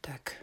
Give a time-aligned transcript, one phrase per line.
[0.00, 0.40] Tak,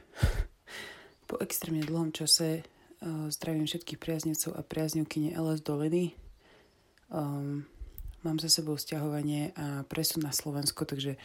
[1.26, 2.62] po extrémne dlhom čase
[3.02, 6.14] uh, zdravím všetkých priaznivcov a priaznivkyne LS Doliny.
[7.10, 7.66] Um,
[8.22, 11.18] mám za sebou stiahovanie a presun na Slovensko, takže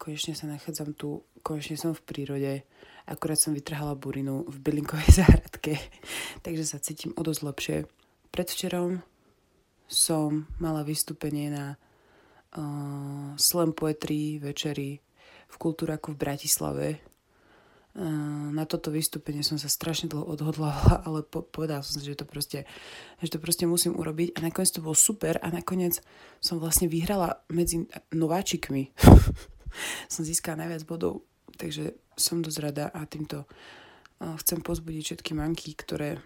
[0.00, 2.52] konečne sa nachádzam tu, konečne som v prírode.
[3.04, 5.76] Akurát som vytrhala burinu v bylinkovej záhradke,
[6.40, 7.76] takže sa cítim o dosť lepšie.
[8.32, 9.04] Predvčerom
[9.84, 14.96] som mala vystúpenie na uh, slam poetry večeri
[15.50, 16.88] v Kultúraku v Bratislave.
[17.90, 22.22] Uh, na toto vystúpenie som sa strašne dlho odhodlávala, ale po- povedala som si, že
[22.22, 22.64] to, proste,
[23.20, 25.98] že to proste musím urobiť a nakoniec to bolo super a nakoniec
[26.38, 28.94] som vlastne vyhrala medzi nováčikmi.
[30.12, 33.48] som získala najviac bodov, takže som dosť rada a týmto
[34.20, 36.20] chcem pozbudiť všetky manky, ktoré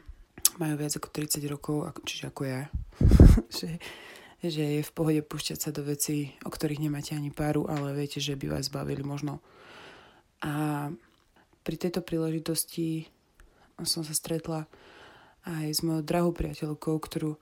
[0.59, 2.67] majú viac ako 30 rokov, čiže ako ja,
[3.59, 3.79] že
[4.51, 8.21] že je v pohode púšťať sa do vecí, o ktorých nemáte ani páru, ale viete,
[8.21, 9.41] že by vás bavili možno.
[10.45, 10.93] A
[11.65, 13.09] pri tejto príležitosti
[13.81, 14.69] som sa stretla
[15.49, 17.41] aj s mojou drahou priateľkou, ktorú,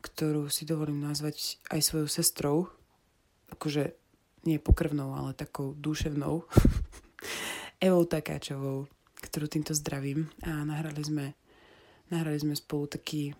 [0.00, 2.56] ktorú si dovolím nazvať aj svojou sestrou,
[3.52, 3.99] akože
[4.44, 6.44] nie pokrvnou, ale takou duševnou,
[7.84, 8.88] Evou Takáčovou,
[9.20, 10.28] ktorú týmto zdravím.
[10.44, 11.26] A nahrali sme,
[12.12, 13.32] nahrali sme spolu taký,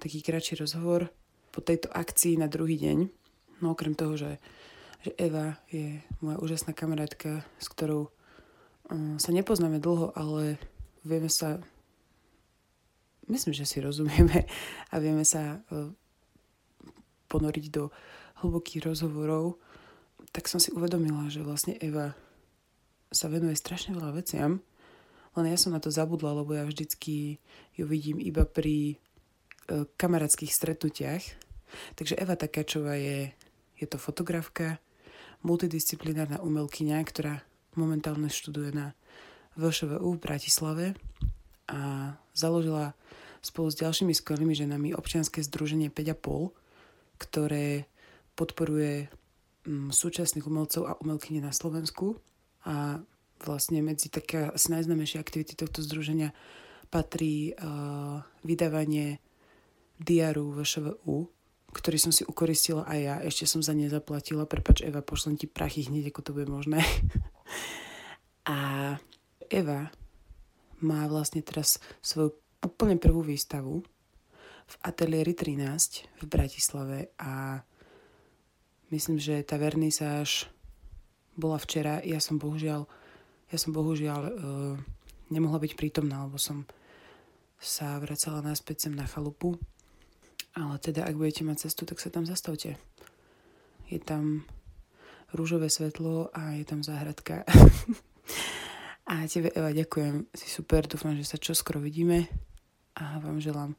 [0.00, 1.08] taký kratší rozhovor,
[1.50, 2.98] po tejto akcii na druhý deň.
[3.60, 4.38] No okrem toho, že,
[5.02, 8.08] že Eva je moja úžasná kamarátka, s ktorou
[8.88, 10.56] um, sa nepoznáme dlho, ale
[11.02, 11.58] vieme sa
[13.30, 14.46] myslím, že si rozumieme
[14.90, 15.90] a vieme sa uh,
[17.30, 17.94] ponoriť do
[18.42, 19.60] hlbokých rozhovorov,
[20.30, 22.14] tak som si uvedomila, že vlastne Eva
[23.10, 24.62] sa venuje strašne veľa veciam,
[25.38, 27.38] len ja som na to zabudla, lebo ja vždycky
[27.78, 28.98] ju vidím iba pri
[29.70, 31.22] E, kamarátskych stretnutiach.
[31.94, 33.30] Takže Eva Takáčová je,
[33.78, 34.82] je to fotografka,
[35.46, 37.46] multidisciplinárna umelkyňa, ktorá
[37.78, 38.98] momentálne študuje na
[39.54, 40.86] VŠVU v Bratislave
[41.70, 42.98] a založila
[43.38, 46.50] spolu s ďalšími skvelými ženami občianske združenie 5,5,
[47.22, 47.86] ktoré
[48.34, 49.06] podporuje
[49.68, 52.16] súčasných umelcov a umelkyne na Slovensku
[52.64, 53.00] a
[53.40, 56.32] vlastne medzi také najznamejšie aktivity tohto združenia
[56.92, 59.22] patrí uh, vydávanie
[60.00, 61.28] diaru VŠVU,
[61.70, 63.16] ktorý som si ukoristila aj ja.
[63.22, 64.48] Ešte som za ne zaplatila.
[64.48, 66.82] Prepač, Eva, pošlem ti prachy hneď, ako to bude možné.
[68.50, 68.96] A
[69.46, 69.92] Eva
[70.80, 72.34] má vlastne teraz svoju
[72.64, 73.84] úplne prvú výstavu
[74.70, 77.62] v ateliéri 13 v Bratislave a
[78.90, 80.50] myslím, že tá vernisáž
[81.34, 82.02] bola včera.
[82.04, 82.86] Ja som bohužiaľ,
[83.50, 84.32] ja som bohužiaľ uh,
[85.30, 86.68] nemohla byť prítomná, lebo som
[87.60, 89.56] sa vracala naspäť sem na chalupu
[90.54, 92.74] ale teda, ak budete mať cestu, tak sa tam zastavte.
[93.86, 94.42] Je tam
[95.30, 97.46] rúžové svetlo a je tam záhradka.
[99.10, 100.26] a tebe, Eva, ďakujem.
[100.34, 102.26] Si super, dúfam, že sa čoskoro vidíme
[102.98, 103.78] a vám želám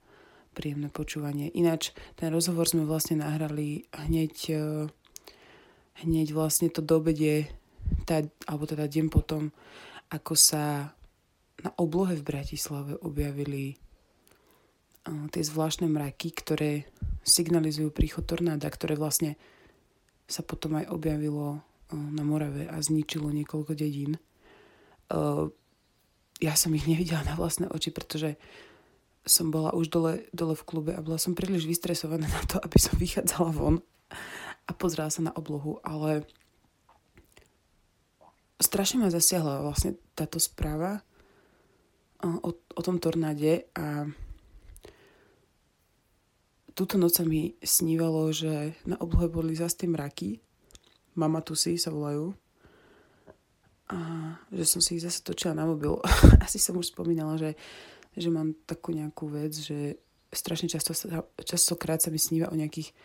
[0.55, 1.51] príjemné počúvanie.
[1.51, 4.55] Ináč, ten rozhovor sme vlastne nahrali hneď, e,
[5.99, 7.51] hneď vlastne to dobedie,
[8.07, 9.51] tá, alebo teda deň potom,
[10.07, 10.95] ako sa
[11.61, 13.75] na oblohe v Bratislave objavili
[15.05, 16.85] tie zvláštne mraky, ktoré
[17.25, 19.37] signalizujú príchod tornáda, ktoré vlastne
[20.29, 24.21] sa potom aj objavilo na Morave a zničilo niekoľko dedín.
[26.41, 28.37] Ja som ich nevidela na vlastné oči, pretože
[29.21, 32.77] som bola už dole, dole v klube a bola som príliš vystresovaná na to, aby
[32.81, 33.81] som vychádzala von
[34.71, 36.23] a pozrela sa na oblohu, ale
[38.55, 41.03] strašne ma zasiahla vlastne táto správa
[42.23, 44.07] o, o tom tornáde a
[46.71, 50.39] túto noc sa mi snívalo, že na oblohe boli zase tie mraky.
[51.19, 52.31] Mamatusy sa volajú.
[53.91, 53.97] A
[54.55, 55.99] že som si ich zase točila na mobil.
[56.45, 57.59] Asi som už spomínala, že,
[58.15, 59.99] že mám takú nejakú vec, že
[60.31, 62.95] strašne často sa, častokrát sa mi sníva o nejakých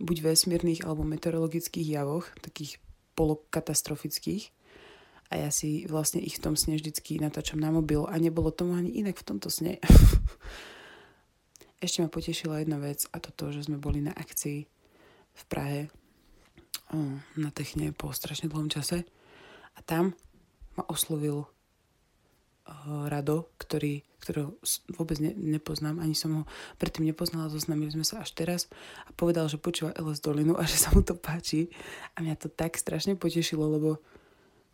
[0.00, 2.80] buď vesmírnych alebo meteorologických javoch, takých
[3.14, 4.48] polokatastrofických.
[5.30, 8.74] A ja si vlastne ich v tom sne vždycky natáčam na mobil a nebolo tomu
[8.74, 9.78] ani inak v tomto sne.
[11.84, 14.66] Ešte ma potešila jedna vec a to to, že sme boli na akcii
[15.30, 15.86] v Prahe
[16.90, 19.06] o, na Techne po strašne dlhom čase
[19.76, 20.18] a tam
[20.74, 21.46] ma oslovil
[23.10, 24.56] Rado, ktorý, ktorého
[24.94, 26.42] vôbec ne, nepoznám, ani som ho
[26.78, 28.70] predtým nepoznala, zoznamili sme sa až teraz
[29.04, 31.68] a povedal, že počúva LS Dolinu a že sa mu to páči.
[32.16, 34.00] A mňa to tak strašne potešilo, lebo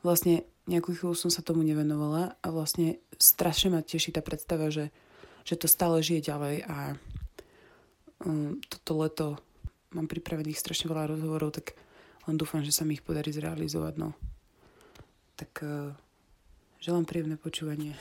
[0.04, 4.90] vlastne nejakú chvíľu som sa tomu nevenovala a vlastne strašne ma teší tá predstava, že,
[5.46, 6.98] že to stále žije ďalej a
[8.26, 9.26] um, toto leto
[9.94, 11.78] mám pripravených strašne veľa rozhovorov, tak
[12.26, 13.94] len dúfam, že sa mi ich podarí zrealizovať.
[13.96, 14.12] No.
[15.38, 15.94] Tak uh,
[16.80, 17.96] Želám príjemné počúvanie.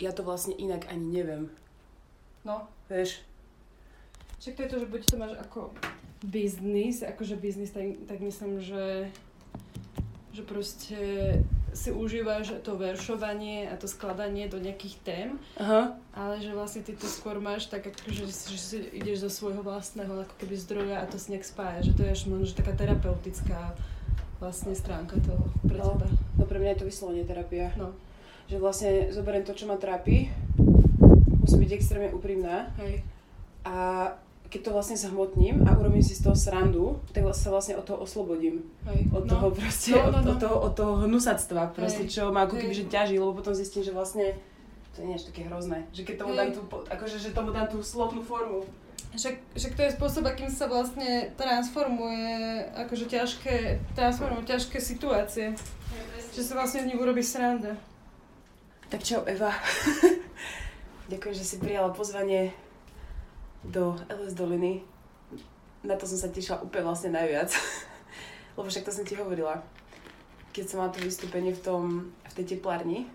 [0.00, 1.52] Ja to vlastne inak ani neviem.
[2.46, 2.64] No.
[2.88, 3.20] Vieš?
[4.40, 5.60] Však to je to, že buď to máš ako
[6.24, 9.12] biznis, akože biznis, tak, tak myslím, že,
[10.32, 11.00] že proste
[11.70, 15.28] si užívaš to veršovanie a to skladanie do nejakých tém,
[15.60, 15.94] Aha.
[16.16, 20.26] ale že vlastne ty to skôr máš tak, akože, že, si ideš zo svojho vlastného
[20.26, 22.74] ako keby zdroja a to si nejak spája, že to je až možno že taká
[22.74, 23.76] terapeutická
[24.42, 26.08] vlastne stránka toho pre no, teba.
[26.50, 27.70] Pre mňa je to vyslovene terapia.
[27.78, 27.94] No.
[28.50, 30.26] Že vlastne zoberiem to, čo ma trápi,
[31.38, 32.74] musím byť extrémne úprimná.
[32.82, 33.06] Hej.
[33.62, 33.74] A
[34.50, 38.02] keď to vlastne zhmotním a urobím si z toho srandu, tak sa vlastne od toho
[38.02, 38.66] oslobodím.
[38.90, 39.06] Hej.
[39.14, 39.30] Od no.
[39.30, 40.30] toho proste, no, no, od, no.
[40.34, 42.10] od, toho, od toho hnusactva proste, Hej.
[42.10, 44.34] čo ma ako keby že ťaží, lebo potom zistím, že vlastne
[44.98, 45.86] to nie je také hrozné.
[45.94, 46.38] Že keď tomu Hej.
[46.42, 46.60] dám tú,
[46.90, 48.66] akože, že tomu dám tú slovnú formu.
[49.14, 53.56] Však, však to je spôsob, akým sa vlastne transformuje akože ťažké,
[53.94, 55.54] transformujú ťažké situácie.
[56.30, 57.74] Že sa vlastne z nich urobí sranda.
[58.86, 59.50] Tak čau Eva.
[61.10, 62.54] Ďakujem, že si prijala pozvanie
[63.66, 64.86] do LS Doliny.
[65.82, 67.50] Na to som sa tešila úplne vlastne najviac.
[68.54, 69.58] Lebo však to som ti hovorila.
[70.54, 71.82] Keď som mala to vystúpenie v, tom,
[72.26, 73.10] v tej teplárni,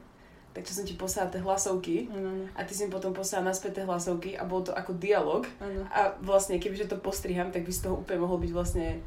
[0.52, 2.48] tak čo som ti poslala tie hlasovky áno.
[2.56, 5.44] a ty si mi potom poslala naspäť tie hlasovky a bolo to ako dialog.
[5.60, 5.84] áno.
[5.92, 9.04] A vlastne, kebyže to postriham, tak by z toho úplne mohol byť vlastne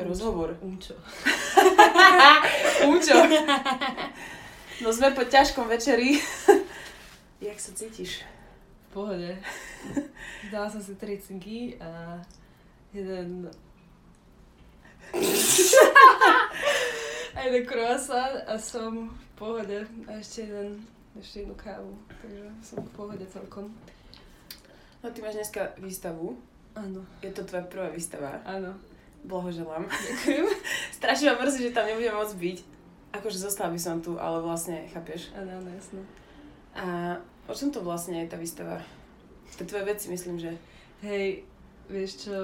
[0.00, 0.56] rozhovor.
[0.64, 0.96] Umčo.
[2.82, 3.14] Účo.
[4.82, 6.18] No sme po ťažkom večeri.
[7.46, 8.26] Jak sa cítiš?
[8.26, 9.38] V pohode.
[10.50, 12.18] Dala som si tri cinky a
[12.90, 13.46] jeden...
[17.34, 19.78] a jeden croissant a som v pohode.
[20.10, 20.82] A ešte jeden,
[21.14, 21.94] ešte jednu kávu.
[22.10, 23.70] Takže som v pohode celkom.
[25.00, 26.34] No ty máš dneska výstavu.
[26.74, 28.42] Áno, Je to tvoja prvá výstava.
[28.42, 28.74] áno.
[29.24, 29.88] Blahoželám.
[29.88, 30.46] Ďakujem.
[30.92, 32.58] Strašne ma mrzí, že tam nebudem môcť byť.
[33.16, 35.32] Akože zostala by som tu, ale vlastne, chápeš?
[35.32, 36.00] Áno, áno, jasno.
[36.76, 37.16] A
[37.48, 38.82] o čom to vlastne je tá výstava?
[39.54, 40.52] Tie tvoje veci, myslím, že...
[41.00, 41.46] Hej,
[41.88, 42.38] vieš čo,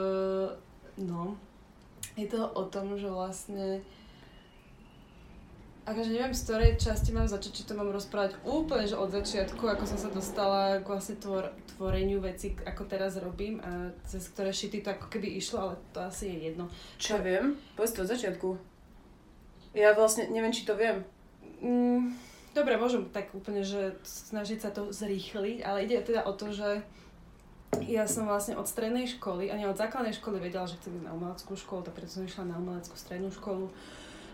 [1.00, 1.37] no,
[2.17, 3.81] je to o tom, že vlastne
[5.88, 9.65] akože neviem, z ktorej časti mám začať, či to mám rozprávať úplne, že od začiatku,
[9.65, 14.53] ako som sa dostala k vlastne tvor, tvoreniu veci, ako teraz robím a cez ktoré
[14.53, 16.69] šity to ako keby išlo, ale to asi je jedno.
[17.00, 17.44] Čo ja viem?
[17.77, 18.49] Povedz to od začiatku.
[19.73, 21.06] Ja vlastne neviem, či to viem.
[21.62, 22.12] Mm,
[22.53, 26.83] dobre, môžem tak úplne, že snažiť sa to zrýchliť, ale ide teda o to, že
[27.87, 31.15] ja som vlastne od strednej školy, ani od základnej školy vedela, že chcem ísť na
[31.15, 33.71] umeleckú školu, tak preto som išla na umeleckú strednú školu.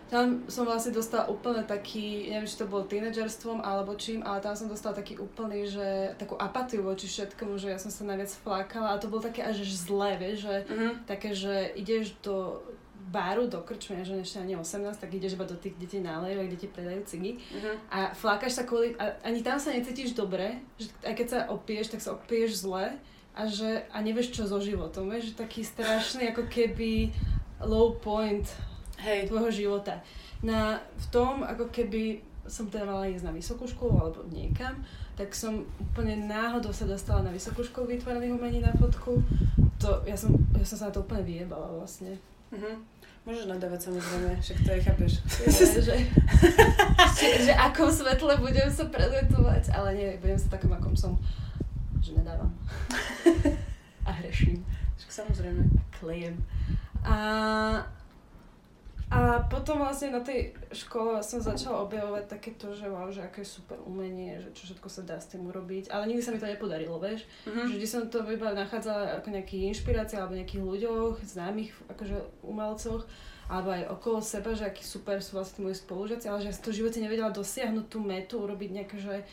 [0.07, 4.55] Tam som vlastne dostala úplne taký, neviem, či to bolo tínedžerstvom alebo čím, ale tam
[4.55, 8.95] som dostala taký úplný, že takú apatiu voči všetkomu, že ja som sa najviac flákala
[8.95, 10.89] a to bolo také až zlé, vieš, že Mhm.
[11.03, 12.63] také, že ideš do
[13.07, 16.43] baru, do krčmy, že ešte ani 18, tak ideš iba do tých, kde ti nálejú
[16.43, 17.71] kde ti predajú cigy Mhm.
[17.91, 21.87] a flákaš sa kvôli, a ani tam sa necítiš dobre, že aj keď sa opiješ,
[21.91, 22.95] tak sa opiješ zle
[23.35, 27.11] a že a nevieš čo so životom, vieš, že taký strašný ako keby
[27.63, 28.43] low point
[28.97, 29.29] Hej.
[29.29, 30.01] tvojho života.
[30.41, 34.79] Na, v tom, ako keby som teda mala ísť na vysokú školu alebo niekam,
[35.19, 39.19] tak som úplne náhodou sa dostala na vysokú školu výtvarných umení na fotku.
[39.81, 42.17] To, ja, som, ja som sa na to úplne vyjebala vlastne.
[42.53, 42.97] Mhm.
[43.27, 45.11] Môžeš nadávať samozrejme, však to je, chápeš.
[45.51, 45.95] že, že,
[47.19, 51.11] že, že akom svetle budem sa prezentovať, ale nie, budem sa takom, akom som,
[51.99, 52.47] že nedávam.
[54.07, 54.63] A hreším.
[54.95, 55.59] Však samozrejme.
[55.99, 56.39] Klejem.
[57.03, 57.83] A,
[59.07, 63.79] a potom vlastne na tej škole som začala objavovať takéto, že wow, že aké super
[63.87, 66.99] umenie, že čo všetko sa dá s tým urobiť, ale nikdy sa mi to nepodarilo,
[66.99, 67.23] vieš.
[67.47, 67.71] Mhm.
[67.71, 73.07] Že vždy som to iba nachádzala ako nejaký inšpirácie alebo nejakých ľuďoch, známych akože umelcoch,
[73.47, 76.67] alebo aj okolo seba, že akí super sú vlastne moji spolužiaci, ale že ja som
[76.67, 79.23] to v živote nevedela dosiahnuť tú metu, urobiť nejaké, že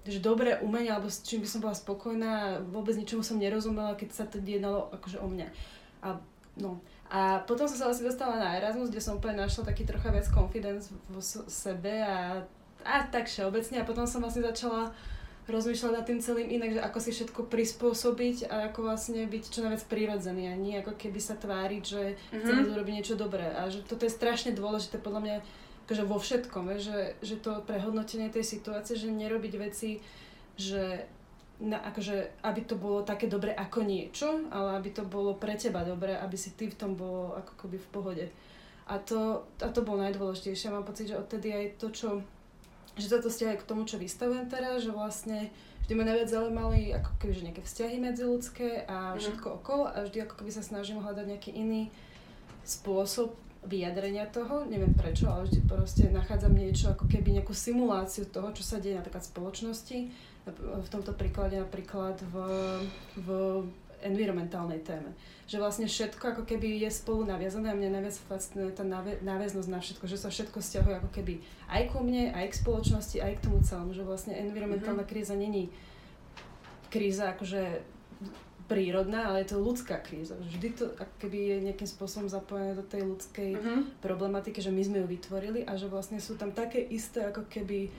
[0.00, 4.08] že dobré umenie, alebo s čím by som bola spokojná, vôbec ničomu som nerozumela, keď
[4.16, 5.48] sa to jednalo akože o mňa.
[6.00, 6.16] A,
[6.56, 6.80] no.
[7.10, 10.26] A potom som sa vlastne dostala na Erasmus, kde som úplne našla taký trocha viac
[10.28, 12.46] confidence s- sebe a,
[12.80, 13.76] a tak všeobecne.
[13.76, 14.94] A potom som vlastne začala
[15.44, 19.60] rozmýšľať nad tým celým inak, že ako si všetko prispôsobiť a ako vlastne byť čo
[19.60, 22.38] najviac prirodzený a nie ako keby sa tváriť, že Mhm.
[22.38, 23.50] chceme urobiť niečo dobré.
[23.50, 25.36] A že toto je strašne dôležité podľa mňa
[25.84, 29.98] akože vo všetkom, že, že to prehodnotenie tej situácie, že nerobiť veci,
[30.54, 31.02] že
[31.60, 35.84] na, akože, aby to bolo také dobre ako niečo, ale aby to bolo pre teba
[35.84, 38.26] dobre, aby si ty v tom bolo ako keby v pohode.
[38.90, 40.72] A to, a to bolo najdôležitejšie.
[40.72, 42.08] Mám pocit, že odtedy aj to, čo
[42.98, 45.48] že sa to vzťahuje k tomu, čo vystavujem teraz, že vlastne
[45.86, 49.18] vždy ma najviac zaujímali ako keby, že nejaké vzťahy medziludské a mhm.
[49.22, 49.56] všetko mm.
[49.62, 51.88] okolo a vždy ako keby sa snažím hľadať nejaký iný
[52.66, 58.56] spôsob vyjadrenia toho, neviem prečo, ale vždy proste nachádzam niečo, ako keby nejakú simuláciu toho,
[58.56, 59.98] čo sa deje napríklad v spoločnosti,
[60.48, 62.34] v tomto príklade napríklad v,
[63.20, 63.28] v
[64.00, 65.12] environmentálnej téme.
[65.44, 68.86] Že vlastne všetko ako keby je spolu naviazané a mne najviac fascinuje tá
[69.20, 73.16] náväznosť na všetko, že sa všetko stiahuje ako keby aj ku mne, aj k spoločnosti,
[73.20, 75.12] aj k tomu celému, že vlastne environmentálna mm-hmm.
[75.12, 75.68] kríza není
[76.90, 77.62] kríza akože
[78.70, 80.38] prírodná, ale je to ľudská kríza.
[80.38, 83.82] Vždy to ako keby je nejakým spôsobom zapojené do tej ľudskej uh-huh.
[83.98, 87.90] problematiky, že my sme ju vytvorili a že vlastne sú tam také isté ako keby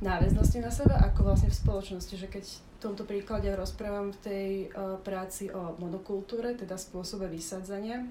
[0.00, 4.48] náväznosti na seba, ako vlastne v spoločnosti, že keď v tomto príklade rozprávam v tej
[4.68, 8.04] uh, práci o monokultúre, teda spôsobe vysadzania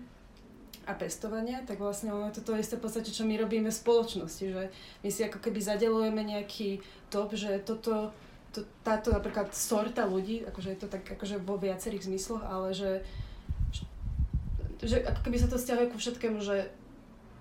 [0.86, 3.82] a pestovania, tak vlastne ono je to to isté v podstate, čo my robíme v
[3.82, 4.64] spoločnosti, že
[5.02, 8.14] my si ako keby zadelujeme nejaký top, že toto
[8.54, 12.92] to, táto napríklad sorta ľudí, akože je to tak akože vo viacerých zmysloch, ale že,
[14.80, 16.72] že ako keby sa to stiahuje ku všetkému, že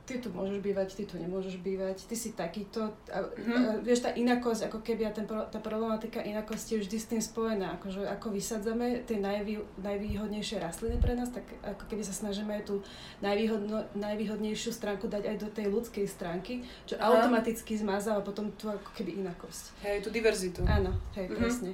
[0.04, 2.92] ty tu môžeš bývať, ty tu nemôžeš bývať, ty si takýto.
[3.08, 3.56] A, mm-hmm.
[3.56, 7.22] a, vieš, tá inakosť, ako keby a ten, tá problematika inakosti je vždy s tým
[7.24, 7.80] spojená.
[7.80, 12.68] Akože ako vysadzame tie najvý, najvýhodnejšie rastliny pre nás, tak ako keby sa snažíme aj
[12.68, 12.84] tú
[13.24, 17.08] najvýhodno, najvýhodnejšiu stránku dať aj do tej ľudskej stránky, čo Aha.
[17.08, 19.80] automaticky zmazáva potom tú ako keby inakosť.
[19.88, 20.60] Hej, tú diverzitu.
[20.68, 21.40] Áno, hej, mm-hmm.
[21.40, 21.72] presne.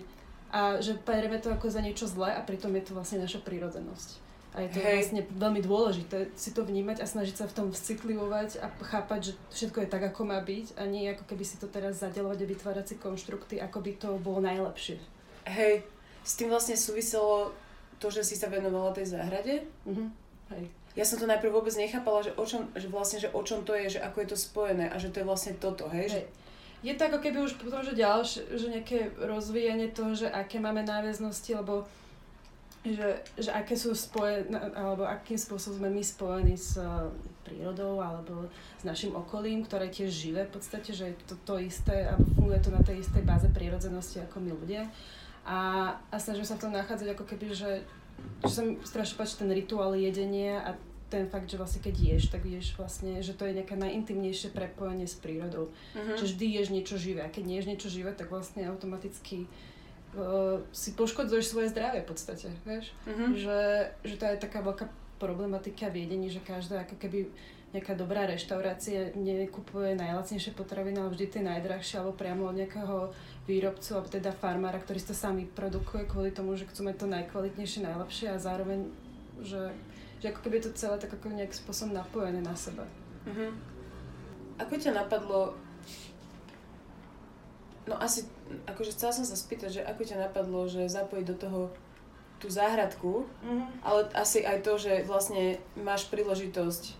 [0.50, 4.29] A že bereme to ako za niečo zlé a pritom je to vlastne naša prírodzenosť.
[4.50, 5.06] A je to Hej.
[5.06, 9.32] vlastne veľmi dôležité si to vnímať a snažiť sa v tom citlivovať a chápať, že
[9.54, 12.50] všetko je tak, ako má byť a nie ako keby si to teraz zadelovať a
[12.50, 14.98] vytvárať si konštrukty, ako by to bolo najlepšie.
[15.46, 15.86] Hej,
[16.26, 17.54] s tým vlastne súviselo
[18.02, 19.70] to, že si sa venovala tej záhrade.
[19.86, 20.10] Uh-huh.
[20.50, 20.66] Hej.
[20.98, 23.78] Ja som to najprv vôbec nechápala, že o čom, že vlastne, že o čom to
[23.78, 26.10] je, že ako je to spojené a že to je vlastne toto, hej?
[26.10, 26.10] hej.
[26.10, 26.20] Že...
[26.80, 30.82] Je to ako keby už potom, že ďalšie, že nejaké rozvíjanie toho, že aké máme
[30.82, 31.86] náväznosti, lebo
[32.80, 37.12] že, že aké sú spojené, alebo akým spôsobom sme my spojení s uh,
[37.44, 38.48] prírodou alebo
[38.80, 42.56] s našim okolím, ktoré tiež živé v podstate, že je to to isté a funguje
[42.64, 44.88] to na tej istej báze prírodzenosti ako my ľudia.
[45.44, 47.84] A, a snažím sa v tom nachádzať ako keby, že,
[48.44, 50.70] že sa mi strašne páči ten rituál jedenia a
[51.10, 55.10] ten fakt, že vlastne keď ješ, tak ješ vlastne, že to je nejaké najintimnejšie prepojenie
[55.10, 55.74] s prírodou.
[55.92, 56.14] Uh-huh.
[56.14, 59.50] Že vždy ješ niečo živé a keď nie ješ niečo živé, tak vlastne automaticky
[60.16, 62.90] uh, si poškodzuješ svoje zdravie v podstate, vieš?
[63.06, 63.34] Uh-huh.
[63.34, 63.60] Že,
[64.02, 64.86] že to je taká veľká
[65.20, 67.28] problematika v jedení, že každá ako keby
[67.70, 73.14] nejaká dobrá reštaurácia nekupuje najlacnejšie potraviny, ale vždy tie najdrahšie, alebo priamo od nejakého
[73.46, 77.86] výrobcu, alebo teda farmára, ktorý to sami produkuje kvôli tomu, že chcú mať to najkvalitnejšie,
[77.86, 78.90] najlepšie a zároveň,
[79.38, 79.70] že,
[80.18, 82.82] že ako keby je to celé tak ako nejak spôsob napojené na seba.
[83.30, 83.54] Uh-huh.
[84.58, 85.54] Ako ťa napadlo
[87.90, 88.22] No asi,
[88.70, 91.60] akože chcela som sa spýtať, že ako ťa napadlo, že zapojiť do toho
[92.38, 93.82] tú záhradku, mm-hmm.
[93.82, 96.99] ale asi aj to, že vlastne máš príležitosť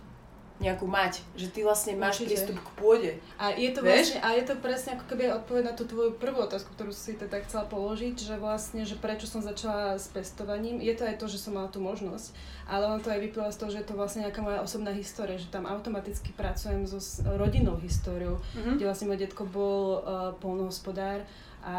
[0.61, 2.29] nejakú mať, že ty vlastne máš Určite.
[2.29, 3.11] prístup k pôde.
[3.41, 4.15] A je to Vieš?
[4.15, 7.17] vlastne, a je to presne ako keby odpoveď na tú tvoju prvú otázku, ktorú si
[7.17, 11.25] teda chcela položiť, že vlastne, že prečo som začala s pestovaním, je to aj to,
[11.25, 12.29] že som mala tú možnosť,
[12.69, 15.41] ale ono to aj vyplýva z toho, že je to vlastne nejaká moja osobná história,
[15.41, 17.01] že tam automaticky pracujem so
[17.35, 18.77] rodinnou históriou, mm-hmm.
[18.77, 21.25] kde vlastne môj detko bol uh, polnohospodár
[21.61, 21.77] a,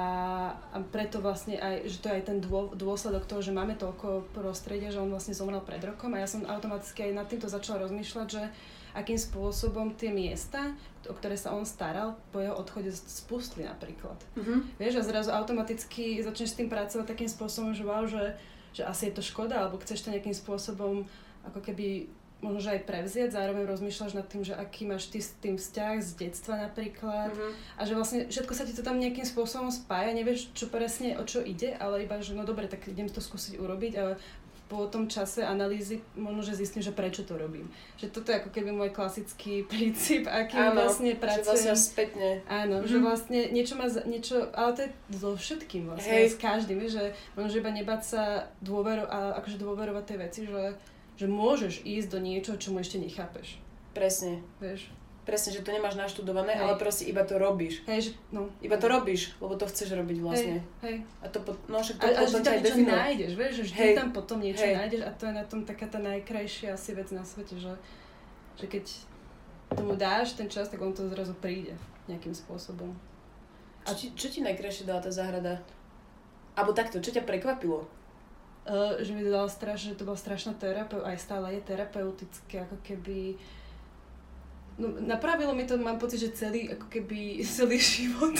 [0.54, 4.30] a preto vlastne aj, že to je aj ten dô, dôsledok toho, že máme toľko
[4.30, 7.82] prostredia, že on vlastne zomrel pred rokom a ja som automaticky aj nad týmto začala
[7.82, 8.42] rozmýšľať, že
[8.94, 10.76] akým spôsobom tie miesta,
[11.08, 14.20] o ktoré sa on staral, po jeho odchode spustli napríklad.
[14.38, 14.78] Mm-hmm.
[14.78, 18.36] Vieš, a zrazu automaticky začneš s tým pracovať takým spôsobom, že wow, že,
[18.70, 21.08] že asi je to škoda, alebo chceš to nejakým spôsobom
[21.42, 22.06] ako keby
[22.42, 25.94] možno, že aj prevziať, zároveň rozmýšľaš nad tým, že aký máš ty s tým vzťah
[26.02, 27.78] z detstva napríklad mm-hmm.
[27.78, 31.22] a že vlastne všetko sa ti to tam nejakým spôsobom spája, nevieš čo presne o
[31.22, 34.04] čo ide, ale iba, že no dobre, tak idem to skúsiť urobiť a
[34.72, 37.68] po tom čase analýzy možno, že zistím, že prečo to robím.
[38.00, 41.44] Že toto je ako keby môj klasický princíp, akým Áno, vlastne pracujem.
[41.44, 42.30] Že vlastne spätne.
[42.48, 42.88] Áno, mm-hmm.
[42.88, 46.32] že vlastne niečo má, niečo, ale to je so všetkým vlastne, Hej.
[46.32, 48.24] s každým, že možno, že iba nebať sa
[48.64, 50.72] dôvero, a akože dôverovať tie veci, že
[51.16, 53.60] že môžeš ísť do niečo, čo mu ešte nechápeš.
[53.92, 54.40] Presne.
[54.58, 54.88] Vieš?
[55.22, 56.66] Presne, že to nemáš naštudované, hej.
[56.66, 57.86] ale proste iba to robíš.
[57.86, 58.50] Hej, že, no.
[58.58, 60.58] Iba to robíš, lebo to chceš robiť vlastne.
[60.82, 60.96] Hej, hej.
[61.22, 62.90] A to, po, no však to a, vždy tam niečo definuje.
[62.90, 63.94] nájdeš, vieš, že vždy hej.
[63.94, 64.74] tam potom niečo hej.
[64.74, 67.70] nájdeš a to je na tom taká tá najkrajšia asi vec na svete, že,
[68.58, 68.84] že keď
[69.78, 71.78] tomu dáš ten čas, tak on to zrazu príde
[72.10, 72.90] nejakým spôsobom.
[73.86, 75.62] A čo, čo ti najkrajšie dala tá záhrada?
[76.58, 77.86] Alebo takto, čo ťa prekvapilo?
[78.62, 82.78] Uh, že mi dala strašne, že to bola strašná terapeutika, aj stále je terapeutické, ako
[82.86, 83.34] keby
[84.78, 88.32] No, napravilo mi to, mám pocit, že celý, ako keby, celý život.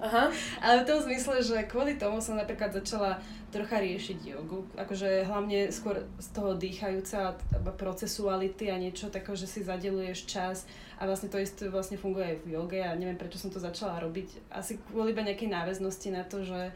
[0.00, 0.30] Aha.
[0.62, 3.18] Ale v tom zmysle, že kvôli tomu som napríklad začala
[3.50, 4.62] trocha riešiť jogu.
[4.78, 7.34] Akože hlavne skôr z toho dýchajúca
[7.74, 10.64] procesuality a niečo takého, že si zadeluješ čas
[10.96, 13.98] a vlastne to isté vlastne funguje aj v joge a neviem prečo som to začala
[13.98, 14.54] robiť.
[14.54, 16.70] Asi kvôli iba nejakej náväznosti na to, že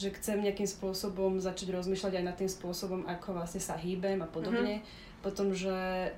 [0.00, 4.28] že chcem nejakým spôsobom začať rozmýšľať aj nad tým spôsobom, ako vlastne sa hýbem a
[4.28, 4.80] podobne.
[4.80, 5.20] Mm-hmm.
[5.20, 6.10] Potom, že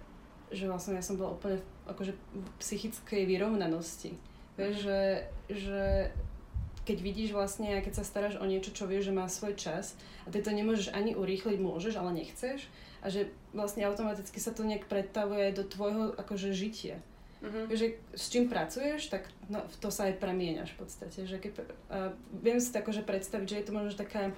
[0.52, 1.58] že vlastne ja som bola úplne
[1.88, 4.14] akože v psychickej vyrovnanosti.
[4.60, 5.00] Vieš, že,
[5.48, 5.82] že
[6.84, 9.96] keď vidíš vlastne, keď sa staráš o niečo, čo vieš, že má svoj čas
[10.26, 12.68] a ty to nemôžeš ani urýchliť, môžeš, ale nechceš
[13.02, 17.00] a že vlastne automaticky sa to nejak predstavuje aj do tvojho akože žitia.
[17.42, 17.66] Uh-huh.
[17.74, 21.26] Že s čím pracuješ, tak no, v to sa aj premieňaš v podstate.
[21.26, 21.52] Že keď,
[21.90, 24.30] uh, viem si to akože predstaviť, že je to možno taká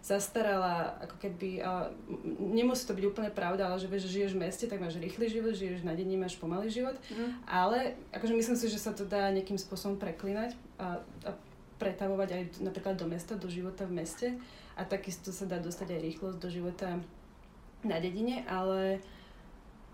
[0.00, 1.92] zastarala, ako keby, a
[2.40, 5.28] nemusí to byť úplne pravda, ale že vieš, že žiješ v meste, tak máš rýchly
[5.28, 7.44] život, žiješ na dedine, máš pomalý život, mm.
[7.44, 11.30] ale akože myslím si, že sa to dá nejakým spôsobom preklinať a, a
[11.76, 14.28] pretavovať aj napríklad do mesta, do života v meste
[14.76, 16.88] a takisto sa dá dostať aj rýchlosť do života
[17.84, 19.04] na dedine, ale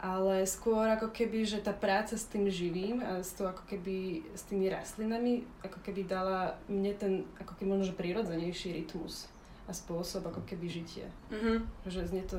[0.06, 4.22] ale skôr ako keby, že tá práca s tým živým a s to ako keby
[4.38, 9.26] s tými rastlinami ako keby dala mne ten ako keby možno prirodzenejší rytmus
[9.66, 11.10] a spôsob ako keby žitie.
[11.34, 11.90] Mm-hmm.
[11.90, 12.38] Že znie to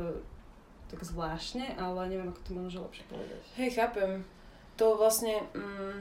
[0.88, 3.44] tak zvláštne, ale neviem, ako to možno lepšie povedať.
[3.60, 4.24] Hej, chápem.
[4.80, 6.00] To vlastne, mm,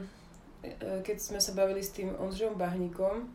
[1.03, 3.27] keď sme sa bavili s tým Ondřejom Bahníkom,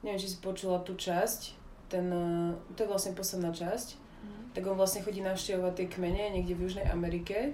[0.00, 1.52] neviem, či si počula tú časť,
[1.92, 4.56] ten, e, to je vlastne posledná časť, mm.
[4.56, 7.52] tak on vlastne chodí navštevovať tie kmene niekde v Južnej Amerike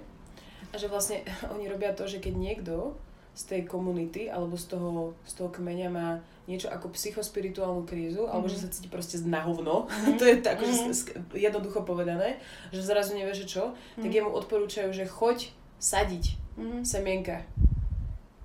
[0.71, 2.95] a že vlastne oni robia to, že keď niekto
[3.33, 8.33] z tej komunity alebo z toho, z toho kmeňa má niečo ako psychospirituálnu krízu, mm-hmm.
[8.33, 8.63] alebo že mhm.
[8.63, 10.17] sa cíti proste na hovno, mm-hmm.
[10.19, 11.33] to je tak, mm-hmm.
[11.33, 12.37] jednoducho povedané,
[12.69, 14.01] že zrazu nevie, že čo, mm-hmm.
[14.05, 14.17] tak mhm.
[14.21, 15.49] jemu odporúčajú, že choď
[15.81, 16.25] sadiť
[16.59, 16.81] mm-hmm.
[16.85, 17.37] semienka.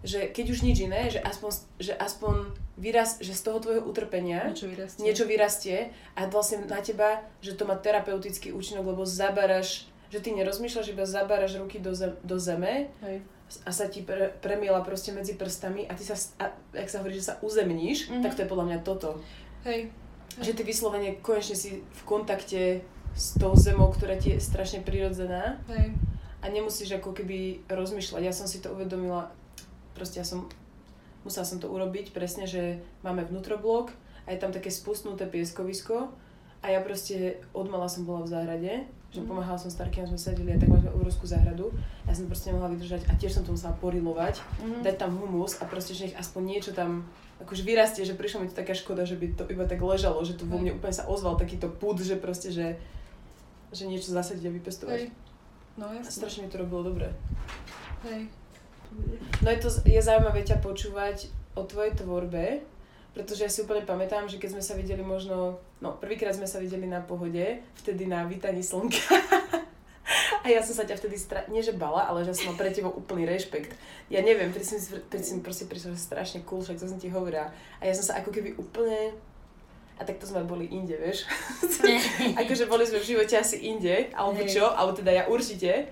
[0.07, 1.51] Že keď už nič iné, že aspoň,
[1.83, 5.03] že aspoň vyraz, že z toho tvojho utrpenia niečo vyrastie.
[5.03, 5.79] niečo vyrastie
[6.15, 11.05] a vlastne na teba, že to má terapeutický účinok, lebo zabaraš, že ty nerozmýšľaš, iba
[11.05, 13.21] zabaraš ruky do, zem, do zeme Hej
[13.65, 17.17] a sa ti pre, premiela proste medzi prstami a ty sa, a, jak sa hovorí,
[17.17, 18.23] že sa uzemníš, mm-hmm.
[18.23, 19.17] tak to je podľa mňa toto.
[19.65, 19.89] Hej.
[20.37, 22.85] Že ty vyslovene konečne si v kontakte
[23.17, 25.57] s tou zemou, ktorá ti je strašne prirodzená.
[25.73, 25.97] Hej.
[26.45, 28.23] A nemusíš ako keby rozmýšľať.
[28.23, 29.33] Ja som si to uvedomila,
[29.97, 30.47] proste ja som,
[31.25, 33.97] musela som to urobiť presne, že máme vnútroblok
[34.29, 36.13] a je tam také spustnuté pieskovisko
[36.61, 38.73] a ja proste odmala som bola v záhrade
[39.09, 41.73] že pomáhala som starkým, sme sedeli a tak mali obrovskú záhradu.
[42.05, 44.85] Ja som proste nemohla vydržať a tiež som to musela porilovať, mm.
[44.85, 47.09] dať tam humus a proste, že nech aspoň niečo tam
[47.41, 50.37] akože vyrastie, že prišla mi to taká škoda, že by to iba tak ležalo, že
[50.37, 52.77] tu vo mne úplne sa ozval takýto púd, že proste, že,
[53.73, 55.01] že niečo zasadiť a vypestovať.
[55.01, 55.11] Hej.
[55.81, 56.05] No jasne.
[56.05, 57.09] A strašne mi to robilo dobre.
[58.05, 58.29] Hej.
[59.41, 62.61] No je to, je zaujímavé ťa počúvať o tvojej tvorbe,
[63.15, 66.63] pretože ja si úplne pamätám, že keď sme sa videli možno, no prvýkrát sme sa
[66.63, 69.01] videli na pohode, vtedy na vítaní slnka.
[70.45, 71.43] a ja som sa ťa vtedy, stra...
[71.51, 73.75] nie že bala, ale že som mal pre teba úplný rešpekt.
[74.13, 77.51] Ja neviem, vtedy som, proste prišla, že strašne cool, však to som ti hovorila.
[77.81, 79.17] A ja som sa ako keby úplne
[79.99, 81.27] a tak to sme boli inde, vieš.
[82.41, 85.91] akože boli sme v živote asi inde, alebo čo, alebo teda ja určite.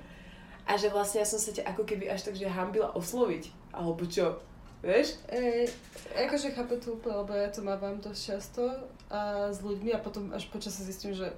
[0.62, 4.06] A že vlastne ja som sa ťa ako keby až tak, že hambila osloviť, alebo
[4.06, 4.38] čo.
[4.86, 5.18] Vieš?
[5.26, 5.66] E,
[6.14, 8.62] akože chápem to úplne, lebo ja to mávam dosť často
[9.10, 11.34] a s ľuďmi a potom až počas sa zistím, že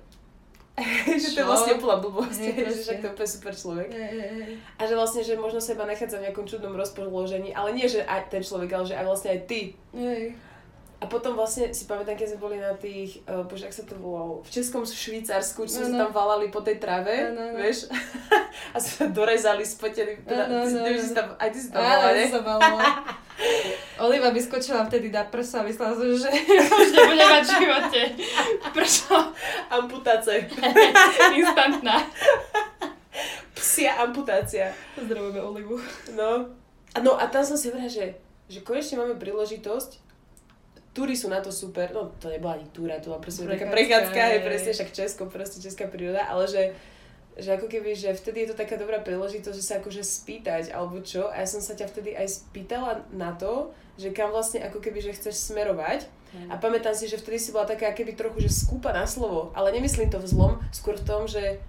[1.23, 3.89] že to je vlastne úplná blbosť, hey, že však to je úplne super človek.
[3.91, 4.55] Hey, hey.
[4.79, 8.07] A že vlastne, že možno sa iba nachádza v nejakom čudnom rozpoložení, ale nie, že
[8.07, 9.75] aj ten človek, ale že aj vlastne aj ty.
[9.91, 10.39] Hey.
[10.99, 13.95] A potom vlastne si pamätám, keď sme boli na tých, uh, bože, ak sa to
[14.03, 17.63] volalo, v Českom Švýcarsku, čo sme sa tam valali po tej trave, no, no.
[17.63, 17.87] vieš?
[18.75, 21.15] a sme dorezali, spoteli, teda, no, no, ty, no, no.
[21.15, 22.25] tam, aj ty si tam bola, ne?
[22.27, 22.43] som
[24.11, 26.31] Oliva vyskočila vtedy na prsa a myslela som, že
[26.83, 28.01] už nebude mať v živote.
[28.75, 29.15] Prečo?
[29.71, 30.51] Amputácia.
[31.31, 32.03] Instantná.
[33.55, 34.75] Psia amputácia.
[34.99, 35.79] Pozdravujeme Olivu.
[36.15, 36.51] No.
[36.95, 38.19] A no a tam som si hovorila, že,
[38.51, 40.08] že konečne máme príležitosť
[40.93, 44.19] túry sú na to super, no to nebola ani túra, to bola proste taká prechádzka,
[44.19, 46.63] je presne však Česko, proste česká príroda, ale že,
[47.39, 50.99] že ako keby, že vtedy je to taká dobrá príležitosť, že sa akože spýtať, alebo
[51.05, 54.79] čo, a ja som sa ťa vtedy aj spýtala na to, že kam vlastne ako
[54.83, 56.51] keby, že chceš smerovať, hmm.
[56.51, 59.75] a pamätám si, že vtedy si bola taká keby trochu, že skúpa na slovo, ale
[59.75, 61.63] nemyslím to v zlom, skôr v tom, že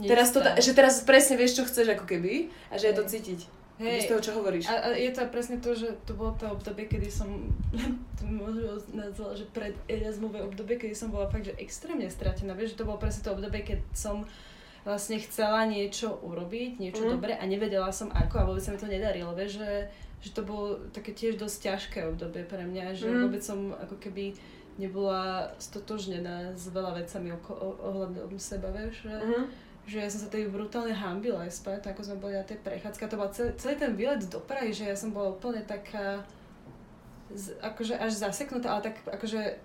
[0.00, 3.40] teraz, to, že teraz presne vieš, čo chceš ako keby, a že je to cítiť.
[3.76, 4.08] Hej.
[4.08, 4.72] Z toho, čo hovoríš.
[4.72, 7.28] A, a je to presne to, že to bolo to obdobie, kedy som,
[8.18, 12.56] to možno nazvala, že pred Erasmové obdobie, kedy som bola fakt, že extrémne stratená.
[12.56, 14.24] Vieš, že to bolo presne to obdobie, keď som
[14.88, 17.10] vlastne chcela niečo urobiť, niečo mm.
[17.10, 19.36] dobré a nevedela som ako a vôbec sa mi to nedarilo.
[19.36, 19.72] Vieš, že,
[20.24, 23.18] že to bolo také tiež dosť ťažké obdobie pre mňa, že mm.
[23.28, 24.32] vôbec som ako keby
[24.80, 30.50] nebola stotožnená s veľa vecami ohľadom seba, vieš, že, mm že ja som sa tedy
[30.50, 33.06] brutálne hambila aj spať, ako sme boli na tej prechádzke.
[33.06, 36.26] To bol celý, celý ten výlet do Prahy, že ja som bola úplne taká,
[37.30, 39.62] z, akože až zaseknutá, ale tak akože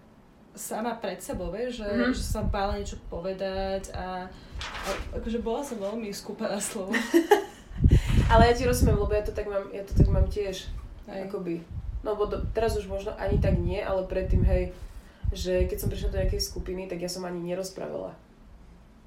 [0.53, 2.13] sama pred sebou, vieš, že, mm-hmm.
[2.13, 4.29] že som bála niečo povedať a,
[4.61, 6.93] a akože bola som veľmi skúpaná slovo.
[8.31, 10.69] ale ja ti rozumiem, lebo ja to tak mám, ja to tak mám tiež,
[11.09, 11.33] Hej.
[11.33, 11.65] akoby.
[12.05, 14.73] No bo do, teraz už možno ani tak nie, ale predtým, hej,
[15.33, 18.13] že keď som prišla do nejakej skupiny, tak ja som ani nerozprávala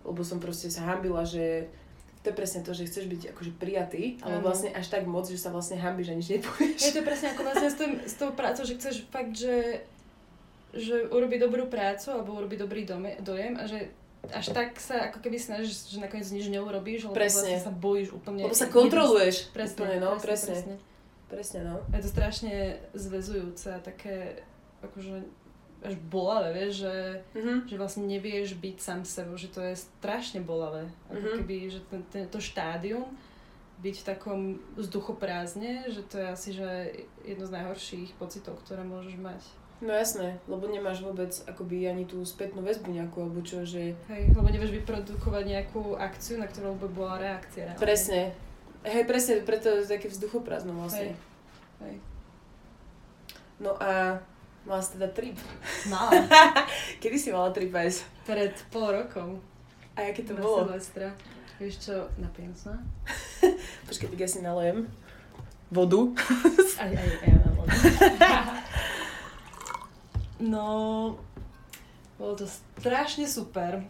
[0.05, 1.73] lebo som proste sa hambila, že
[2.25, 4.49] to je presne to, že chceš byť akože prijatý, ale ano.
[4.49, 6.81] vlastne až tak moc, že sa vlastne hambíš a nič nepovieš.
[6.81, 9.85] Je to presne ako vlastne s, tým, s tou prácou, že chceš fakt, že,
[10.73, 13.93] že urobiť dobrú prácu alebo urobiť dobrý dome, dojem a že
[14.33, 17.45] až tak sa ako keby snažíš, že nakoniec nič neurobíš, lebo presne.
[17.45, 18.49] vlastne sa bojíš úplne.
[18.49, 19.53] Lebo sa kontroluješ.
[19.53, 20.75] Presne, úplne, no, presne, presne.
[20.81, 20.93] presne.
[21.29, 21.77] Presne, no.
[21.93, 22.55] Je to strašne
[22.97, 24.47] zväzujúce a také
[24.81, 25.43] akože
[25.85, 26.97] až bolavé, vieš, že,
[27.37, 27.59] mm-hmm.
[27.68, 30.88] že vlastne nevieš byť sám sebou, že to je strašne bolavé.
[31.12, 31.38] Ako mm-hmm.
[31.44, 33.12] keby, že ten, ten, to štádium
[33.85, 34.40] byť v takom
[34.81, 36.68] vzduchoprázdne, že to je asi že
[37.20, 39.42] jedno z najhorších pocitov, ktoré môžeš mať.
[39.85, 43.92] No jasné, lebo nemáš vôbec akoby ani tú spätnú väzbu nejakú, alebo čo, že...
[44.09, 47.75] Hej, lebo nevieš vyprodukovať nejakú akciu, na ktorú by bola reakcia.
[47.75, 47.83] Reálne.
[47.83, 48.20] Presne.
[48.87, 51.12] Hej, presne, preto je také vzduchoprázdno vlastne.
[51.12, 51.90] Hej.
[51.90, 51.97] Hej.
[53.61, 54.23] No a
[54.64, 55.37] Mala si teda trip?
[55.92, 56.24] Mala.
[57.05, 58.00] Kedy si mala trip aj?
[58.24, 59.37] Pred pol rokom.
[59.92, 60.64] A aké to na bolo?
[60.64, 61.12] Silvestra.
[61.61, 62.72] Vieš čo, napijem sa.
[63.87, 64.88] Počkaj, tak ja si nalejem
[65.68, 66.16] vodu.
[66.83, 67.77] aj, aj, aj, ja vodu.
[70.40, 70.66] no,
[72.16, 72.48] bolo to
[72.81, 73.85] strašne super.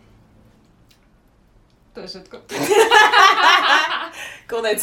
[1.95, 2.37] To je všetko.
[4.51, 4.81] Konec.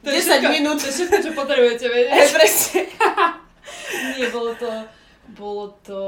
[0.00, 0.80] To 10 minút.
[0.80, 2.16] To je všetko, čo potrebujete vedieť.
[2.16, 2.80] Aj presne.
[4.16, 6.00] Nie, bolo to bolo to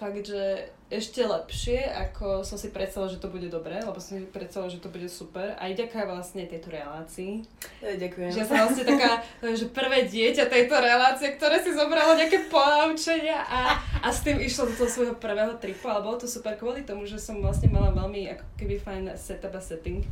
[0.00, 4.26] fakt, že ešte lepšie, ako som si predstavila, že to bude dobré, lebo som si
[4.26, 5.54] predstavila, že to bude super.
[5.54, 7.46] Aj ďaká vlastne tejto relácii.
[7.78, 8.34] Ja, ďakujem.
[8.34, 13.78] Že som vlastne taká, že prvé dieťa tejto relácie, ktoré si zobralo nejaké ponaučenia a,
[14.02, 17.06] a s tým išlo do toho svojho prvého tripu, ale bolo to super kvôli tomu,
[17.06, 20.02] že som vlastne mala veľmi ako keby fajn setup a setting.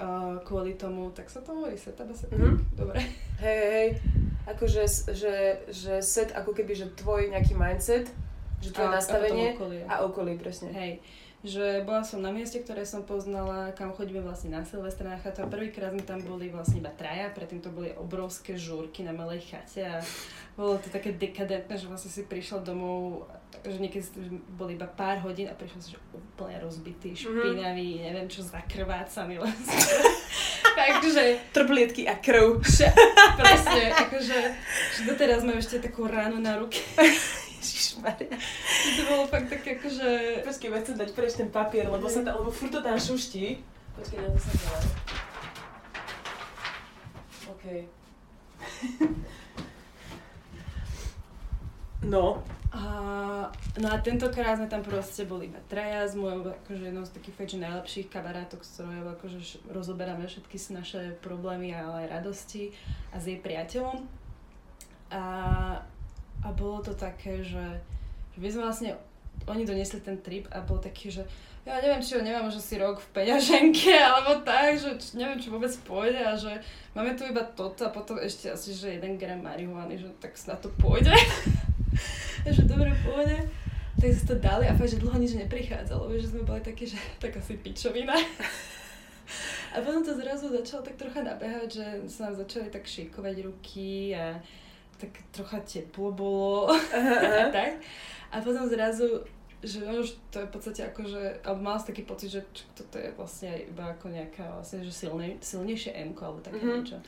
[0.00, 2.42] Uh, kvôli tomu, tak sa to hovorí, setup a setting?
[2.42, 2.74] Mm-hmm.
[2.74, 2.98] Dobre.
[3.38, 3.88] Hej, hej
[4.48, 5.34] akože, že,
[5.68, 8.08] že set ako keby, že tvoj nejaký mindset,
[8.60, 9.82] že tvoje a, nastavenie a, okolie.
[9.84, 10.68] a okolie, presne.
[10.72, 11.00] Hej,
[11.40, 15.40] že bola som na mieste, ktoré som poznala, kam chodíme vlastne na Silvestra na chatu
[15.40, 19.48] a prvýkrát sme tam boli vlastne iba traja, predtým to boli obrovské žúrky na malej
[19.48, 20.04] chate a
[20.52, 23.24] bolo to také dekadentné, že vlastne si prišla domov,
[23.64, 24.04] že niekedy
[24.52, 27.20] boli iba pár hodín a prišiel si že úplne rozbitý, mhm.
[27.24, 29.80] špinavý, neviem čo, zakrvácaný vlastne.
[30.78, 31.22] Takže...
[31.52, 32.62] Trblietky a krv.
[32.62, 32.86] Že,
[33.36, 34.38] presne, akože,
[34.96, 36.78] že doteraz mám ešte takú ránu na ruke.
[37.60, 38.36] Ježišmaria.
[38.96, 40.08] To bolo fakt také akože...
[40.48, 43.60] Počkej, ja chcem dať preč ten papier, lebo sa tam, lebo furt to tam šuští.
[44.00, 44.72] Počkej, na to sa dá.
[47.52, 47.64] OK.
[52.12, 52.40] no.
[52.70, 53.50] A,
[53.82, 57.34] no a tentokrát sme tam proste boli iba traja s mojou akože jednou z takých
[57.34, 59.38] fakt, najlepších kamarátov, s ktorou akože
[59.74, 62.70] rozoberáme všetky naše problémy, ale aj radosti
[63.10, 64.06] a s jej priateľom.
[65.10, 65.22] A
[66.44, 67.64] a bolo to také, že,
[68.32, 68.90] že my sme vlastne,
[69.44, 71.24] oni doniesli ten trip a bol taký, že
[71.68, 75.36] ja neviem, či ho nemám že si rok v peňaženke, alebo tak, že či, neviem,
[75.36, 76.56] či vôbec pôjde a že
[76.96, 80.56] máme tu iba toto a potom ešte asi, že jeden gram marihuany, že tak na
[80.56, 81.12] to pôjde.
[82.56, 83.48] že dobre pôjde.
[84.00, 86.96] Tak sme to dali a fakt, že dlho nič neprichádzalo, že sme boli takí, že
[87.22, 88.16] tak asi pičovina.
[89.70, 94.10] A potom to zrazu začalo tak trocha nabehať, že sa nám začali tak šikovať ruky
[94.10, 94.34] a
[94.98, 97.78] tak trocha teplo bolo a tak.
[98.34, 99.22] A potom zrazu,
[99.62, 102.42] že už to je v podstate ako, že, alebo mal taký pocit, že
[102.74, 106.74] toto je vlastne iba ako nejaká vlastne, že silnej, silnejšie M alebo také mm-hmm.
[106.82, 106.98] niečo.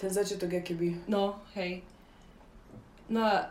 [0.00, 1.04] Ten začiatok keby.
[1.12, 1.84] No, hej.
[3.12, 3.44] No a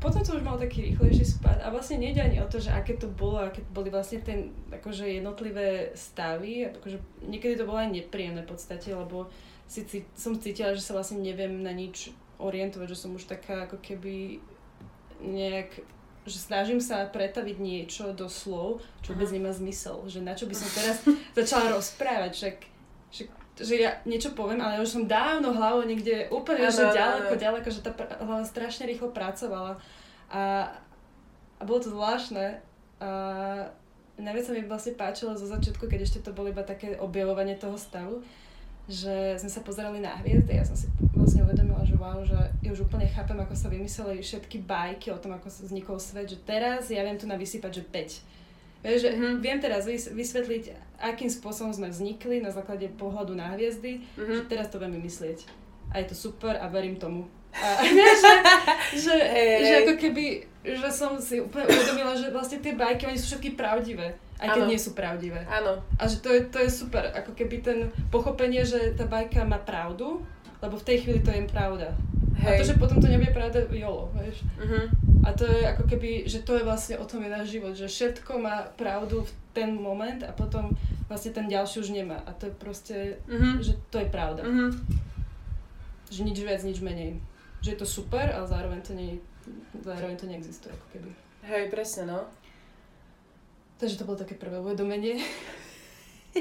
[0.00, 2.98] potom to už mal taký rýchlejší spad a vlastne nejde ani o to, že aké
[2.98, 8.42] to bolo, aké boli vlastne ten, akože jednotlivé stavy, akože niekedy to bolo aj nepríjemné
[8.42, 9.30] v podstate, lebo
[9.64, 9.86] si,
[10.18, 14.42] som cítila, že sa vlastne neviem na nič orientovať, že som už taká ako keby
[15.22, 15.80] nejak
[16.24, 20.00] že snažím sa pretaviť niečo do slov, čo vôbec nemá zmysel.
[20.08, 21.04] Že na čo by som teraz
[21.36, 22.56] začala rozprávať, však,
[23.12, 27.32] však že ja niečo poviem, ale už som dávno hlavou niekde úplne, ano, že ďaleko,
[27.38, 27.42] ano.
[27.42, 29.78] ďaleko, že tá hlava strašne rýchlo pracovala.
[30.26, 30.74] A,
[31.58, 32.58] a bolo to zvláštne.
[32.98, 33.08] A
[34.18, 37.78] najviac sa mi vlastne páčilo zo začiatku, keď ešte to bolo iba také objavovanie toho
[37.78, 38.26] stavu,
[38.90, 42.70] že sme sa pozerali na hviezdy ja som si vlastne uvedomila, že wow, že ja
[42.74, 46.38] už úplne chápem, ako sa vymysleli všetky bajky o tom, ako sa vznikol svet, že
[46.44, 48.43] teraz ja viem tu na vysypať, že 5
[48.84, 49.34] Vieš, že mm-hmm.
[49.40, 50.64] viem teraz vysvetliť,
[51.00, 54.34] akým spôsobom sme vznikli na základe pohľadu na hviezdy, mm-hmm.
[54.36, 55.48] že teraz to viem vymyslieť.
[55.88, 57.24] A je to super a verím tomu.
[57.56, 57.80] A,
[58.20, 58.32] že,
[59.00, 60.24] že, hey, že ako keby,
[60.68, 64.20] že som si úplne uvedomila, že vlastne tie bajky, oni sú všetky pravdivé.
[64.36, 64.70] Aj keď ano.
[64.70, 65.40] nie sú pravdivé.
[65.48, 65.80] Áno.
[65.96, 67.08] A že to je, to je super.
[67.16, 70.20] Ako keby ten pochopenie, že tá bajka má pravdu,
[70.60, 71.96] lebo v tej chvíli to je pravda.
[72.34, 72.56] Hej.
[72.56, 74.42] A to, že potom to nebude pravda, jolo, vieš.
[74.58, 74.86] Uh-huh.
[75.24, 77.88] A to je ako keby, že to je vlastne o tom je náš život, že
[77.88, 80.74] všetko má pravdu v ten moment a potom
[81.06, 82.20] vlastne ten ďalší už nemá.
[82.26, 83.62] A to je proste, uh-huh.
[83.62, 84.42] že to je pravda.
[84.42, 84.74] Uh-huh.
[86.10, 87.22] Že nič viac, nič menej.
[87.62, 89.22] Že je to super, ale zároveň to, nie,
[89.80, 91.10] zároveň to neexistuje, ako keby.
[91.48, 92.28] Hej, presne, no.
[93.78, 95.22] Takže to bolo také prvé uvedomenie.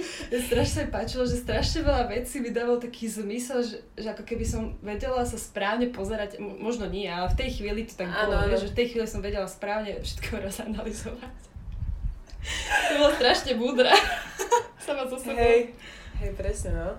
[0.50, 4.74] strašne páčilo, že strašne veľa vecí mi dával taký zmysel, že, že ako keby som
[4.82, 8.58] vedela sa správne pozerať, možno nie, ale v tej chvíli to tak bolo, ano.
[8.58, 11.36] že v tej chvíli som vedela správne všetko rozanalizovať.
[12.90, 13.92] to bolo strašne múdre.
[14.84, 15.40] Sama so sebou.
[15.40, 15.72] Hej,
[16.20, 16.92] hej, presne, no.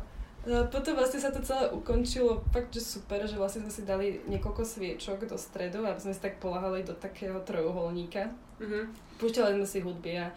[0.44, 4.20] No potom vlastne sa to celé ukončilo fakt, že super, že vlastne sme si dali
[4.28, 8.28] niekoľko sviečok do stredu, aby sme si tak polahali do takého trojuholníka.
[8.61, 8.85] Uh-huh.
[9.16, 10.28] Púšťali sme si hudby a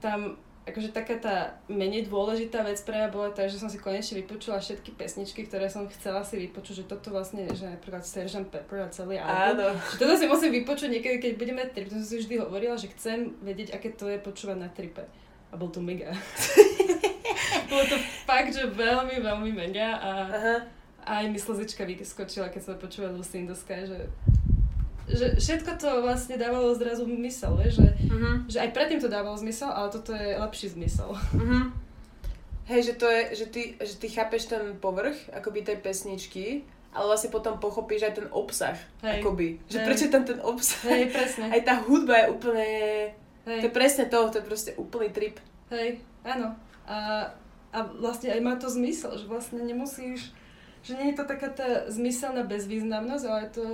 [0.00, 1.36] tam akože taká tá
[1.72, 5.72] menej dôležitá vec pre mňa bola tá, že som si konečne vypočula všetky pesničky, ktoré
[5.72, 8.52] som chcela si vypočuť, že toto vlastne, že napríklad Sgt.
[8.52, 9.72] Pepper a celý album.
[9.72, 9.80] Áno.
[9.96, 11.88] Že toto si musím vypočuť niekedy, keď budeme trip.
[11.88, 15.02] To som si vždy hovorila, že chcem vedieť, aké to je počúvať na tripe.
[15.50, 16.12] A bol to mega.
[17.72, 17.96] bolo to
[18.28, 20.56] fakt, že veľmi, veľmi mega a Aha.
[21.08, 24.06] aj mi slzička vyskočila, keď som počúvala Lucy in the Sky, že
[25.10, 28.34] že všetko to vlastne dávalo zrazu zmysel, vieš, že, uh-huh.
[28.46, 31.10] že aj predtým to dávalo zmysel, ale toto je lepší zmysel.
[31.12, 31.70] Uh-huh.
[32.70, 36.62] Hej, že to je, že ty, že ty chápeš ten povrch, akoby tej pesničky,
[36.94, 39.22] ale vlastne potom pochopíš aj ten obsah, Hej.
[39.22, 39.58] akoby.
[39.66, 39.86] Že Hej.
[39.86, 40.86] prečo tam ten obsah.
[40.86, 41.46] Hej, presne.
[41.50, 42.68] Aj tá hudba je úplne,
[43.46, 43.60] Hej.
[43.62, 45.42] to je presne to, to je proste úplný trip.
[45.74, 46.54] Hej, áno.
[46.86, 47.26] A,
[47.74, 50.30] a vlastne aj má to zmysel, že vlastne nemusíš
[50.80, 53.66] že nie je to taká tá zmyselná bezvýznamnosť, ale je to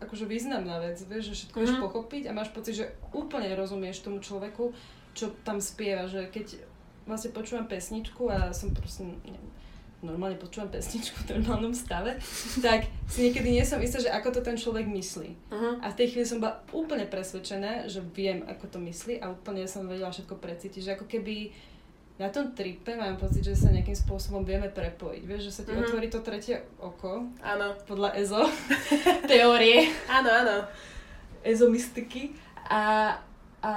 [0.00, 1.82] akože významná vec, vieš, že všetko vieš mhm.
[1.84, 4.72] pochopiť a máš pocit, že úplne rozumieš tomu človeku,
[5.12, 6.58] čo tam spieva, že keď
[7.04, 9.48] vlastne počúvam pesničku a som proste, neviem,
[10.04, 12.20] normálne počúvam pesničku v normálnom stave,
[12.60, 15.30] tak si niekedy nie som istá, že ako to ten človek myslí.
[15.48, 15.80] Uh-huh.
[15.80, 19.64] A v tej chvíli som bola úplne presvedčená, že viem, ako to myslí a úplne
[19.64, 21.52] som vedela všetko precítiť, že ako keby
[22.14, 25.22] na tom tripe mám pocit, že sa nejakým spôsobom vieme prepojiť.
[25.26, 25.82] Vieš, že sa ti mm-hmm.
[25.82, 27.26] otvorí to tretie oko.
[27.42, 27.74] Áno.
[27.90, 28.46] Podľa EZO.
[29.30, 29.90] teórie.
[30.06, 30.56] Áno, áno.
[31.42, 32.30] EZO mystiky.
[32.70, 33.10] A,
[33.66, 33.74] a,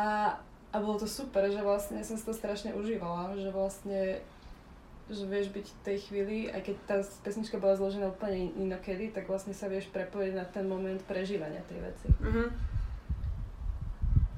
[0.69, 3.33] a bolo to super, že vlastne som si to strašne užívala.
[3.33, 4.21] Že vlastne
[5.07, 9.31] že vieš byť v tej chvíli, aj keď tá pesnička bola zložená úplne inokedy, tak
[9.31, 12.07] vlastne sa vieš prepojiť na ten moment prežívania tej veci.
[12.11, 12.47] Mm-hmm.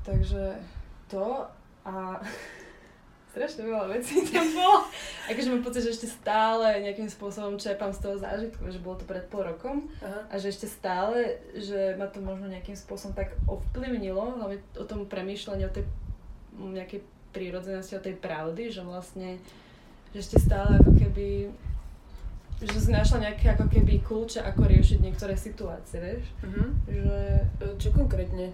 [0.05, 0.61] Takže
[1.09, 1.41] to
[1.89, 2.21] a
[3.29, 4.89] strašne veľa vecí tam bolo.
[5.29, 9.05] Akože mám pocit, že ešte stále nejakým spôsobom čerpám z toho zážitku, že bolo to
[9.05, 10.25] pred pol rokom Aha.
[10.27, 15.05] a že ešte stále, že ma to možno nejakým spôsobom tak ovplyvnilo, hlavne o tom
[15.05, 15.85] premýšľaní, o tej
[16.59, 19.37] nejakej prírodzenosti, o tej pravdy, že vlastne,
[20.11, 21.53] že ešte stále ako keby
[22.59, 26.27] že si našla nejaké ako keby kľúče, ako riešiť niektoré situácie, vieš?
[26.43, 26.67] Uh-huh.
[26.91, 27.17] Že...
[27.39, 28.51] E, čo konkrétne?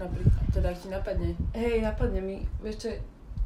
[0.00, 1.36] Napríklad, teda ti napadne?
[1.52, 2.88] Hej, napadne mi, vieš čo,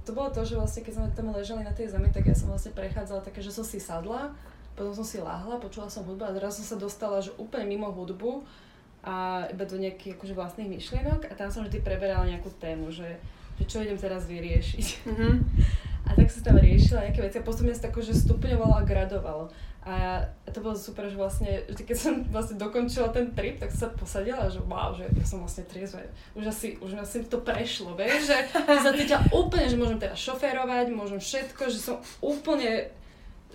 [0.05, 2.49] to bolo to, že vlastne keď sme tam ležali na tej zemi, tak ja som
[2.49, 4.33] vlastne prechádzala také, že som si sadla,
[4.75, 7.93] potom som si láhla, počula som hudbu a zrazu som sa dostala že úplne mimo
[7.93, 8.41] hudbu
[9.05, 13.21] a iba do nejakých akože vlastných myšlienok a tam som vždy preberala nejakú tému, že,
[13.61, 14.87] že čo idem teraz vyriešiť.
[15.09, 15.35] Mm-hmm.
[16.11, 19.47] A tak sa tam riešila nejaké veci a postupne sa tako, že stupňovalo a gradovalo.
[19.91, 23.91] A to bolo super, že vlastne, že keď som vlastne dokončila ten trip, tak som
[23.91, 26.07] sa posadila, že wow, že ja som vlastne triezva.
[26.39, 30.95] Už asi, už asi to prešlo, vieš, že sa cítila úplne, že môžem teraz šoférovať,
[30.95, 32.87] môžem všetko, že som úplne,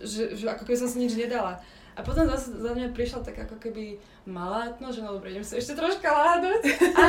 [0.03, 1.55] že, že ako keby som si nič nedala.
[1.95, 3.95] A potom zase za mňa prišla tak ako keby
[4.25, 6.61] malátno, že no dobre, idem sa ešte troška láhnuť.
[6.97, 7.05] A,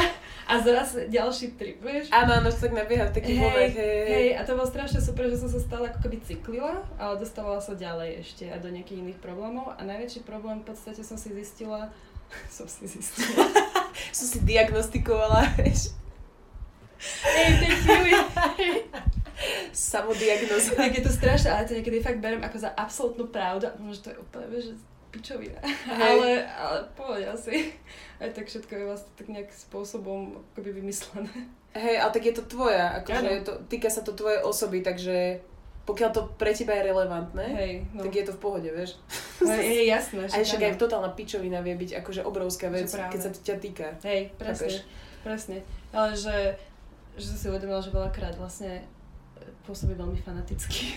[0.46, 2.12] a zase ďalší trip, vieš?
[2.12, 4.28] Áno, áno, tak nabieha v takých hey, hej, hej.
[4.36, 7.72] a to bolo strašne super, že som sa stále ako keby cyklila, ale dostávala sa
[7.72, 9.72] ďalej ešte a do nejakých iných problémov.
[9.76, 11.88] A najväčší problém v podstate som si zistila,
[12.56, 13.48] som si zistila.
[14.16, 15.96] som si diagnostikovala, vieš.
[16.96, 18.12] Hej, tej chvíli,
[19.72, 20.72] Samodiagnoza.
[20.72, 23.68] tak je to strašné, ale to niekedy fakt berem ako za absolútnu pravdu.
[23.76, 24.74] Možno to je úplne, vieš, že
[25.10, 25.60] pičovina.
[25.90, 27.72] Ale, ale pohode asi.
[28.16, 31.32] Aj tak všetko je vlastne tak nejakým spôsobom akoby vymyslené.
[31.76, 35.44] Hej, ale tak je to tvoja, akože to, týka sa to tvojej osoby, takže
[35.86, 38.02] pokiaľ to pre teba je relevantné, Hej, no.
[38.02, 38.98] tak je to v pohode, vieš.
[39.38, 40.26] No, je jasné.
[40.26, 43.86] A však aj totálna pičovina vie byť akože obrovská vec, keď sa to ťa týka.
[44.02, 44.74] Hej, presne, Chápeš?
[45.22, 45.56] presne.
[45.92, 46.58] Ale že,
[47.14, 48.82] že som si uvedomila, že veľakrát vlastne
[49.66, 50.94] pôsobí veľmi fanaticky.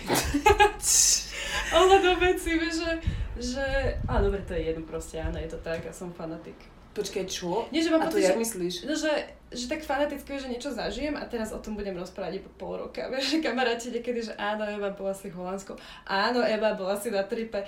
[2.00, 2.90] Do veci, že,
[3.36, 3.66] že...
[4.08, 6.56] A dobre, to je jedno proste, áno, je to tak, ja som fanatik.
[6.90, 7.68] Počkaj, čo?
[7.70, 8.74] Nie, že mám a to pocit, ja že, myslíš?
[8.88, 9.12] No, že,
[9.52, 13.06] že tak fanaticky, že niečo zažijem a teraz o tom budem rozprávať po pol roka.
[13.12, 15.76] Vieš, že kamaráti niekedy, že áno, Eva bola si v Holandsku,
[16.08, 17.62] áno, Eva bola si na tripe.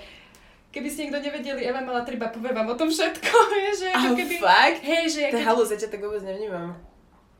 [0.73, 4.11] Keby ste niekto nevedeli, Eva mala triba, poviem vám o tom všetko, vieš, že ako
[4.17, 4.35] keby...
[4.41, 4.81] fakt?
[4.81, 5.21] Hej, že...
[5.29, 5.69] To keď...
[5.69, 6.92] ja ťa tak vôbec nevnímam.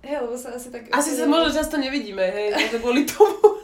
[0.03, 0.91] Hej, lebo sa asi tak...
[0.91, 3.63] Asi sa možno často nevidíme, hej, možno kvôli tomu.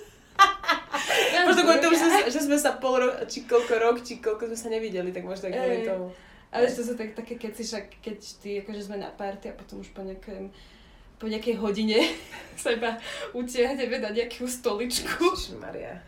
[1.35, 4.47] Ja, možno kvôli tomu, že, že sme sa pol rok, či koľko rok, či koľko
[4.47, 6.15] sme sa nevideli, tak možno tak kvôli tomu.
[6.49, 9.83] Ale to sú tak, také keci, však keď ty, akože sme na party a potom
[9.83, 10.49] už po nejakém
[11.19, 11.99] po nejakej hodine
[12.63, 12.95] sa iba
[13.35, 15.35] utiahneme na nejakú stoličku.
[15.59, 15.99] Maria.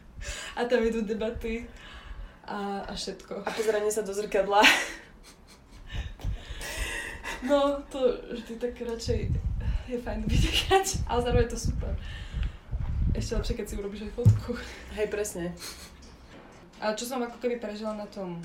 [0.56, 1.68] A tam idú debaty
[2.48, 3.44] a, a všetko.
[3.44, 4.64] A pozeranie sa do zrkadla.
[7.44, 9.51] No, to vždy tak radšej
[9.92, 11.94] je fajn vydýchať, ale zároveň je to super.
[13.12, 14.52] Ešte lepšie, keď si urobíš aj fotku.
[14.96, 15.52] Hej, presne.
[16.80, 18.40] Ale čo som ako keby prežila na tom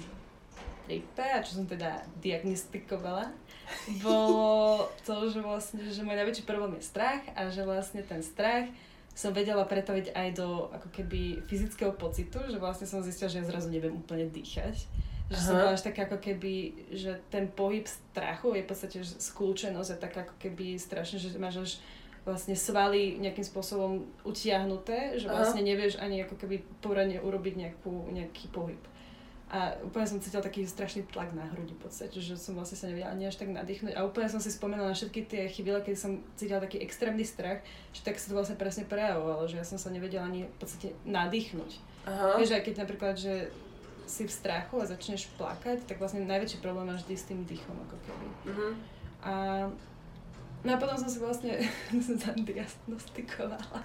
[0.86, 3.30] tripe a čo som teda diagnostikovala,
[4.02, 8.70] bolo to, že vlastne, že môj najväčší problém je strach a že vlastne ten strach
[9.16, 13.48] som vedela pretaviť aj do ako keby fyzického pocitu, že vlastne som zistila, že ja
[13.48, 14.86] zrazu neviem úplne dýchať.
[15.26, 15.46] Že Aha.
[15.46, 16.54] som bola až taká ako keby,
[16.94, 21.56] že ten pohyb strachu je v podstate skľúčenosť a taká ako keby strašne, že máš
[21.58, 21.72] až
[22.22, 25.70] vlastne svaly nejakým spôsobom utiahnuté, že vlastne Aha.
[25.70, 28.82] nevieš ani ako keby poradne urobiť nejakú, nejaký pohyb.
[29.46, 32.90] A úplne som cítila taký strašný tlak na hrudi v podstate, že som vlastne sa
[32.90, 33.94] nevedela ani až tak nadýchnuť.
[33.94, 37.62] A úplne som si spomenula na všetky tie chvíle, keď som cítila taký extrémny strach,
[37.94, 40.98] že tak sa to vlastne presne prejavovalo, že ja som sa nevedela ani v podstate
[41.06, 41.70] nadýchnuť.
[42.10, 42.42] Aha.
[42.42, 43.54] Vieš, aj keď napríklad, že
[44.06, 47.74] si v strachu a začneš plakať, tak vlastne najväčší problém máš vždy s tým dýchom,
[47.74, 48.26] ako keby.
[48.46, 48.72] Uh-huh.
[49.26, 49.34] A,
[50.62, 51.58] no a potom som si vlastne
[52.22, 53.82] zadiagnostikovala,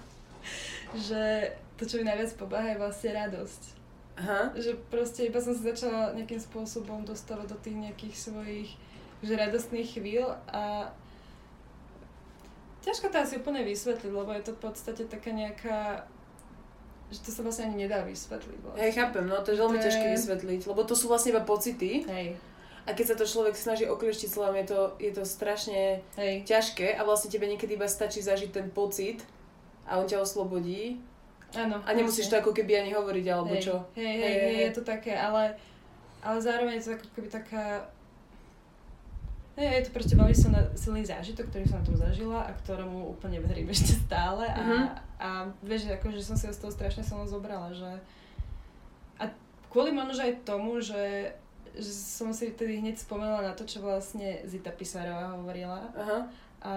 [0.94, 3.82] že to, čo mi najviac pomáha, je vlastne radosť
[4.12, 4.52] Aha.
[4.52, 8.70] Že proste iba som sa začala nejakým spôsobom dostávať do tých nejakých svojich
[9.22, 10.90] že radostných chvíľ a
[12.82, 16.10] ťažko to asi úplne vysvetliť, lebo je to v podstate taká nejaká
[17.12, 18.58] že to sa vlastne ani nedá vysvetliť.
[18.64, 18.80] Vlastne.
[18.80, 22.08] Hej, chápem, no to je veľmi to ťažké vysvetliť, lebo to sú vlastne iba pocity.
[22.08, 22.40] Hej.
[22.82, 26.42] A keď sa to človek snaží oklieštiť slovami, je to, je to strašne Hej.
[26.42, 29.22] ťažké a vlastne tebe niekedy iba stačí zažiť ten pocit
[29.86, 30.98] a on ťa oslobodí
[31.52, 31.76] Áno.
[31.84, 33.62] A nemusíš to ako keby ani hovoriť, alebo hej.
[33.68, 33.74] čo.
[33.92, 35.52] Hej, hej, hej, hej, je to také, ale,
[36.24, 37.64] ale zároveň je to ako keby taká...
[39.52, 43.36] Je to proste veľmi silný, silný zážitok, ktorý som na tom zažila a ktorému úplne
[43.44, 44.84] verím ešte stále a, uh-huh.
[45.20, 45.28] a
[45.60, 48.00] vieš, ako, že som si z toho strašne silno zobrala, že
[49.20, 49.28] a
[49.68, 51.36] kvôli možno aj tomu, že,
[51.76, 56.22] že som si vtedy hneď spomenula na to, čo vlastne Zita Pisarová hovorila uh-huh.
[56.64, 56.74] a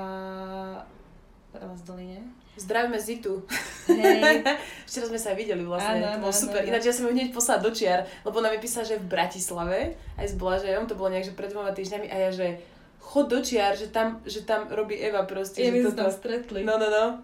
[1.58, 2.22] z Doline
[2.56, 3.44] Zdravíme Zitu.
[3.92, 4.40] Hej.
[4.88, 6.64] Včera sme sa videli vlastne, ano, to bolo ano, super.
[6.64, 6.68] Ano.
[6.72, 10.00] Ináč ja som ju hneď poslala do čiar, lebo ona mi písala, že v Bratislave,
[10.16, 12.64] aj s Blažejom, to bolo nejak, že pred dvoma týždňami a ja, že
[13.04, 15.68] chod do čiar, že tam, že tam robí Eva proste.
[15.68, 16.64] Ja my sme tam stretli.
[16.64, 17.20] No, no, no.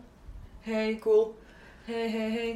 [0.67, 0.99] Hej.
[0.99, 1.31] Cool.
[1.87, 2.51] Hej, hej, hej.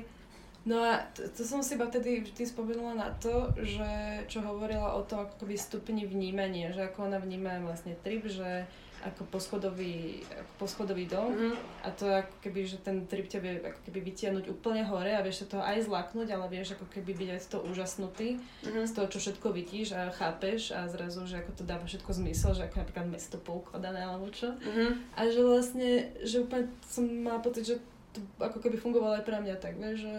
[0.66, 3.86] No a to, to som si iba vtedy vždy spomenula na to, že
[4.26, 8.66] čo hovorila o tom ako keby stupni vnímania, že ako ona vníma vlastne trip, že
[9.06, 11.86] ako poschodový, ako poschodový dom mm-hmm.
[11.86, 15.22] a to ako keby, že ten trip ťa vie ako keby vytiahnuť úplne hore a
[15.22, 18.86] vieš sa toho aj zlaknúť, ale vieš ako keby byť aj z toho úžasnutý, mm-hmm.
[18.90, 22.58] z toho, čo všetko vidíš a chápeš a zrazu, že ako to dáva všetko zmysel,
[22.58, 24.50] že ako napríklad mesto poukladané alebo čo.
[24.58, 24.90] Mm-hmm.
[25.14, 25.90] A že vlastne,
[26.26, 27.76] že úplne som mala pocit, že
[28.12, 30.18] to ako keby fungovalo aj pre mňa tak, vieš, že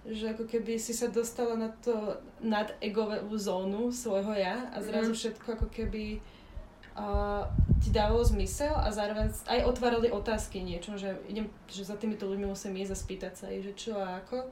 [0.00, 5.12] že ako keby si sa dostala na to nad egovú zónu svojho ja a zrazu
[5.12, 5.20] mm-hmm.
[5.20, 6.16] všetko ako keby
[7.00, 7.48] uh,
[7.80, 12.46] ti dávalo zmysel a zároveň aj otvárali otázky niečo, že idem, že za týmito ľuďmi
[12.52, 14.44] musím ísť a spýtať sa ich, že čo a ako,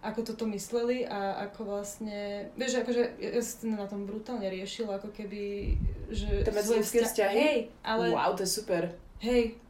[0.00, 5.12] ako toto mysleli a ako vlastne, vieš, akože ja som na tom brutálne riešila, ako
[5.12, 5.76] keby,
[6.08, 6.48] že...
[6.48, 7.36] To medziludské vzťahy?
[7.36, 8.16] Hej, ale...
[8.16, 8.88] Wow, to je super.
[9.20, 9.60] Hej,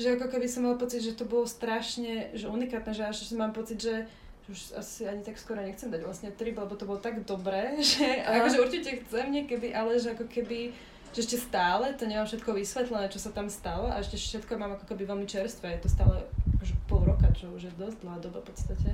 [0.00, 3.52] že ako keby som mala pocit, že to bolo strašne, že unikátne, že až mám
[3.52, 4.08] pocit, že
[4.50, 8.24] už asi ani tak skoro nechcem dať vlastne trip, lebo to bolo tak dobré, že
[8.24, 10.74] akože určite chcem niekedy, ale že ako keby
[11.10, 14.78] že ešte stále to nemám všetko vysvetlené, čo sa tam stalo a ešte všetko mám
[14.78, 15.78] ako keby veľmi čerstvé.
[15.78, 16.14] Je to stále
[16.62, 18.90] už pol roka, čo už je dosť dlhá doba v podstate.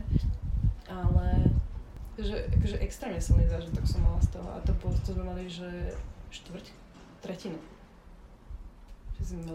[0.88, 1.52] Ale
[2.16, 4.72] že, akože extrémne silný zážitok som mala z toho a to,
[5.04, 5.68] to sme mali, že
[6.32, 6.66] štvrť,
[7.20, 7.60] tretinu.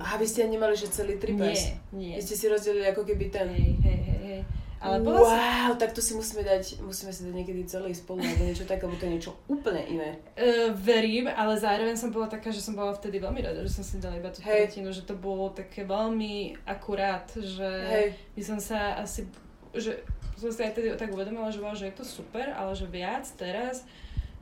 [0.02, 1.78] A vy ste nemali, že celý tripers?
[1.94, 2.14] Nie, nie.
[2.18, 3.46] Vy ste si rozdelili ako keby ten...
[3.50, 4.42] Hej, hej, hej, hej.
[4.82, 5.78] Ale wow, si...
[5.78, 8.98] tak to si musíme dať, musíme si dať niekedy celý spolu, alebo niečo také, lebo
[8.98, 10.18] to je niečo úplne iné.
[10.34, 13.86] Uh, verím, ale zároveň som bola taká, že som bola vtedy veľmi rada, že som
[13.86, 14.66] si dala iba tú hey.
[14.66, 18.08] tretinu, že to bolo také veľmi akurát, že hey.
[18.34, 19.30] by som sa asi,
[19.78, 20.02] že
[20.42, 23.86] som si aj tedy tak uvedomila, že, že je to super, ale že viac teraz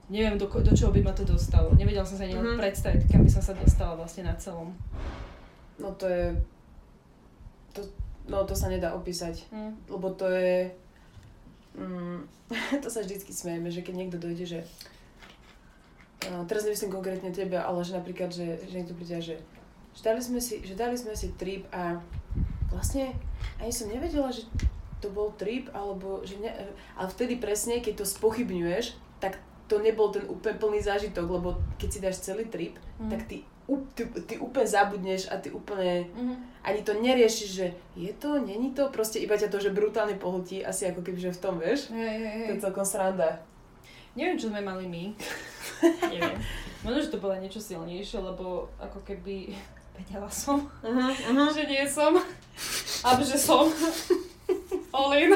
[0.10, 1.70] neviem, do, do čoho by ma to dostalo.
[1.78, 2.58] Nevedela som sa ani mm-hmm.
[2.58, 4.74] predstaviť, kam by som sa dostala vlastne na celom.
[5.78, 6.26] No to je...
[7.78, 7.86] To,
[8.30, 9.89] no to sa nedá opísať, mm.
[9.89, 10.71] lebo to je...
[11.75, 12.23] Mm,
[12.84, 14.59] to sa vždycky smejeme, že keď niekto dojde, že...
[16.30, 19.36] Uh, teraz nemyslím konkrétne teba, ale že napríklad, že, že niekto príde, že,
[19.95, 21.97] že, dali sme si, že dali sme si trip a
[22.69, 23.15] vlastne
[23.57, 24.45] ani som nevedela, že
[24.99, 26.51] to bol trip, alebo že ne,
[26.99, 29.39] ale vtedy presne, keď to spochybňuješ, tak
[29.71, 33.07] to nebol ten úplne plný zážitok, lebo keď si dáš celý trip, mm.
[33.07, 33.47] tak ty,
[33.93, 36.36] ty, ty úplne zabudneš a ty úplne mm.
[36.65, 40.65] ani to neriešiš, že je to, není to, proste iba ťa to, že brutálne pohltí,
[40.65, 41.93] asi ako keby, že v tom, vieš?
[41.93, 42.47] Hey, hey, hey.
[42.49, 43.45] To je celkom sranda.
[44.17, 45.03] Neviem, čo sme mali my.
[46.13, 46.39] Neviem.
[46.82, 49.53] Možno, že to bolo niečo silnejšie, lebo ako keby
[49.99, 51.49] vedela som, uh-huh, uh-huh.
[51.53, 52.17] že nie som.
[53.05, 53.70] A že som.
[54.91, 55.36] Olin.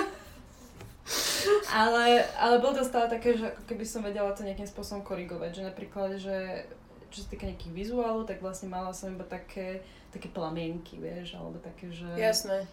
[1.72, 5.52] ale, ale bolo to stále také, že ako keby som vedela to nejakým spôsobom korigovať,
[5.60, 6.68] že napríklad, že
[7.14, 11.62] čo sa týka nejakých vizuálov, tak vlastne mala som iba také, také plamienky, vieš, alebo
[11.62, 12.10] také, že...
[12.18, 12.66] Jasné.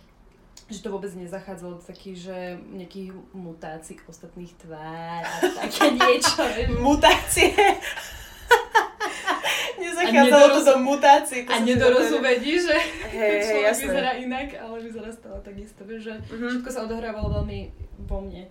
[0.73, 2.37] Že to vôbec nezachádzalo do takých, že
[2.73, 5.37] nejakých mutácií ostatných tvár a
[5.69, 6.41] také niečo.
[6.81, 7.53] Mutácie?
[9.81, 11.45] Nezachádzalo to do mutácií.
[11.49, 12.77] a nedorozumení, že
[13.13, 15.85] hey, človek hey, vyzerá inak, ale vyzerá stále takisto.
[15.85, 16.49] Vieš, že mm-hmm.
[16.49, 17.59] všetko sa odohrávalo veľmi
[18.09, 18.49] vo mne.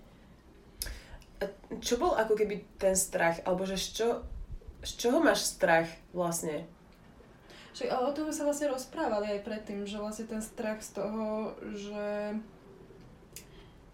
[1.39, 1.47] A
[1.79, 3.39] čo bol ako keby ten strach?
[3.45, 4.25] Alebo že čo,
[4.83, 6.67] z čoho máš strach vlastne?
[7.75, 11.53] Že, ale o tom sa vlastne rozprávali aj predtým, že vlastne ten strach z toho,
[11.75, 12.35] že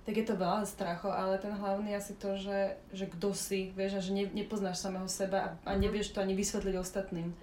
[0.06, 3.98] tak je to veľa strachov, ale ten hlavný asi to, že, že kto si, vieš,
[3.98, 5.82] a že ne, nepoznáš samého seba a, a mhm.
[5.82, 7.34] nevieš to ani vysvetliť ostatným.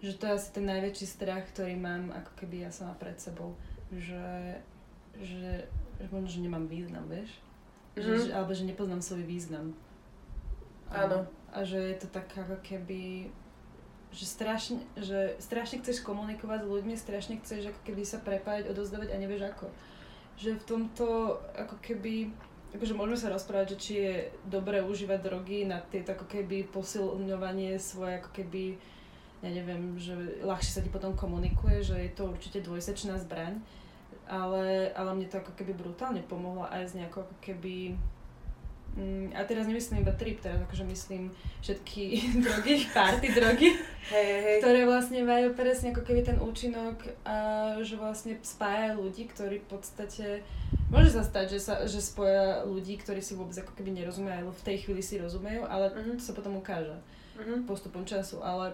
[0.00, 3.58] Že to je asi ten najväčší strach, ktorý mám, ako keby ja sama pred sebou.
[3.90, 4.60] Že,
[5.18, 5.66] že,
[5.98, 7.32] že možno, že nemám význam, vieš?
[7.96, 9.74] Že, že, alebo že nepoznám svoj význam.
[10.92, 11.26] Áno.
[11.54, 13.30] A, že je to tak ako keby
[14.16, 19.12] že strašne, že strašne chceš komunikovať s ľuďmi, strašne chceš ako keby sa prepájať, odozdávať
[19.12, 19.68] a nevieš ako.
[20.40, 21.06] Že v tomto
[21.52, 22.32] ako keby
[22.76, 24.14] akože môžeme sa rozprávať, že či je
[24.48, 28.80] dobré užívať drogy na tieto ako keby posilňovanie svoje ako keby
[29.44, 33.60] ja neviem, že ľahšie sa ti potom komunikuje, že je to určite dvojsečná zbraň,
[34.24, 37.94] ale, ale mne to ako keby brutálne pomohlo aj z nejakou ako keby
[39.36, 41.28] a teraz nemyslím iba trip, teraz akože myslím
[41.60, 43.76] všetky drogy, party drogy,
[44.08, 44.58] hey, hey.
[44.64, 47.36] ktoré vlastne majú presne ako keby ten účinok, a
[47.84, 50.40] že vlastne spája ľudí, ktorí v podstate,
[50.88, 54.56] môže sa stať, že, sa, že spoja ľudí, ktorí si vôbec ako keby nerozumejú, alebo
[54.56, 56.16] v tej chvíli si rozumejú, ale uh-huh.
[56.16, 56.96] to sa potom ukáže
[57.36, 57.68] uh-huh.
[57.68, 58.72] postupom času, ale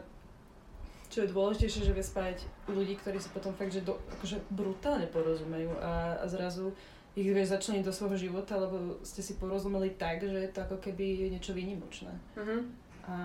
[1.11, 2.39] čo je dôležitejšie, že vie spájať
[2.70, 6.73] ľudí, ktorí si potom fakt, že do, akože brutálne porozumejú a, a zrazu
[7.13, 10.81] ich vieš začleniť do svojho života, lebo ste si porozumeli tak, že je to ako
[10.81, 12.13] keby niečo výnimočné.
[12.37, 12.65] Uh-huh.
[13.05, 13.17] A,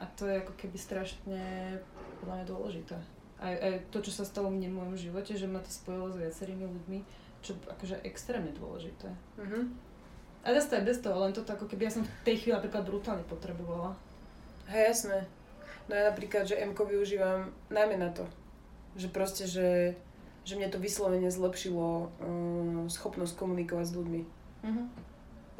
[0.00, 1.42] a to je ako keby strašne
[2.22, 2.96] podľa mňa dôležité.
[3.44, 6.16] Aj, aj to, čo sa stalo mne v mojom živote, že ma to spojilo s
[6.16, 6.98] viacerými ľuďmi,
[7.44, 9.12] čo akože extrémne dôležité.
[9.36, 9.68] Uh-huh.
[10.44, 12.56] A zase to aj bez toho, len toto ako keby ja som v tej chvíli
[12.56, 13.92] napríklad brutálne potrebovala.
[14.72, 15.28] Hej, jasné.
[15.84, 18.24] No ja napríklad, že MK využívam najmä na to.
[18.96, 19.92] Že proste, že
[20.44, 24.20] že mne to vyslovene zlepšilo um, schopnosť komunikovať s ľuďmi.
[24.64, 24.86] Uh-huh.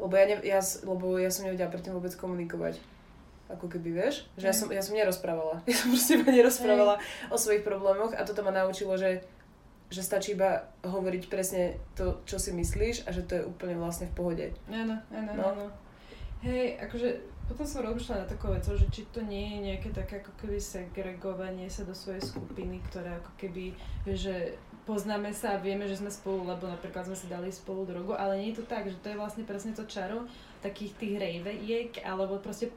[0.05, 2.77] Lebo, ja ne, ja, lebo ja som nevedela predtým vôbec komunikovať.
[3.45, 4.25] Ako keby, vieš?
[4.41, 5.61] Že ja som, ja som nerozprávala.
[5.69, 7.29] Ja som proste iba nerozprávala hey.
[7.29, 9.21] o svojich problémoch a toto ma naučilo, že,
[9.93, 14.09] že stačí iba hovoriť presne to, čo si myslíš a že to je úplne vlastne
[14.09, 14.45] v pohode.
[14.69, 15.43] Áno, áno, no.
[15.45, 15.65] áno.
[16.41, 20.17] Hej, akože potom som rozmýšľala na takou vecou, že či to nie je nejaké také
[20.25, 23.77] ako keby segregovanie sa do svojej skupiny, ktoré ako keby,
[24.09, 28.13] že poznáme sa a vieme, že sme spolu, lebo napríklad sme si dali spolu drogu,
[28.13, 30.29] ale nie je to tak, že to je vlastne presne to čaro
[30.61, 32.69] takých tých ravejiek, alebo proste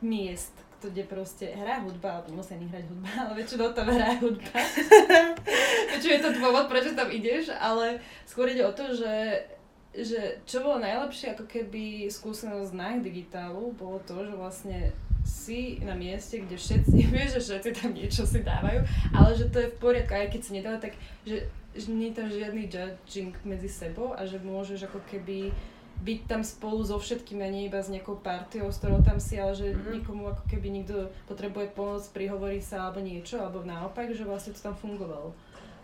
[0.00, 4.58] miest, kde proste hrá hudba, alebo nemusí ani hrať hudba, ale väčšinou tam hrá hudba.
[5.92, 9.44] väčšinou je to dôvod, prečo tam ideš, ale skôr ide o to, že
[9.92, 14.78] že čo bolo najlepšie ako keby skúsenosť na digitálu, bolo to, že vlastne
[15.22, 18.82] si na mieste, kde všetci, vieš, že všetci tam niečo si dávajú,
[19.14, 20.94] ale že to je v poriadku, aj keď si nedáva, tak
[21.26, 25.48] že že nie je tam žiadny judging medzi sebou a že môžeš ako keby
[26.02, 29.38] byť tam spolu so všetkými a nie iba s nejakou partiou, s ktorou tam si,
[29.38, 29.92] ale že mm-hmm.
[30.02, 34.60] nikomu ako keby nikto potrebuje pomoc, prihovorí sa alebo niečo, alebo naopak, že vlastne to
[34.60, 35.30] tam fungovalo.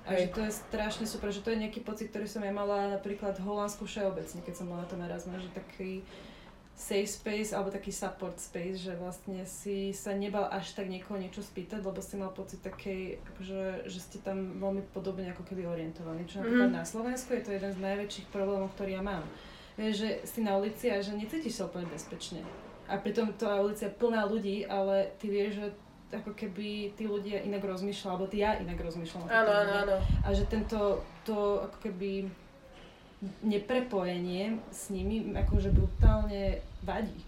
[0.09, 2.97] A že to je strašne super, že to je nejaký pocit, ktorý som ja mala
[2.97, 6.01] napríklad v Holandsku všeobecne, keď som mala tam Erasmus, že taký
[6.79, 11.43] safe space alebo taký support space, že vlastne si sa nebal až tak niekoho niečo
[11.43, 16.23] spýtať, lebo si mal pocit takej, akože, že ste tam veľmi podobne ako keby orientovaní.
[16.31, 16.79] Čo napríklad mm.
[16.79, 19.27] na Slovensku je to jeden z najväčších problémov, ktorý ja mám.
[19.75, 22.47] Vieš, že si na ulici a že necítiš sa úplne bezpečne.
[22.87, 25.67] A pritom tá ulica je plná ľudí, ale ty vieš, že
[26.15, 29.29] ako keby tí ľudia inak rozmýšľali, alebo ty ja inak rozmýšľam.
[29.29, 29.97] Áno, áno, áno.
[30.25, 32.31] A že tento, to ako keby
[33.43, 37.19] neprepojenie s nimi akože brutálne vadí.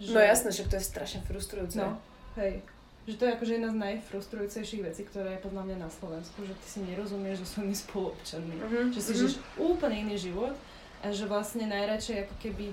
[0.00, 0.14] Že...
[0.14, 1.82] No jasné, že to je strašne frustrujúce.
[1.82, 2.00] No,
[2.40, 2.64] hej.
[3.08, 6.52] Že to je akože jedna z najfrustrujúcejších vecí, ktorá je podľa mňa na Slovensku, že
[6.52, 8.54] ty si nerozumieš so svojimi spoluobčanmi.
[8.60, 9.20] Uh-huh, že si uh-huh.
[9.24, 10.52] žiješ úplne iný život
[11.00, 12.64] a že vlastne najradšej ako keby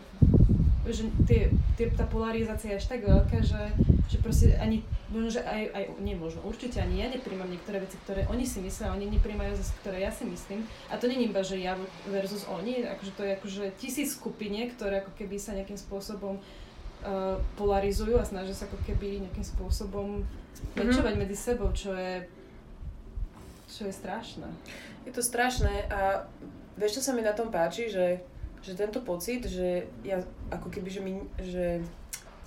[0.89, 3.73] že tie, tie, tá polarizácia je až tak veľká, že,
[4.05, 7.97] že proste ani, možno, že aj, aj, nie možno, určite ani ja nepríjmam niektoré veci,
[8.05, 10.61] ktoré oni si myslia, oni nepríjmajú zase, ktoré ja si myslím.
[10.93, 11.73] A to není iba, že ja
[12.09, 17.37] versus oni, akože to je akože tisíc skupine, ktoré ako keby sa nejakým spôsobom uh,
[17.57, 20.21] polarizujú a snažia sa ako keby nejakým spôsobom
[20.77, 21.17] mm-hmm.
[21.17, 22.29] medzi sebou, čo je,
[23.65, 24.49] čo je strašné.
[25.05, 26.29] Je to strašné a
[26.77, 28.21] vieš, čo sa mi na tom páči, že
[28.65, 31.85] že tento pocit, že ja ako keby, že, mi, že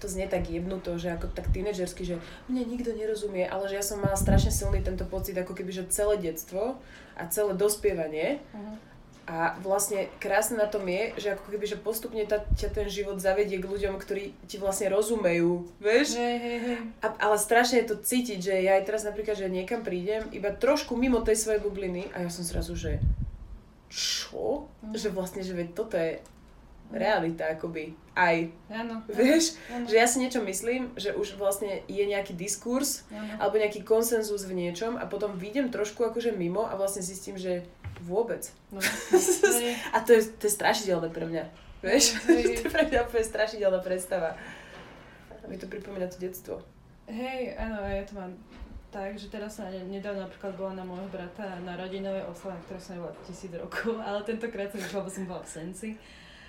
[0.03, 2.17] to znie tak jebnuto, že ako tak tínedžersky, že
[2.51, 5.91] mne nikto nerozumie, ale že ja som mala strašne silný tento pocit, ako keby, že
[5.95, 6.79] celé detstvo
[7.15, 8.75] a celé dospievanie uh-huh.
[9.31, 13.19] a vlastne krásne na tom je, že ako keby, že postupne ta, ťa ten život
[13.23, 16.19] zavedie k ľuďom, ktorí ti vlastne rozumejú, vieš?
[16.19, 16.79] Hey, hey, hey.
[17.03, 20.51] A, ale strašne je to cítiť, že ja aj teraz napríklad, že niekam prídem, iba
[20.51, 23.03] trošku mimo tej svojej bubliny a ja som zrazu, že
[23.89, 24.69] čo?
[24.85, 24.95] Mm.
[24.95, 26.21] Že vlastne, že veď toto je
[26.89, 28.49] realita akoby aj.
[28.73, 29.61] Ano, Vieš?
[29.69, 29.85] Ano.
[29.85, 33.37] Že ja si niečo myslím, že už vlastne je nejaký diskurs ano.
[33.37, 37.69] alebo nejaký konsenzus v niečom a potom vidím trošku akože mimo a vlastne zistím, že
[38.01, 38.49] vôbec.
[38.73, 38.81] No,
[39.95, 41.45] a to je, to je strašidelné pre mňa.
[41.85, 42.05] Vieš?
[42.25, 44.35] to je pre mňa úplne strašidelná predstava.
[45.31, 46.65] A mi to pripomína to detstvo.
[47.09, 48.33] Hej, áno, ja to mám
[48.89, 52.97] tak, že teraz som nedávno napríklad bola na môjho brata na rodinovej oslave, ktoré som
[52.97, 55.91] nebola tisíc rokov, ale tentokrát som išla, lebo som bola v Senci.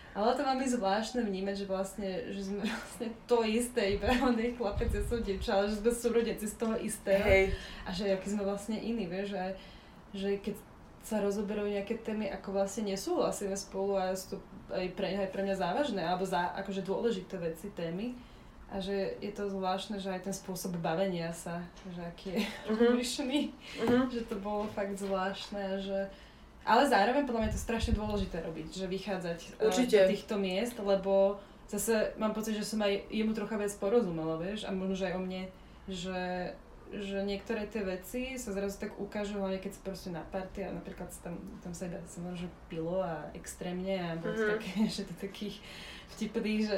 [0.10, 4.56] Ale to máme zvláštne vnímať, že vlastne, že sme vlastne to isté, iba on je
[4.56, 7.24] chlapec, ja som dievča, ale že sme súrodenci z toho istého.
[7.28, 7.54] Hej.
[7.86, 9.46] A že aký sme vlastne iní, vieš, že,
[10.16, 10.56] že keď
[11.04, 14.38] sa rozoberajú nejaké témy, ako vlastne nesúhlasíme spolu a sú to
[14.76, 18.14] aj pre, aj pre mňa závažné, alebo za, akože dôležité veci, témy,
[18.70, 22.94] a že je to zvláštne, že aj ten spôsob bavenia sa, že aký je uh-huh.
[23.82, 24.06] uh-huh.
[24.14, 26.06] že to bolo fakt zvláštne, že
[26.70, 29.98] ale zároveň podľa mňa je to strašne dôležité robiť, že vychádzať eh, Určite.
[30.06, 34.70] do týchto miest, lebo zase mám pocit, že som aj jemu trocha viac porozumela, vieš,
[34.70, 35.44] a možno, že aj o mne,
[35.90, 36.54] že,
[36.94, 40.70] že niektoré tie veci sa zrazu tak ukážu, hlavne keď si proste na party a
[40.70, 44.62] napríklad tam, tam sa iba možno pilo a extrémne a bolo uh-huh.
[44.62, 45.58] také, že to takých
[46.18, 46.78] vtipných, že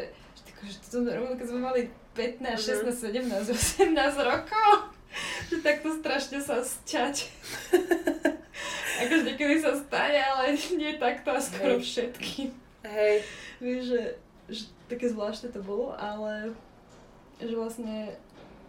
[0.61, 1.81] že to robili, keď sme mali
[2.13, 4.69] 15, 16, 17, 18 rokov.
[5.49, 7.15] že takto strašne sa sťať.
[9.01, 11.83] akože niekedy sa stane, ale nie takto a skoro Hej.
[11.83, 12.49] všetkým.
[12.85, 13.15] Hej.
[13.57, 14.01] Vieš, že,
[14.49, 16.53] že také zvláštne to bolo, ale
[17.41, 18.13] že vlastne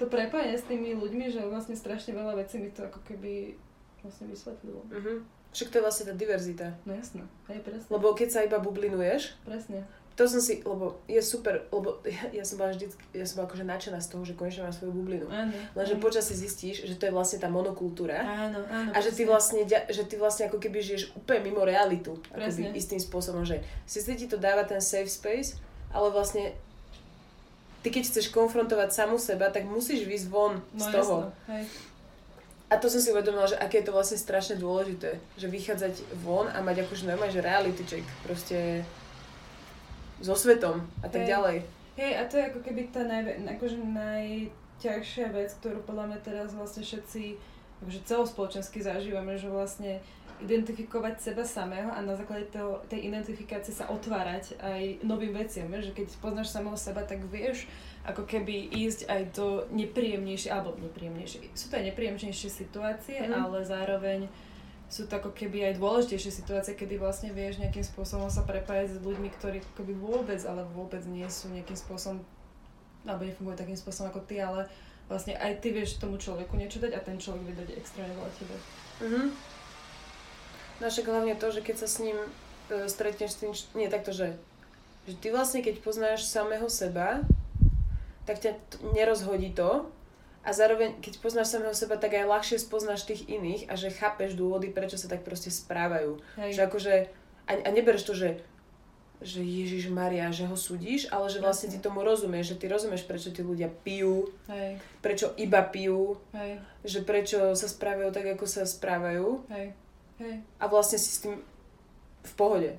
[0.01, 3.55] to prepojenie s tými ľuďmi, že vlastne strašne veľa vecí mi to ako keby
[4.01, 4.83] vlastne vysvetlilo.
[4.89, 5.21] Uh-huh.
[5.53, 6.67] Však to je vlastne tá diverzita.
[6.89, 7.89] No jasno, aj presne.
[7.93, 12.45] Lebo keď sa iba bublinuješ, presne to som si, lebo je super, lebo ja, ja
[12.45, 12.87] som bola vždy,
[13.17, 15.27] ja som bola akože nadšená z toho, že konečne mám svoju bublinu.
[15.33, 15.53] Áno.
[15.73, 18.21] Lenže počasie zistíš, že to je vlastne tá monokultúra.
[18.21, 18.91] Áno, áno.
[18.93, 22.21] A že ty vlastne, že ty vlastne ako keby žiješ úplne mimo realitu.
[22.29, 25.57] Akoby istým spôsobom, že si ti to dáva ten safe space,
[25.93, 26.53] ale vlastne
[27.81, 31.17] ty keď chceš konfrontovať samu seba, tak musíš výsť von no, z toho.
[31.29, 31.51] Jasno.
[31.51, 31.65] Hej.
[32.73, 35.21] A to som si uvedomila, že aké je to vlastne strašne dôležité.
[35.37, 35.95] Že vychádzať
[36.25, 38.07] von a mať akože normálne, že reality check.
[38.25, 38.81] Proste
[40.23, 41.31] so svetom a tak hey.
[41.35, 41.57] ďalej.
[41.93, 46.57] Hej, a to je ako keby tá najve, akože najťažšia vec, ktorú podľa mňa teraz
[46.57, 47.37] vlastne všetci
[47.83, 50.01] akože celospoločensky zažívame, že vlastne
[50.43, 55.95] identifikovať seba samého a na základe toho, tej identifikácie sa otvárať aj novým veciam, že
[55.95, 57.71] keď poznáš samého seba, tak vieš
[58.03, 63.31] ako keby ísť aj do nepríjemnejšie, alebo nepríjemnejšie, sú to aj nepríjemnejšie situácie, mm.
[63.31, 64.27] ale zároveň
[64.93, 68.99] sú to ako keby aj dôležitejšie situácie, kedy vlastne vieš nejakým spôsobom sa prepájať s
[69.01, 72.21] ľuďmi, ktorí keby vôbec, ale vôbec nie sú nejakým spôsobom,
[73.09, 74.69] alebo nefungujú takým spôsobom ako ty, ale
[75.09, 78.33] vlastne aj ty vieš tomu človeku niečo dať a ten človek vie dať extrémne veľa
[78.37, 78.57] tebe.
[79.01, 79.27] Mm-hmm.
[81.09, 82.19] Hlavne to, že keď sa s ním
[82.69, 84.37] e, stretneš s tým, nie takto, že,
[85.09, 87.25] že ty vlastne keď poznáš samého seba,
[88.29, 89.89] tak ťa t- nerozhodí to
[90.43, 94.35] a zároveň keď poznáš samého seba, tak aj ľahšie spoznáš tých iných a že chápeš
[94.35, 96.19] dôvody, prečo sa tak proste správajú.
[96.39, 96.59] Hej.
[96.59, 96.95] Že akože,
[97.47, 98.29] a, a nebereš to, že
[99.23, 103.07] že Ježiš Maria, že ho súdiš, ale že vlastne ty tomu rozumieš, že ty rozumieš,
[103.07, 108.45] prečo tí ľudia pijú, Hej, prečo iba pijú, hej, že prečo sa správajú tak, ako
[108.51, 109.79] sa správajú hej,
[110.19, 110.35] hej.
[110.59, 111.39] a vlastne si s tým
[112.23, 112.71] v pohode.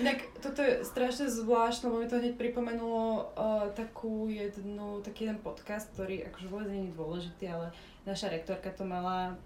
[0.00, 5.40] Inak toto je strašne zvláštne, lebo mi to hneď pripomenulo uh, takú jednu, taký jeden
[5.40, 7.72] podcast, ktorý akože vôbec nie je dôležitý, ale
[8.04, 9.36] naša rektorka to mala,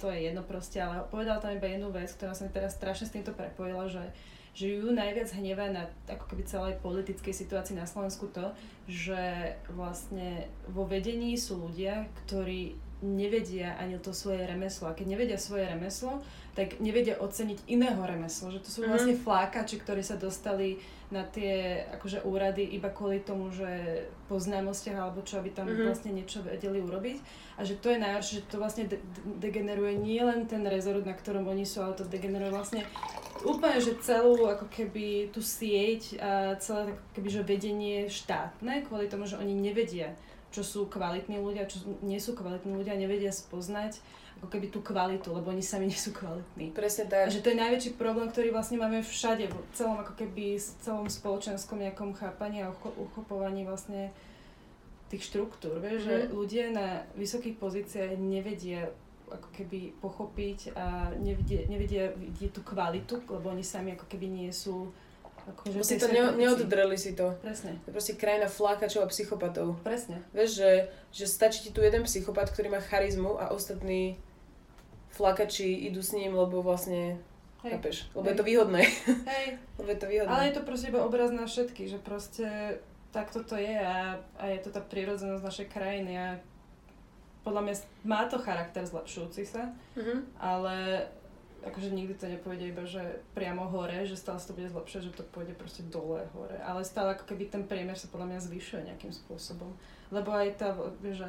[0.00, 3.04] to je jedno proste, ale povedala tam iba jednu vec, ktorá sa mi teraz strašne
[3.08, 4.04] s týmto prepojila, že
[4.58, 8.50] že ju najviac hnevá na ako keby celej politickej situácii na Slovensku to,
[8.90, 14.90] že vlastne vo vedení sú ľudia, ktorí nevedia ani to svoje remeslo.
[14.90, 16.18] A keď nevedia svoje remeslo,
[16.58, 18.50] tak nevedia oceniť iného remeslo.
[18.50, 23.48] Že to sú vlastne flákači, ktorí sa dostali na tie akože úrady iba kvôli tomu,
[23.48, 23.70] že
[24.26, 25.86] po známostiach alebo čo, aby tam Mhm.
[25.86, 27.16] vlastne niečo vedeli urobiť.
[27.56, 28.98] A že to je najhoršie, že to vlastne de-
[29.38, 32.82] degeneruje nie len ten rezort, na ktorom oni sú, ale to degeneruje vlastne
[33.40, 39.06] úplne, že celú ako keby tú sieť a celé ako keby, že vedenie štátne, kvôli
[39.06, 40.12] tomu, že oni nevedia,
[40.50, 44.02] čo sú kvalitní ľudia, čo nie sú kvalitní ľudia, nevedia spoznať
[44.38, 46.70] ako keby tú kvalitu, lebo oni sami nie sú kvalitní.
[46.70, 47.28] Presne A tak.
[47.28, 51.06] že to je najväčší problém, ktorý vlastne máme všade, v celom ako keby s celom
[51.06, 54.14] spoločenskom nejakom chápaní a ucho- uchopovaní vlastne
[55.08, 56.28] tých štruktúr, vieš, že Mhm.
[56.30, 58.92] ľudia na vysokých pozíciách nevedia
[59.26, 64.48] ako keby pochopiť a nevedia, nevedia vidieť tú kvalitu, lebo oni sami ako keby nie
[64.48, 64.88] sú
[65.46, 67.32] akože si v to ne, neoddreli si to.
[67.38, 69.80] Presne, To je proste krajina flákačov a psychopatov.
[69.80, 70.20] presne.
[70.30, 70.70] Vieš, že,
[71.10, 74.20] že stačí ti tu jeden psychopat, ktorý má charizmu a ostatní
[75.18, 77.18] flakači idú s ním, lebo vlastne,
[77.60, 77.72] Hej.
[77.74, 78.30] chápeš, lebo Hej.
[78.30, 78.82] je to výhodné.
[79.26, 79.46] Hej,
[79.78, 80.30] lebo je to výhodné.
[80.30, 84.44] ale je to proste iba obraz na všetky, že proste takto to je a, a
[84.46, 86.28] je to tá prírodzenosť našej krajiny a
[87.40, 90.36] podľa mňa má to charakter zlepšujúci sa, Mhm.
[90.38, 91.08] ale
[91.58, 93.02] akože nikdy to nepôjde iba, že
[93.32, 96.54] priamo hore, že stále sa to bude zlepšať, že to pôjde proste dole hore.
[96.62, 99.74] Ale stále ako keby ten priemer sa podľa mňa zvyšuje nejakým spôsobom.
[100.08, 100.70] Lebo aj tá,
[101.02, 101.26] že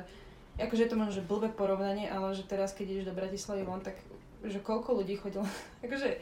[0.60, 3.82] akože je to možno že blbé porovnanie, ale že teraz keď ideš do Bratislavy von,
[3.82, 3.95] tak
[4.43, 5.47] že koľko ľudí chodilo,
[5.86, 6.20] akože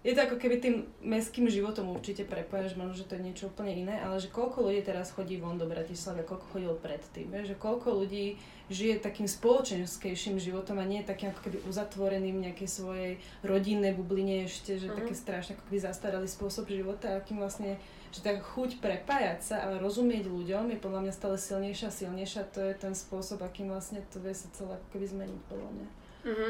[0.00, 3.52] je to ako keby tým mestským životom určite prepojené, že možno, že to je niečo
[3.52, 7.28] úplne iné, ale že koľko ľudí teraz chodí von do Bratislavy a koľko chodilo predtým,
[7.44, 8.40] že koľko ľudí
[8.72, 13.12] žije takým spoločenskejším životom a nie takým ako keby uzatvoreným nejakej svojej
[13.44, 14.96] rodinnej bubline ešte, že Mhm.
[15.04, 17.76] také strašne ako keby zastaralý spôsob života, akým vlastne,
[18.10, 22.50] že tá chuť prepájať sa a rozumieť ľuďom je podľa mňa stále silnejšia a silnejšia,
[22.50, 25.86] to je ten spôsob, akým vlastne to vie sa celé ako keby zmeniť podľa mňa
[26.20, 26.48] Mhm.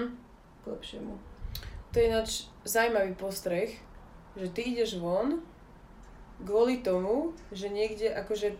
[0.61, 1.14] k lepšiemu.
[1.90, 2.30] To je ináč
[2.64, 3.76] zaujímavý postreh,
[4.34, 5.42] že ty ideš von
[6.40, 8.56] kvôli tomu, že niekde akože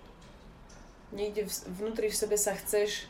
[1.11, 1.47] niekde
[1.81, 3.09] vnútri v sebe sa chceš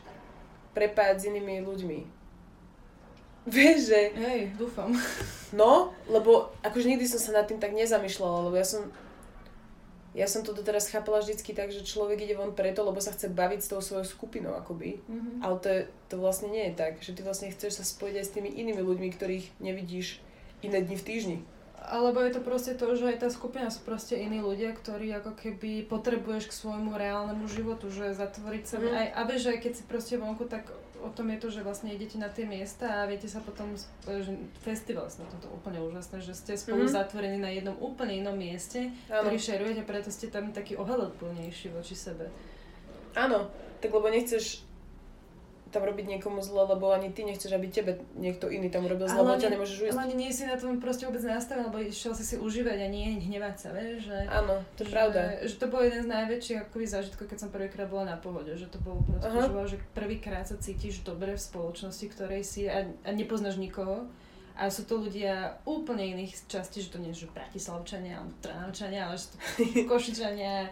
[0.71, 1.99] prepájať s inými ľuďmi.
[3.57, 4.93] Vieš, že Hej, dúfam.
[5.57, 8.87] no, lebo akože nikdy som sa nad tým tak nezamýšľala, lebo ja som
[10.11, 13.31] ja som to doteraz chápala vždycky tak, že človek ide von preto, lebo sa chce
[13.31, 14.99] baviť s tou svojou skupinou akoby.
[15.07, 15.31] Mhm.
[15.39, 15.81] Ale to, je,
[16.11, 18.83] to vlastne nie je tak, že ty vlastne chceš sa spojiť aj s tými inými
[18.83, 20.19] ľuďmi, ktorých nevidíš
[20.59, 21.37] iné dni v týždni.
[21.81, 25.33] Alebo je to proste to, že aj tá skupina sú proste iní ľudia, ktorí ako
[25.33, 28.77] keby potrebuješ k svojmu reálnemu životu, že zatvoriť sa...
[28.77, 28.91] Mhm.
[28.91, 30.67] Aj, a vieš, že aj keď si proste vonku, tak
[31.01, 33.73] o tom je to, že vlastne idete na tie miesta a viete sa potom...
[34.03, 36.93] Že festival je na toto úplne úžasné, že ste spolu Mhm.
[36.93, 39.25] zatvorení na jednom úplne inom mieste, Áno.
[39.25, 42.29] ktorý šerujete, preto ste tam taký ohľadplnejší voči sebe.
[43.11, 44.63] Áno, tak lebo nechceš
[45.71, 49.23] tam robiť niekomu zle, lebo ani ty nechceš, aby tebe niekto iný tam urobil zle,
[49.23, 49.95] lebo ťa nemôžeš ujsť.
[49.95, 53.23] ale nie si na tom proste vôbec nastavený, lebo išiel si si užívať a nie
[53.23, 54.17] hnevať sa, vieš, že...
[54.27, 55.19] Áno, to je že, pravda.
[55.47, 58.67] Že to bol jeden z najväčších akoby zážitkov, keď som prvýkrát bola na pohode, že
[58.67, 59.47] to bolo proste, Aha.
[59.47, 64.11] že, bolo, že prvýkrát sa cítiš dobre v spoločnosti, ktorej si a, a nepoznáš nikoho.
[64.51, 69.15] A sú to ľudia úplne iných častí, že to nie sú Bratislavčania, alebo Trnavčania, ale
[69.15, 69.37] že to
[69.89, 70.67] Košičania,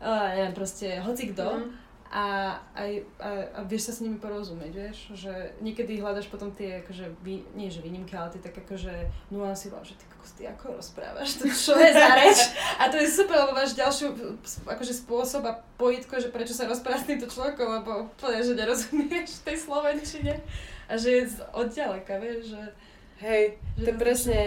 [0.00, 1.46] a neviem, proste hoci kto.
[1.60, 1.89] Mhm.
[2.10, 6.82] A, aj, a, a vieš sa s nimi porozumieť, vieš, že niekedy hľadaš potom tie,
[6.82, 8.90] akože, vý, nie že výnimky, ale tie tak akože
[9.30, 12.50] nuansy, že ty kokos, ty ako rozprávaš, to čo je za reč?
[12.82, 14.10] A to je super, lebo máš ďalšiu
[14.66, 19.46] akože spôsob a pojitko, že prečo sa rozprávaš s týmto človekom, lebo úplne, že nerozumieš
[19.46, 20.42] tej slovenčine
[20.90, 21.22] a že je
[21.54, 22.62] odďaleka, vieš, že...
[23.20, 24.40] Hej, že to presne,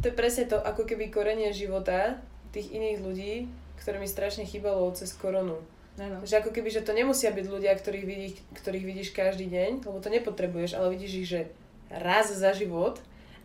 [0.00, 2.22] to je presne to, ako keby korenie života
[2.54, 3.34] tých iných ľudí,
[3.76, 5.58] ktoré mi strašne chýbalo cez koronu.
[6.00, 6.24] Áno.
[6.24, 9.98] Že ako keby, že to nemusia byť ľudia, ktorých vidíš, ktorých vidíš každý deň, lebo
[10.00, 11.40] to nepotrebuješ, ale vidíš ich, že
[11.92, 13.00] raz za život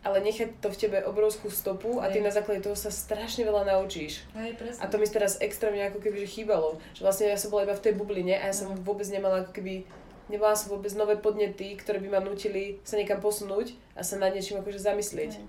[0.06, 3.66] ale nechať to v tebe obrovskú stopu a ty na základe toho sa strašne veľa
[3.66, 4.22] naučíš.
[4.38, 4.80] Hej, presne.
[4.80, 6.78] A to mi teraz extrémne ako keby že chýbalo.
[6.94, 9.52] Že vlastne ja som bola iba v tej bubline a ja som vôbec nemala ako
[9.58, 9.82] keby
[10.30, 14.30] nemala som vôbec nové podnety, ktoré by ma nutili sa niekam posunúť a sa nad
[14.30, 15.32] niečím akože zamyslieť.
[15.40, 15.46] Hej.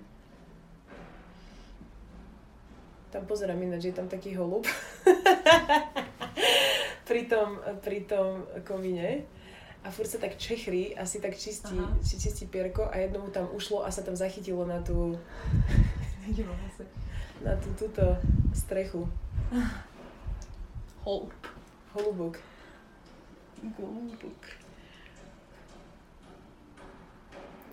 [3.10, 4.66] Tam pozerám ináč, je tam taký holub.
[7.10, 9.26] pri, tom, pri tom komíne
[9.82, 11.74] a furt sa tak čechrí a si tak čistí,
[12.06, 15.18] si čistí pierko a jednomu tam ušlo a sa tam zachytilo na tú
[17.42, 18.14] na tú túto
[18.54, 19.10] strechu.
[21.02, 21.34] Holub.
[21.96, 22.38] Holubok.
[23.74, 24.42] Holubok.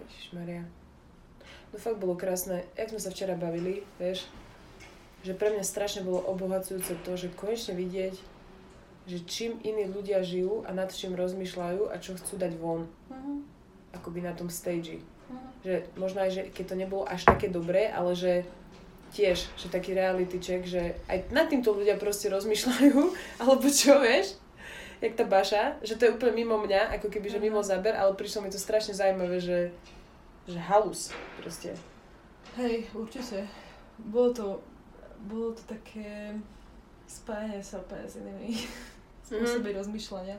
[0.08, 0.66] Ježišmaria.
[1.70, 2.66] No fakt bolo krásne.
[2.74, 4.26] Jak sme sa včera bavili, vieš,
[5.22, 8.16] že pre mňa strašne bolo obohacujúce to, že konečne vidieť,
[9.08, 12.92] že čím iní ľudia žijú a nad čím rozmýšľajú a čo chcú dať von.
[13.08, 13.40] Uh-huh.
[13.96, 15.00] Akoby na tom stage.
[15.00, 15.40] Uh-huh.
[15.64, 18.44] Že možno aj, že keď to nebolo až také dobré, ale že
[19.16, 23.00] tiež, že taký reality check, že aj nad týmto ľudia proste rozmýšľajú,
[23.42, 24.36] alebo čo, vieš?
[25.00, 27.68] Jak tá Baša, že to je úplne mimo mňa, ako keby, že mimo mhm.
[27.72, 29.72] záber, ale prišlo mi to strašne zaujímavé, že,
[30.52, 31.72] že halus proste.
[32.60, 33.48] Hej, určite.
[33.98, 34.46] Bolo to,
[35.30, 36.36] bolo to také
[37.08, 38.52] spájanie sa úplne s inými
[39.28, 39.80] spôsoby mm-hmm.
[39.84, 40.38] rozmýšľania.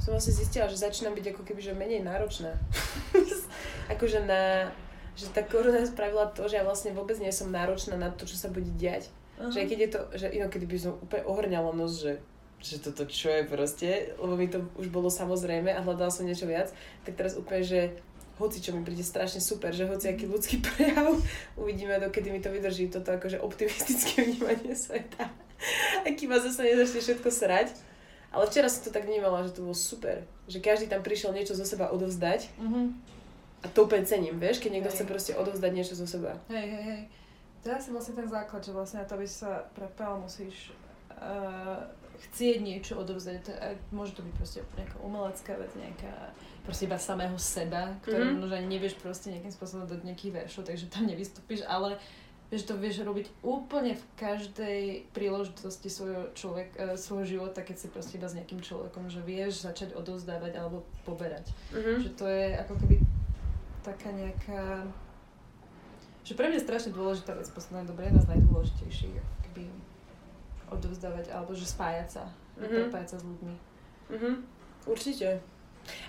[0.00, 2.56] Som vlastne zistila, že začínam byť ako keby že menej náročná.
[3.92, 4.72] akože na...
[5.14, 8.34] Že tá korona spravila to, že ja vlastne vôbec nie som náročná na to, čo
[8.34, 9.14] sa bude diať.
[9.38, 9.46] Uh-huh.
[9.46, 12.18] Že keď je to, že inokedy by som úplne ohrňala nos, že
[12.64, 16.48] že toto čo je proste, lebo mi to už bolo samozrejme a hľadala som niečo
[16.48, 16.72] viac,
[17.04, 17.80] tak teraz úplne, že
[18.40, 21.12] hoci čo mi príde strašne super, že hoci aký ľudský prejav,
[21.60, 25.43] uvidíme, dokedy mi to vydrží, toto akože optimistické vnímanie sveta.
[26.08, 27.74] Aký ma zase nezačne všetko srať.
[28.34, 30.26] Ale včera som to tak vnímala, že to bolo super.
[30.50, 32.50] Že každý tam prišiel niečo zo seba odovzdať.
[32.58, 32.86] Mm-hmm.
[33.62, 34.96] A to úplne cením, vieš, keď niekto hej.
[35.00, 36.36] chce proste odovzdať niečo zo seba.
[36.50, 37.02] Hej, hej, hej.
[37.64, 40.74] To je asi vlastne ten základ, že vlastne na to, aby sa prepal, musíš
[41.16, 41.80] uh,
[42.28, 43.40] chcieť niečo odovzdať.
[43.48, 46.12] To, uh, môže to byť proste nejaká umelecká vec, nejaká
[46.66, 48.40] proste iba samého seba, ktoré mm-hmm.
[48.42, 51.96] možno ani nevieš proste nejakým spôsobom do nejakých veršov, takže tam nevystúpiš, ale
[52.52, 57.86] že to vieš robiť úplne v každej príležitosti svojho, človek, uh, svojho života, keď si
[57.88, 61.50] proste iba s nejakým človekom, že vieš začať odovzdávať alebo poberať.
[61.72, 61.96] Mm-hmm.
[62.04, 62.96] Že to je ako keby
[63.80, 64.62] taká nejaká...
[66.24, 69.62] Že pre mňa je strašne dôležitá vec poslednej dobe, jedna z najdôležitejších, ako keby
[70.72, 72.24] odovzdávať, alebo že spájať sa,
[72.56, 72.76] mm-hmm.
[72.88, 73.54] prepájať sa s ľuďmi.
[74.08, 74.34] Mm-hmm.
[74.88, 75.28] Určite.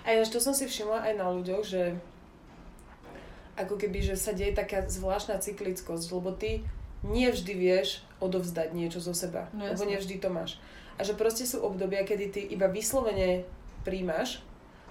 [0.04, 2.00] A ja to som si všimla aj na ľuďoch, že
[3.56, 6.62] ako keby, že sa deje taká zvláštna cyklickosť, lebo ty
[7.04, 10.60] nie vždy vieš odovzdať niečo zo seba, no, lebo nevždy to máš.
[10.96, 13.44] A že proste sú obdobia, kedy ty iba vyslovene
[13.84, 14.40] príjmaš,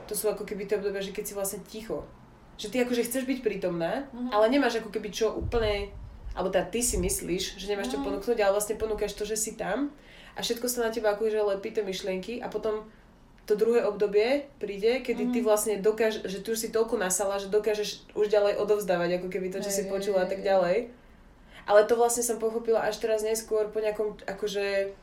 [0.05, 2.05] to sú ako keby tie obdobia, že keď si vlastne ticho.
[2.61, 4.30] Že ty akože chceš byť prítomná, uh-huh.
[4.32, 5.89] ale nemáš ako keby čo úplne,
[6.38, 7.99] alebo teda ty si myslíš, že nemáš uh-huh.
[7.99, 8.05] čo mhm.
[8.05, 9.89] ponúknuť, ale vlastne ponúkaš to, že si tam
[10.38, 12.86] a všetko sa na teba akože lepí tie myšlienky a potom
[13.45, 15.33] to druhé obdobie príde, kedy mm-hmm.
[15.33, 15.45] ty mhm.
[15.45, 19.53] vlastne dokážeš, že tu už si toľko nasala, že dokážeš už ďalej odovzdávať, ako keby
[19.53, 20.89] to, čo hey, si počula a tak ďalej.
[21.65, 24.93] Ale to vlastne som pochopila až teraz neskôr po nejakom, akože,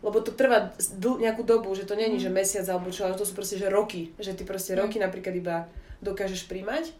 [0.00, 2.24] lebo to trvá nejakú dobu, že to není, mm.
[2.24, 4.12] že mesiac alebo čo, ale to sú proste, že roky.
[4.16, 4.80] Že ty proste mm.
[4.80, 5.56] roky napríklad iba
[6.00, 6.92] dokážeš príjmať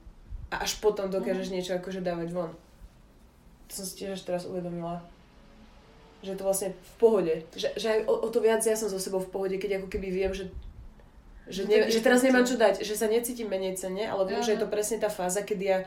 [0.52, 1.54] a až potom dokážeš mm.
[1.56, 2.52] niečo akože dávať von.
[3.68, 5.00] To som si tiež až teraz uvedomila
[6.24, 7.34] že to vlastne v pohode.
[7.52, 9.88] Že, že aj o, o to viac ja som so sebou v pohode, keď ako
[9.92, 10.48] keby viem, že
[11.44, 14.56] že, ne, že teraz nemám čo dať, že sa necítim menej cenne, ale viem, že
[14.56, 15.84] je to presne tá fáza, kedy ja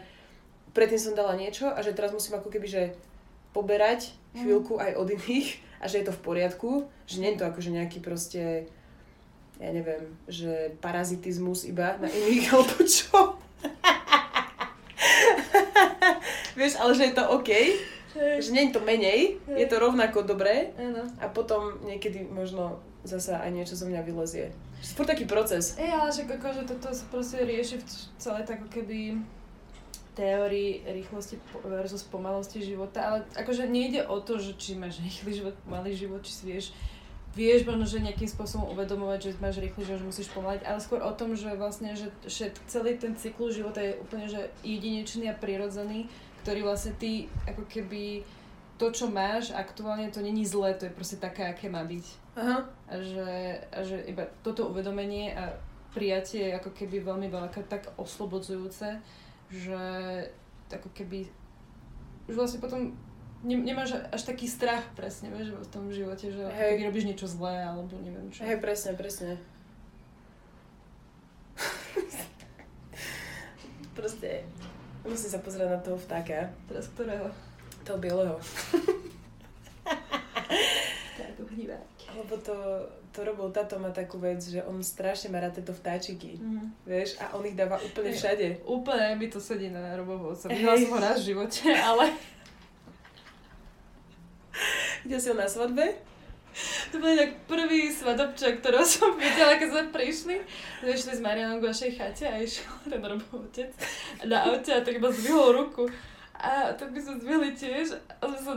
[0.78, 2.94] predtým som dala niečo a že teraz musím ako keby, že
[3.58, 4.46] poberať mhm.
[4.46, 7.74] chvíľku aj od iných a že je to v poriadku, že nie je to akože
[7.74, 8.70] nejaký proste,
[9.58, 13.42] ja neviem, že parazitizmus iba na iných alebo čo.
[16.58, 17.50] Vieš, ale že je to OK
[18.18, 20.74] že nie je to menej, je to rovnako dobré
[21.22, 24.52] a potom niekedy možno zasa aj niečo zo mňa vylezie.
[24.84, 25.74] Furt taký proces.
[25.80, 27.86] Ej, ale však akože toto sa proste rieši v
[28.22, 29.18] celé tak keby
[30.14, 35.56] teórii rýchlosti versus pomalosti života, ale akože nejde o to, že či máš rýchly život,
[35.70, 36.66] malý život, či si vieš
[37.38, 41.06] vieš možno, že nejakým spôsobom uvedomovať, že máš rýchly život, že musíš pomaliť, ale skôr
[41.06, 45.38] o tom, že vlastne, že, že celý ten cyklus života je úplne že jedinečný a
[45.38, 46.10] prirodzený
[46.48, 48.24] ktorý vlastne ty ako keby
[48.80, 52.06] to, čo máš aktuálne, to není zlé, to je proste také, aké má byť.
[52.40, 52.64] Aha.
[52.88, 55.60] A že, a že iba toto uvedomenie a
[55.92, 59.04] prijatie je ako keby veľmi veľké, tak oslobodzujúce,
[59.52, 59.84] že
[60.72, 61.28] ako keby
[62.32, 62.96] už vlastne potom
[63.44, 67.60] ne, nemáš až taký strach presne, vieš, v tom živote, že keby robíš niečo zlé,
[67.60, 68.48] alebo neviem čo.
[68.48, 69.36] Hej, presne, presne.
[74.00, 74.48] Proste,
[75.08, 76.52] musím sa pozrieť na toho vtáka.
[76.68, 77.32] Teraz ktorého?
[77.88, 78.36] Toho bieleho.
[81.18, 81.88] Tak, uhnívať.
[82.14, 82.56] Lebo to,
[83.16, 86.38] to robil táto má takú vec, že on strašne má rád tieto vtáčiky.
[86.38, 86.86] Mhm.
[86.86, 88.20] Vieš, a on ich dáva úplne Hej.
[88.20, 88.48] všade.
[88.68, 90.36] Úplne mi to sedí na robovú.
[90.36, 92.14] Som videla som ho raz v živote, ale
[95.06, 96.07] Videl si ho na svadbe?
[96.92, 100.36] to bol tak prvý svadobček, ktorého som videla, keď sme prišli.
[100.82, 103.70] Sme išli s Marianom k vašej chate a išiel ten robov otec
[104.26, 105.86] na aute a tak iba zvihol ruku.
[106.38, 108.54] A tak by sme zvihli tiež a sme sa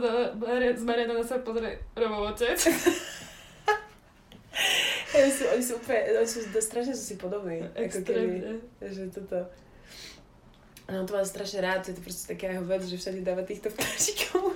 [0.77, 2.57] s Marianom na seba pozreli robov otec.
[5.11, 7.59] Oni sú, oni sú úplne, oni sú, strašne sú si podobní.
[7.59, 8.53] Ako keby, Extrémne.
[8.79, 9.43] že toto.
[10.87, 13.67] No to má strašne rád, je to proste taká jeho vec, že všade dáva týchto
[13.71, 14.55] vtáčikov.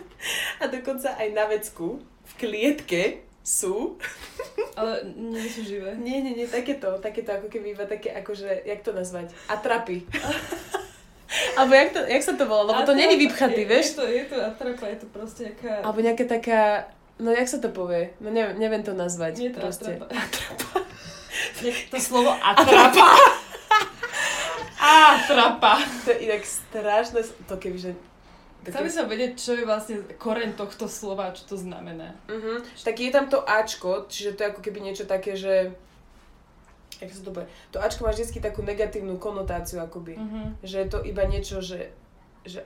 [0.64, 4.02] A dokonca aj na vecku, v klietke sú.
[4.80, 5.94] Ale nie sú živé.
[6.02, 9.30] Nie, nie, nie, takéto, takéto ako keby iba také, akože, jak to nazvať?
[9.48, 10.02] Atrapy.
[11.58, 12.74] Alebo jak, to, jak sa to volá?
[12.74, 13.86] Lebo to Atrapa- není vypchatý, je- vieš?
[13.86, 15.72] Je to, je to atrapa, je to proste nejaká...
[15.84, 16.62] Alebo nejaká taká,
[17.20, 18.16] no jak sa to povie?
[18.18, 19.38] No neviem, neviem to nazvať.
[19.38, 19.92] Nie je to proste.
[20.00, 20.80] atrapa.
[21.62, 23.06] Nie, to slovo atrapa.
[24.80, 25.74] atrapa.
[26.06, 27.94] To je inak strašné, to kebyže...
[28.66, 32.18] Chcel by som vedieť, čo je vlastne koreň tohto slova, čo to znamená.
[32.26, 32.66] Uh-huh.
[32.82, 35.70] Tak je tam to Ačko, čiže to je ako keby niečo také, že...
[36.98, 37.48] Jak sa to povie?
[37.76, 40.18] To Ačko má vždy takú negatívnu konotáciu, akoby.
[40.18, 40.48] Uh-huh.
[40.66, 41.94] Že je to iba niečo, že,
[42.48, 42.66] že,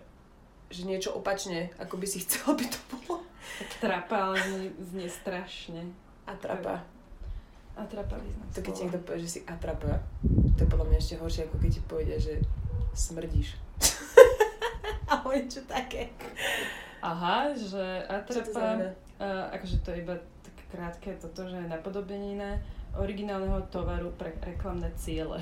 [0.72, 3.26] že niečo opačne, ako by si chcel, by to bolo.
[3.84, 5.92] Trapa, ale znie, strašne.
[6.30, 6.86] Atrapa.
[7.80, 10.04] Atrapa význam To keď ti niekto povie, že si atrapa,
[10.56, 12.34] to je podľa mňa ešte horšie, ako keď ti povedia, že
[12.92, 13.69] smrdíš.
[15.10, 16.14] Alebo niečo také.
[17.02, 22.60] Aha, že atrapa, uh, akože to je iba také krátke toto, že je napodobenina
[22.98, 25.42] originálneho tovaru pre reklamné ciele.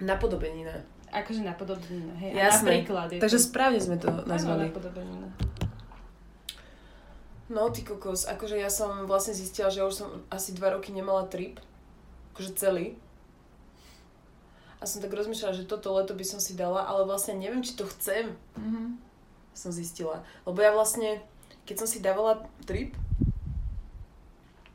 [0.00, 0.74] Napodobenina.
[1.14, 2.34] Akože napodobenina, hej.
[2.34, 2.82] Jasné.
[2.82, 3.46] Napríklad je Takže to...
[3.46, 4.66] správne sme to Áno, nazvali.
[4.66, 5.28] napodobenina.
[7.44, 11.28] No, ty kokos, akože ja som vlastne zistila, že už som asi dva roky nemala
[11.28, 11.60] trip.
[12.34, 12.98] Akože celý.
[14.84, 17.72] A som tak rozmýšľala, že toto leto by som si dala, ale vlastne neviem, či
[17.72, 18.36] to chcem.
[18.60, 19.00] Mhm.
[19.56, 20.20] Som zistila.
[20.44, 21.24] Lebo ja vlastne,
[21.64, 22.92] keď som si dávala trip,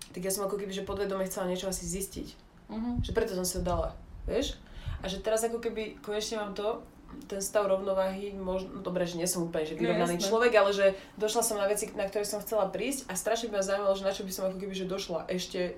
[0.09, 2.27] tak ja som ako keby, že podvedome chcela niečo asi zistiť.
[2.73, 3.05] Mhm.
[3.05, 3.93] Že preto som si to dala.
[4.25, 4.57] Vieš?
[4.99, 6.81] A že teraz ako keby konečne mám to,
[7.25, 10.27] ten stav rovnováhy, možno, dobre, že nie som úplne že vyrovnaný jasné.
[10.29, 10.85] človek, ale že
[11.17, 14.05] došla som na veci, na ktoré som chcela prísť a strašne by ma zaujímalo, že
[14.05, 15.73] na čo by som ako keby že došla ešte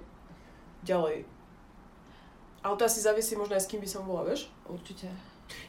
[0.84, 1.23] ďalej.
[2.62, 4.49] Ale to asi závisí možno aj s kým by som bola, vieš?
[4.70, 5.09] Určite.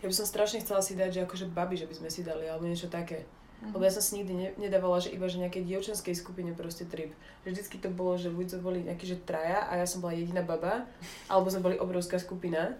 [0.05, 2.47] Ja by som strašne chcela si dať, že akože babi, že by sme si dali,
[2.47, 3.25] alebo niečo také.
[3.63, 3.79] Mhm.
[3.79, 7.15] Lebo ja som si nikdy ne, nedávala, že iba že nejakej dievčenskej skupine proste trip.
[7.47, 10.13] Že vždycky to bolo, že buď to boli nejakí, že traja a ja som bola
[10.13, 10.85] jediná baba,
[11.31, 12.75] alebo sme boli obrovská skupina.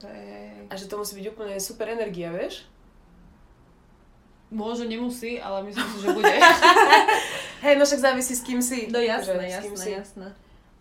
[0.67, 2.67] A že to musí byť úplne super energia, vieš?
[4.53, 6.29] Môže, nemusí, ale myslím si, že bude.
[7.65, 8.91] Hej, no však závisí s kým si.
[8.93, 9.91] No jasné, s kým jasné, si.
[9.97, 10.29] jasné.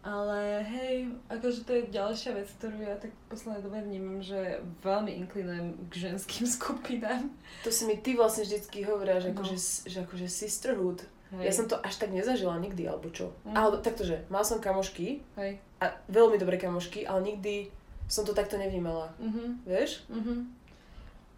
[0.02, 0.96] Ale hej,
[1.30, 5.78] akože to je ďalšia vec, ktorú ja tak v poslednej dobe vnímam, že veľmi inklinujem
[5.88, 7.30] k ženským skupinám.
[7.62, 9.38] To si mi ty vlastne vždycky hovorila, že No.
[9.38, 11.06] akože, že akože sisterhood.
[11.32, 11.46] Hej.
[11.48, 13.30] Ja som to až tak nezažila nikdy, alebo čo.
[13.46, 13.54] Mhm.
[13.54, 15.62] Ale taktože, mal som kamošky Hej.
[15.78, 17.70] a veľmi dobré kamošky, ale nikdy
[18.10, 19.14] som to takto nevnímala.
[19.22, 20.04] Mhm, Vieš?
[20.10, 20.50] mhm.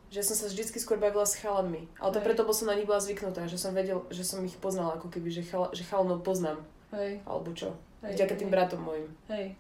[0.08, 1.90] Že som sa vždycky skôr bavila s chalami.
[2.00, 2.26] Ale to Hej.
[2.26, 5.10] preto, bo som na nich bola zvyknutá, že som vedel, že som ich poznala ako
[5.10, 6.62] keby, že, chala, že chalanov poznám.
[6.96, 7.20] Hej.
[7.28, 7.74] Alebo čo.
[8.04, 8.56] Hej, Vďaka tým hej.
[8.56, 9.08] bratom mojim.
[9.32, 9.56] Hej.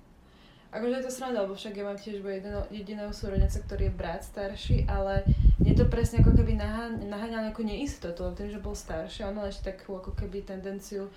[0.73, 4.25] Akože je to sranda, lebo však ja mám tiež jedino, jediného súrodenca, ktorý je brat
[4.25, 5.21] starší, ale
[5.61, 9.37] mne to presne ako keby nahá- naháňalo nejakú neistotu, lebo tým, že bol starší, on
[9.37, 11.13] mal ešte takú ako keby tendenciu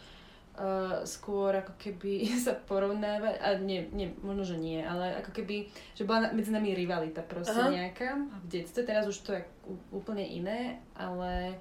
[0.61, 5.73] uh, skôr ako keby sa porovnávať, a nie, nie, možno, že nie, ale ako keby,
[5.97, 7.73] že bola medzi nami rivalita proste Aha.
[7.73, 8.13] nejaká
[8.45, 9.43] v detstve, teraz už to je
[9.89, 11.57] úplne iné, ale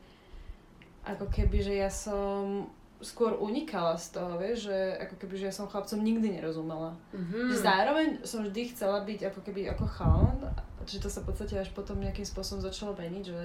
[1.07, 2.68] ako keby, že ja som
[3.04, 6.96] skôr unikala z toho, vieš, že ako keby, že ja som chlapcom nikdy nerozumela.
[7.12, 7.52] Mhm.
[7.52, 10.39] Že zároveň som vždy chcela byť ako keby ako chalan,
[10.86, 13.43] že to sa v podstate až potom nejakým spôsobom začalo meniť, že,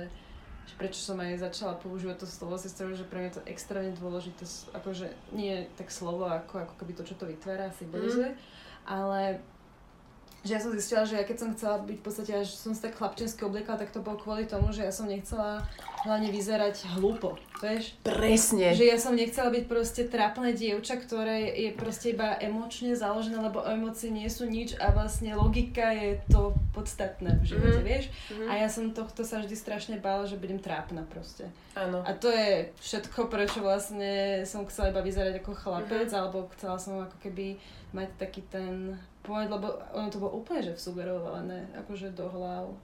[0.69, 4.45] že prečo som aj začala používať to slovo sestrou, že pre mňa to extrémne dôležité,
[4.77, 8.37] akože nie tak slovo ako, ako keby to, čo to vytvára, symbolizuje,
[8.85, 9.41] ale
[10.41, 12.89] že ja som zistila, že ja keď som chcela byť v podstate, až som sa
[12.89, 15.61] tak chlapčensky obliekala, tak to bolo kvôli tomu, že ja som nechcela
[16.01, 17.93] hlavne vyzerať hlúpo, vieš?
[18.01, 18.73] Presne.
[18.73, 23.61] Že ja som nechcela byť proste trápne dievča, ktoré je proste iba emočne založené, lebo
[23.61, 27.85] emócie nie sú nič a vlastne logika je to podstatné v živote, Mhm.
[27.85, 28.05] vieš?
[28.33, 28.49] Mhm.
[28.49, 31.53] A ja som tohto sa vždy strašne bála, že budem trápna proste.
[31.77, 32.01] Áno.
[32.01, 36.17] A to je všetko, prečo vlastne som chcela iba vyzerať ako chlapec, Mhm.
[36.17, 37.61] alebo chcela som ako keby
[37.93, 38.97] mať taký ten
[39.31, 42.75] point, lebo ono to bolo úplne, že vsugerované, akože do hlav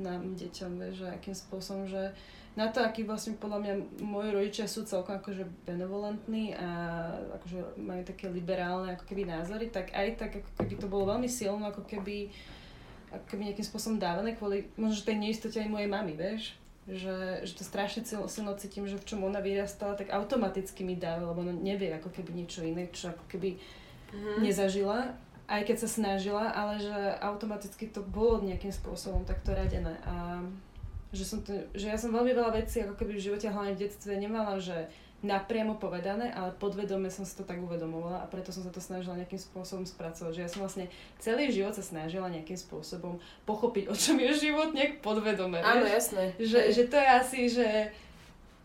[0.00, 2.16] nám, deťom, vieš, že akým spôsobom, že
[2.56, 6.68] na to, aký vlastne podľa mňa moji rodičia sú celkom akože benevolentní a
[7.40, 11.28] akože majú také liberálne ako keby názory, tak aj tak ako keby to bolo veľmi
[11.28, 12.32] silno, ako keby,
[13.12, 16.56] ako keby nejakým spôsobom dávané kvôli možno, že tej neistote aj mojej mamy, vieš
[16.88, 20.98] že, že to strašne silno, silno cítim, že v čom ona vyrastala, tak automaticky mi
[20.98, 24.36] dáva, lebo ona nevie ako keby niečo iné, čo ako keby mm-hmm.
[24.42, 25.14] nezažila,
[25.52, 30.00] aj keď sa snažila, ale že automaticky to bolo nejakým spôsobom takto radené.
[30.08, 30.40] A
[31.12, 33.84] že, som to, že ja som veľmi veľa vecí ako keby v živote, hlavne v
[33.84, 34.88] detstve, nemala, že
[35.22, 39.14] napriamo povedané, ale podvedome som si to tak uvedomovala a preto som sa to snažila
[39.14, 40.34] nejakým spôsobom spracovať.
[40.34, 40.86] Že ja som vlastne
[41.22, 45.62] celý život sa snažila nejakým spôsobom pochopiť, o čom je život nejak podvedome.
[45.62, 46.34] Áno, jasné.
[46.42, 47.68] Že, že to je asi, že,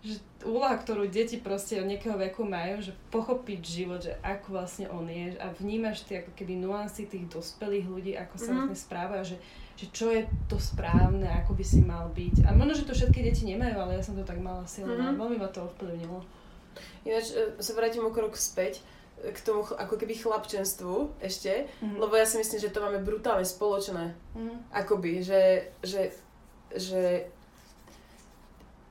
[0.07, 4.87] že úloha, ktorú deti proste od nejakého veku majú, že pochopiť život, že ako vlastne
[4.87, 8.71] on je a vnímaš tie ako keby nuancy tých dospelých ľudí, ako sa mm-hmm.
[8.71, 9.37] vlastne správajú, že,
[9.75, 12.47] že čo je to správne, ako by si mal byť.
[12.47, 15.19] A možno, že to všetky deti nemajú, ale ja som to tak mala silno mm-hmm.
[15.19, 16.23] veľmi ma to ovplyvnilo.
[17.03, 18.79] Ináč e, sa vrátim o krok späť
[19.19, 21.99] e, k tomu ako keby chlapčenstvu ešte, mm-hmm.
[21.99, 24.15] lebo ja si myslím, že to máme brutálne spoločné.
[24.15, 24.57] Mm-hmm.
[24.71, 26.15] Akoby, že, že,
[26.71, 27.27] že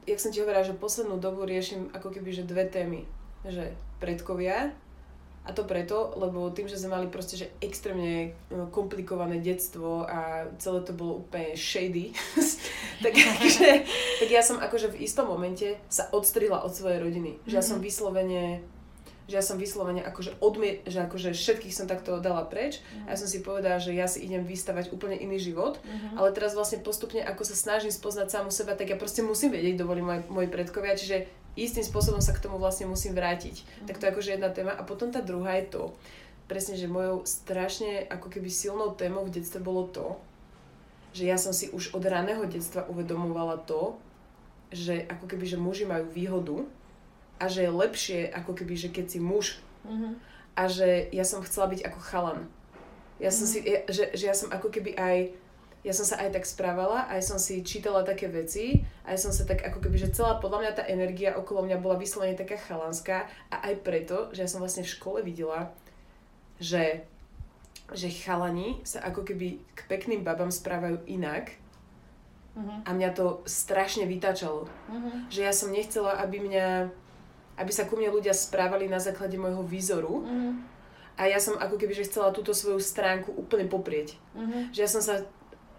[0.07, 3.05] jak som ti hovorila, že poslednú dobu riešim ako keby, že dve témy.
[3.43, 4.73] Že predkovia
[5.47, 10.51] a to preto, lebo tým, že sme mali proste že extrémne no, komplikované detstvo a
[10.59, 12.11] celé to bolo úplne shady,
[13.05, 13.71] tak, akože,
[14.19, 17.39] tak ja som akože v istom momente sa odstrila od svojej rodiny.
[17.47, 17.85] Že ja som mhm.
[17.87, 18.43] vyslovene
[19.27, 23.11] že ja som vyslovene akože odmiet, že akože všetkých som takto dala preč uh-huh.
[23.11, 26.23] a ja som si povedala, že ja si idem vystavať úplne iný život, uh-huh.
[26.23, 29.83] ale teraz vlastne postupne ako sa snažím spoznať samu seba, tak ja proste musím vedieť,
[29.83, 31.27] dovolí moji, moji predkovia, čiže
[31.59, 33.57] istým spôsobom sa k tomu vlastne musím vrátiť.
[33.59, 33.87] Uh-huh.
[33.91, 34.79] Tak to je akože jedna téma.
[34.79, 35.83] A potom tá druhá je to,
[36.47, 40.15] presne, že mojou strašne ako keby silnou témou v detstve bolo to,
[41.11, 43.99] že ja som si už od raného detstva uvedomovala to,
[44.71, 46.57] že ako keby, že muži majú výhodu,
[47.37, 50.13] a že je lepšie ako keby, že keď si muž mm-hmm.
[50.57, 52.41] a že ja som chcela byť ako chalan.
[53.21, 53.65] Ja som mm-hmm.
[53.65, 55.37] si, ja, že, že ja som ako keby aj,
[55.85, 59.45] ja som sa aj tak správala, aj som si čítala také veci, aj som sa
[59.45, 63.29] tak ako keby, že celá podľa mňa tá energia okolo mňa bola vyslovene taká chalanská
[63.53, 65.73] a aj preto, že ja som vlastne v škole videla,
[66.57, 67.05] že,
[67.93, 71.57] že chalani sa ako keby k pekným babám správajú inak,
[72.57, 72.81] Uh-huh.
[72.89, 74.65] A mňa to strašne vytáčalo.
[74.65, 75.17] Uh-huh.
[75.29, 76.89] Že ja som nechcela, aby mňa
[77.57, 80.23] aby sa ku mne ľudia správali na základe môjho výzoru.
[80.23, 80.53] Mm-hmm.
[81.17, 84.21] A ja som ako keby, že chcela túto svoju stránku úplne poprieť.
[84.37, 84.77] Mm-hmm.
[84.77, 85.25] Že ja som sa,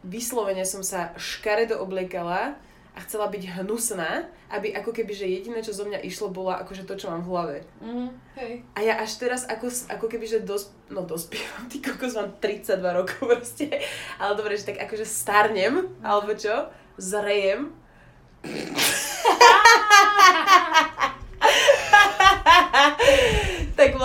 [0.02, 2.58] vyslovene som sa škaredo obliekala
[2.98, 6.90] a chcela byť hnusná, aby ako keby, že jediné, čo zo mňa išlo, bola akože
[6.90, 7.58] to, čo mám v hlave.
[7.86, 8.10] Mm-hmm.
[8.42, 8.54] Hej.
[8.74, 12.82] A ja až teraz ako, ako keby, že dos, no dospievam, ty kokos mám 32
[12.82, 13.70] rokov proste,
[14.18, 16.02] ale dobre, že tak akože starnem, mm-hmm.
[16.02, 17.70] alebo čo, zrejem.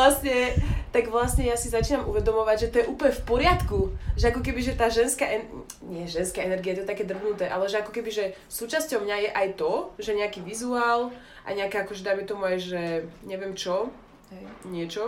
[0.03, 0.59] vlastne
[0.93, 3.81] tak vlastne ja si začínam uvedomovať, že to je úplne v poriadku.
[4.13, 5.65] Že ako keby, že tá ženská, en...
[5.89, 9.31] nie ženská energia, to je také drbnuté, ale že ako keby, že súčasťou mňa je
[9.33, 11.09] aj to, že nejaký vizuál
[11.49, 12.83] a nejaké, akože dajme tomu aj, že
[13.25, 13.89] neviem čo,
[14.29, 14.45] Hej.
[14.69, 15.05] niečo.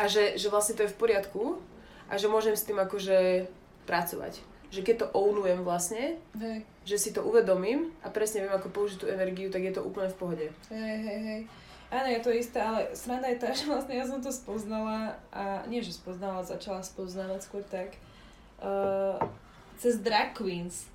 [0.00, 1.60] A že, že vlastne to je v poriadku
[2.08, 3.44] a že môžem s tým akože
[3.84, 4.40] pracovať.
[4.72, 6.64] Že keď to ownujem vlastne, hej.
[6.88, 10.08] že si to uvedomím a presne viem, ako použiť tú energiu, tak je to úplne
[10.10, 10.46] v pohode.
[10.72, 11.40] Hej, hej, hej.
[11.94, 15.62] Áno, je to isté, ale sranda je tá, že vlastne ja som to spoznala a
[15.70, 17.94] nie, že spoznala, začala spoznávať skôr tak
[18.58, 19.14] uh,
[19.78, 20.90] cez drag queens.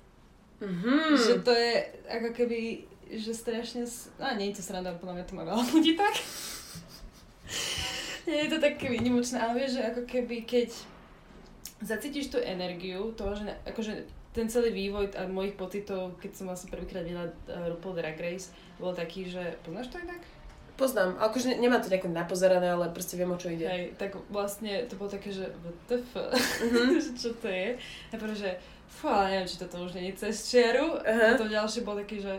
[0.60, 1.16] Mm-hmm.
[1.16, 1.72] Že to je
[2.04, 2.60] ako keby,
[3.16, 3.88] že strašne,
[4.20, 6.20] a nie je to sranda, podľa mňa to má veľa ľudí tak.
[8.28, 10.68] nie je to také výnimočné, ale vieš, že ako keby keď
[11.80, 14.04] zacítiš tú energiu toho, že akože
[14.36, 18.52] ten celý vývoj a mojich pocitov, keď som vlastne prvýkrát videla uh, RuPaul Drag Race,
[18.76, 20.20] bol taký, že poznáš to inak?
[20.80, 23.68] Poznám, akože nemá to nejako napozerané, ale proste viem, o čo ide.
[23.68, 26.96] Hej, tak vlastne to bolo také, že WTF, mm-hmm.
[27.20, 27.76] čo to je.
[28.08, 28.56] A že
[28.88, 30.96] fú, ale neviem, či toto už nie je cez čiaru.
[31.04, 31.36] Uh-huh.
[31.36, 32.32] A to ďalšie bolo také, že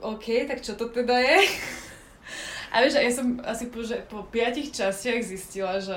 [0.00, 1.38] OK, tak čo to teda je?
[2.72, 5.96] a vieš, ja som asi po, že po piatich častiach zistila, že,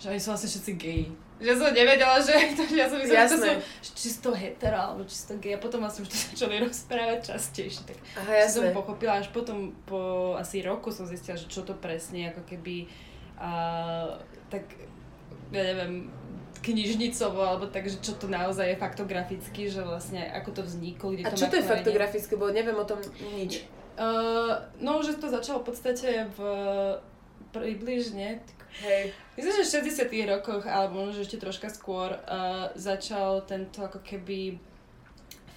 [0.00, 1.12] že oni sú vlastne všetci gay.
[1.38, 5.38] Že som nevedela, že, to, ja som myslela, že to sú čisto hetero alebo čisto
[5.38, 7.82] gay a potom asi už to začali rozprávať častejšie.
[7.86, 8.54] Tak Aha, jasné.
[8.58, 12.90] som pochopila, až potom po asi roku som zistila, že čo to presne ako keby
[13.38, 14.18] uh,
[14.50, 14.66] tak
[15.54, 16.10] ja neviem,
[16.60, 21.22] knižnicovo, alebo tak, že čo to naozaj je faktograficky, že vlastne ako to vzniklo, kde
[21.24, 22.98] a to čo to je faktografické, bo neviem o tom
[23.38, 23.64] nič.
[23.98, 26.38] Uh, no, že to začalo v podstate v
[27.50, 28.42] približne,
[28.78, 29.10] Hej.
[29.34, 34.54] Myslím, že v 60 rokoch, alebo možno ešte troška skôr, uh, začal tento ako keby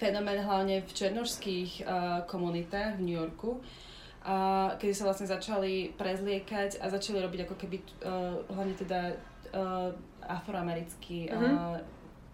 [0.02, 6.82] fenomén hlavne v černožských uh, komunitách v New Yorku, uh, kedy sa vlastne začali prezliekať
[6.82, 9.14] a začali robiť ako keby uh, hlavne teda
[9.54, 9.94] uh,
[10.26, 11.78] afroamerický uh,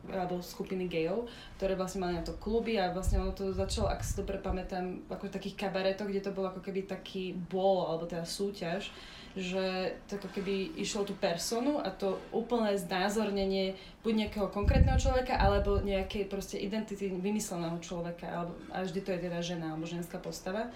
[0.08, 1.28] alebo skupiny gejov,
[1.60, 5.04] ktoré vlastne mali na to kluby a vlastne ono to začalo, ak si dobre pamätám,
[5.12, 8.88] ako v takých kabaretoch, kde to bolo ako keby taký bol, alebo teda súťaž,
[9.36, 13.76] že to ako keby išlo tú personu a to úplné znázornenie
[14.06, 19.20] buď nejakého konkrétneho človeka, alebo nejakej proste identity vymysleného človeka, alebo, a vždy to je
[19.28, 20.70] teda žena alebo ženská postava.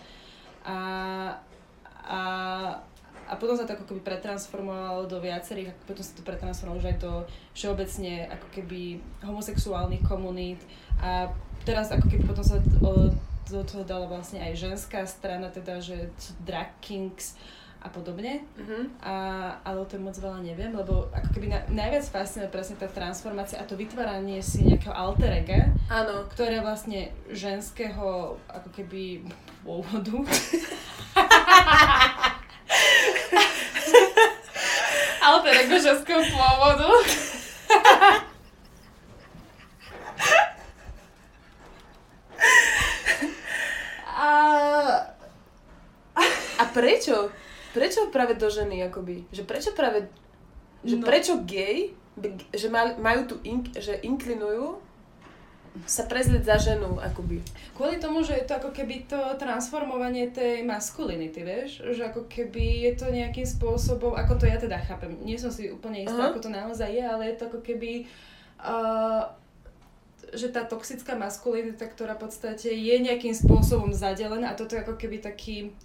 [0.62, 0.78] A,
[2.04, 2.20] a
[3.28, 6.90] a potom sa to ako keby pretransformovalo do viacerých, a potom sa to pretransformovalo už
[6.90, 7.12] aj do
[7.54, 10.60] všeobecne ako keby homosexuálnych komunít
[10.98, 11.30] a
[11.62, 16.10] teraz ako keby potom sa do, toho dala vlastne aj ženská strana, teda že
[16.42, 17.38] drag kings
[17.82, 18.46] a podobne.
[18.54, 18.86] Uh-huh.
[19.02, 19.14] A,
[19.66, 23.58] ale o tom moc veľa neviem, lebo ako keby na, najviac fascinuje presne tá transformácia
[23.58, 26.30] a to vytváranie si nejakého alter ega, Áno.
[26.30, 29.26] ktoré vlastne ženského ako keby
[29.66, 30.22] pôvodu
[35.22, 36.90] Alter ego ženského pôvodu.
[44.22, 44.30] A...
[46.58, 47.30] A prečo?
[47.72, 49.24] Prečo práve do ženy, akoby?
[49.32, 50.08] Že prečo práve...
[50.84, 51.04] Že no.
[51.08, 51.96] prečo gay,
[52.52, 52.68] že
[53.00, 54.80] majú tu, ink, že inklinujú
[55.88, 57.40] sa prezliť za ženu, akoby.
[57.72, 61.80] Kvôli tomu, že je to ako keby to transformovanie tej maskulinity, vieš?
[61.80, 65.72] Že ako keby je to nejakým spôsobom, ako to ja teda chápem, nie som si
[65.72, 66.36] úplne istá, uh-huh.
[66.36, 68.04] ako to naozaj je, ale je to ako keby...
[68.60, 69.32] Uh,
[70.32, 74.96] že tá toxická maskulinita, ktorá v podstate je nejakým spôsobom zadelená a toto je ako
[74.96, 75.76] keby taký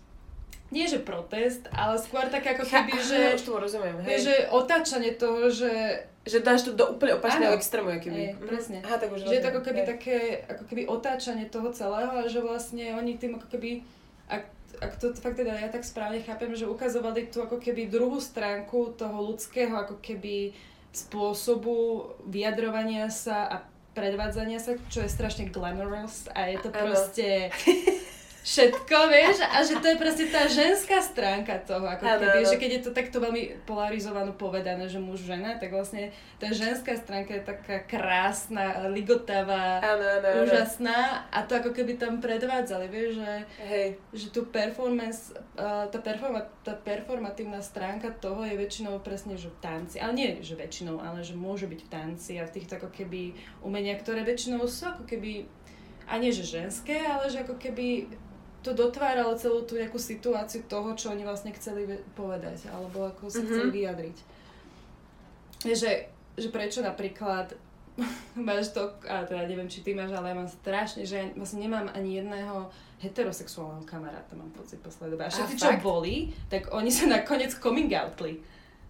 [0.71, 4.19] nie že protest, ale skôr také ako keby, že, už to rozumiem, hej.
[4.19, 8.35] že otáčanie toho, že že dáš to do úplne opačného extrému, keby.
[8.35, 8.83] Ej, presne.
[8.83, 9.89] Aha, tak už že je to ako keby hej.
[9.95, 10.17] také,
[10.51, 13.87] ako keby otáčanie toho celého a že vlastne oni tým ako keby,
[14.27, 14.43] ak,
[14.83, 18.99] ak to fakt teda ja tak správne chápem, že ukazovali tu ako keby druhú stránku
[18.99, 20.51] toho ľudského ako keby
[20.91, 23.55] spôsobu vyjadrovania sa a
[23.95, 27.49] predvádzania sa, čo je strašne glamorous a je to proste
[28.47, 32.47] všetko, vieš, a že to je proste tá ženská stránka toho, ako ano, keby, ano.
[32.47, 36.95] že keď je to takto veľmi polarizované povedané, že muž, žena, tak vlastne tá ženská
[36.95, 43.19] stránka je taká krásna, ligotavá, ano, ano, úžasná a to ako keby tam predvádzali, vieš,
[43.19, 43.33] že,
[43.67, 43.87] Hej.
[44.15, 49.59] že tu performance, uh, tá, performa, tá performatívna stránka toho je väčšinou presne, že v
[49.59, 52.95] tanci, ale nie, že väčšinou, ale že môže byť v tanci a v týchto ako
[52.95, 55.43] keby umenia, ktoré väčšinou sú ako keby
[56.07, 58.07] a nie že ženské, ale že ako keby
[58.67, 61.87] to dotváralo celú tú nejakú situáciu toho, čo oni vlastne chceli
[62.19, 63.47] povedať, alebo ako sa mm-hmm.
[63.47, 64.17] chceli vyjadriť.
[65.63, 65.91] Že,
[66.35, 67.55] že prečo napríklad
[68.47, 71.63] máš to, a teda neviem, či ty máš, ale ja mám strašne, že ja vlastne
[71.63, 72.67] nemám ani jedného
[72.99, 75.23] heterosexuálneho kamaráta, mám pocit poslednej dobe.
[75.23, 78.41] A všetci, čo boli, tak oni sa nakoniec coming outli.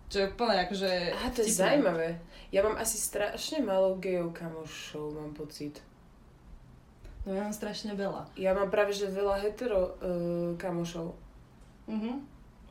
[0.07, 0.91] Čo je úplne akože...
[1.11, 2.15] Aha, to je zaujímavé.
[2.47, 5.83] Ja mám asi strašne málo gejov kamošov, mám pocit.
[7.27, 8.31] No ja mám strašne veľa.
[8.39, 11.11] Ja mám práve, že veľa hetero uh, kamošov.
[11.91, 12.23] Mhm.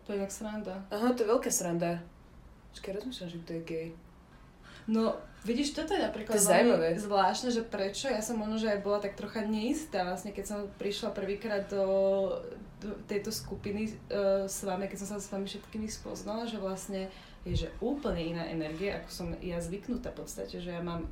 [0.08, 0.80] To je jak sranda.
[0.88, 2.00] Aha, to je veľká sranda.
[2.72, 3.88] Počkaj, rozmýšľam, že kto je gay.
[4.86, 8.86] No, vidíš, toto je napríklad to je zvláštne, že prečo, ja som možno, že aj
[8.86, 11.84] bola tak trocha neistá, vlastne keď som prišla prvýkrát do,
[12.78, 17.10] do tejto skupiny uh, s vami, keď som sa s vami všetkými spoznala, že vlastne
[17.42, 21.10] je že úplne iná energia, ako som ja zvyknutá v podstate, že ja mám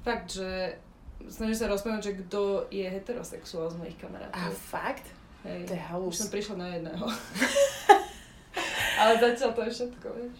[0.00, 0.80] fakt, že
[1.24, 4.36] snažím sa rozprávať, že kto je heterosexuál z mojich kamarátov.
[4.36, 5.06] A fakt?
[5.46, 5.70] Hej.
[5.70, 6.12] To je halus.
[6.14, 7.06] Už som prišla na jedného.
[9.00, 10.36] Ale zatiaľ to je všetko, vieš.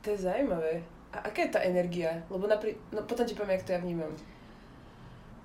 [0.00, 0.72] To je zaujímavé.
[1.10, 2.22] A aká je tá energia?
[2.30, 2.78] Lebo napri...
[2.94, 4.12] No potom ti poviem, jak to ja vnímam.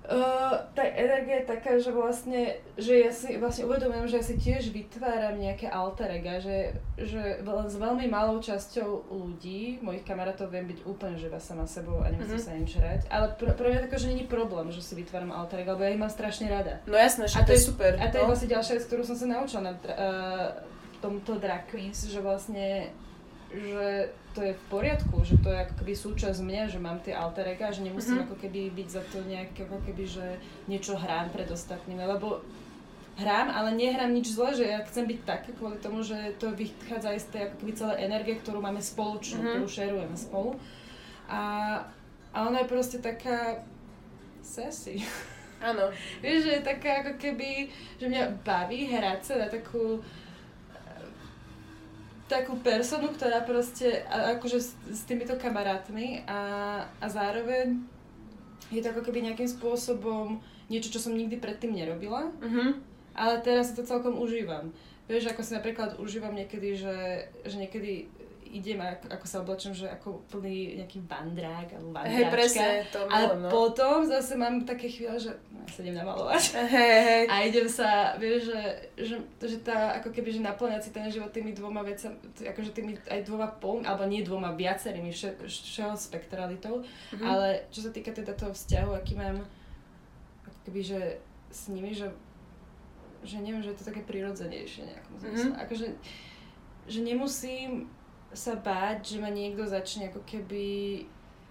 [0.06, 4.38] Uh, tá energia je taká, že vlastne, že ja si vlastne uvedomujem, že ja si
[4.38, 10.70] tiež vytváram nejaké alter ega, že, že s veľmi malou časťou ľudí, mojich kamarátov viem
[10.70, 12.46] byť úplne živa sama sebou a nemusím mm-hmm.
[12.46, 15.66] sa im čerať, ale pre, pre mňa tako, že není problém, že si vytváram alter
[15.66, 16.78] ega, lebo ja ich mám strašne rada.
[16.86, 17.98] No jasné, že to je super.
[17.98, 18.22] A to no?
[18.22, 20.54] je vlastne ďalšia vec, ktorú som sa naučila na uh,
[21.02, 22.94] tomto drag queens, že vlastne
[23.52, 27.16] že to je v poriadku, že to je ako keby súčasť mňa, že mám tie
[27.16, 28.26] alter ega, že nemusím mm-hmm.
[28.28, 30.26] ako keby byť za to nejaké, ako keby, že
[30.68, 32.44] niečo hrám pred ostatnými, lebo
[33.16, 37.16] hrám, ale nehrám nič zle, že ja chcem byť také kvôli tomu, že to vychádza
[37.16, 39.52] aj z tej ako keby celé energie, ktorú máme spoločnú, mm-hmm.
[39.56, 40.50] ktorú šerujeme spolu.
[41.26, 41.40] A,
[42.36, 43.64] a ona je proste taká
[44.44, 45.00] sexy.
[45.64, 45.88] Áno.
[46.22, 50.04] Vieš, že je taká ako keby, že mňa baví hrať sa na takú
[52.26, 56.40] takú personu, ktorá proste, akože s, s týmito kamarátmi a,
[56.98, 57.78] a zároveň
[58.70, 62.74] je to ako keby nejakým spôsobom niečo, čo som nikdy predtým nerobila, uh-huh.
[63.14, 64.74] ale teraz si to celkom užívam.
[65.06, 68.10] Vieš, ako si napríklad užívam niekedy, že, že niekedy
[68.56, 72.16] idem, ako, ako sa oblečem, že ako plný nejaký vandrák alebo vandráčka.
[72.16, 73.48] Hej, presne, to Ale no.
[73.52, 76.42] potom zase mám také chvíle, že no, ja sa idem namalovať.
[76.64, 77.24] Hej, hej.
[77.28, 78.62] A idem sa, vieš, že,
[78.96, 82.96] že, že tá, ako keby, že naplňať si ten život tými dvoma vecami, akože tými
[83.12, 86.80] aj dvoma pol, alebo nie dvoma, viacerými, všeho spektralitou.
[86.80, 87.26] Mm-hmm.
[87.28, 89.44] Ale čo sa týka teda toho vzťahu, aký mám,
[90.48, 91.00] ako keby, že
[91.52, 92.08] s nimi, že
[93.26, 95.50] že neviem, že je to také prirodzenejšie nejakom zmysle.
[95.50, 95.64] Mm-hmm.
[95.66, 95.86] Akože,
[96.86, 97.90] že nemusím
[98.36, 100.64] sa báť, že ma niekto začne ako keby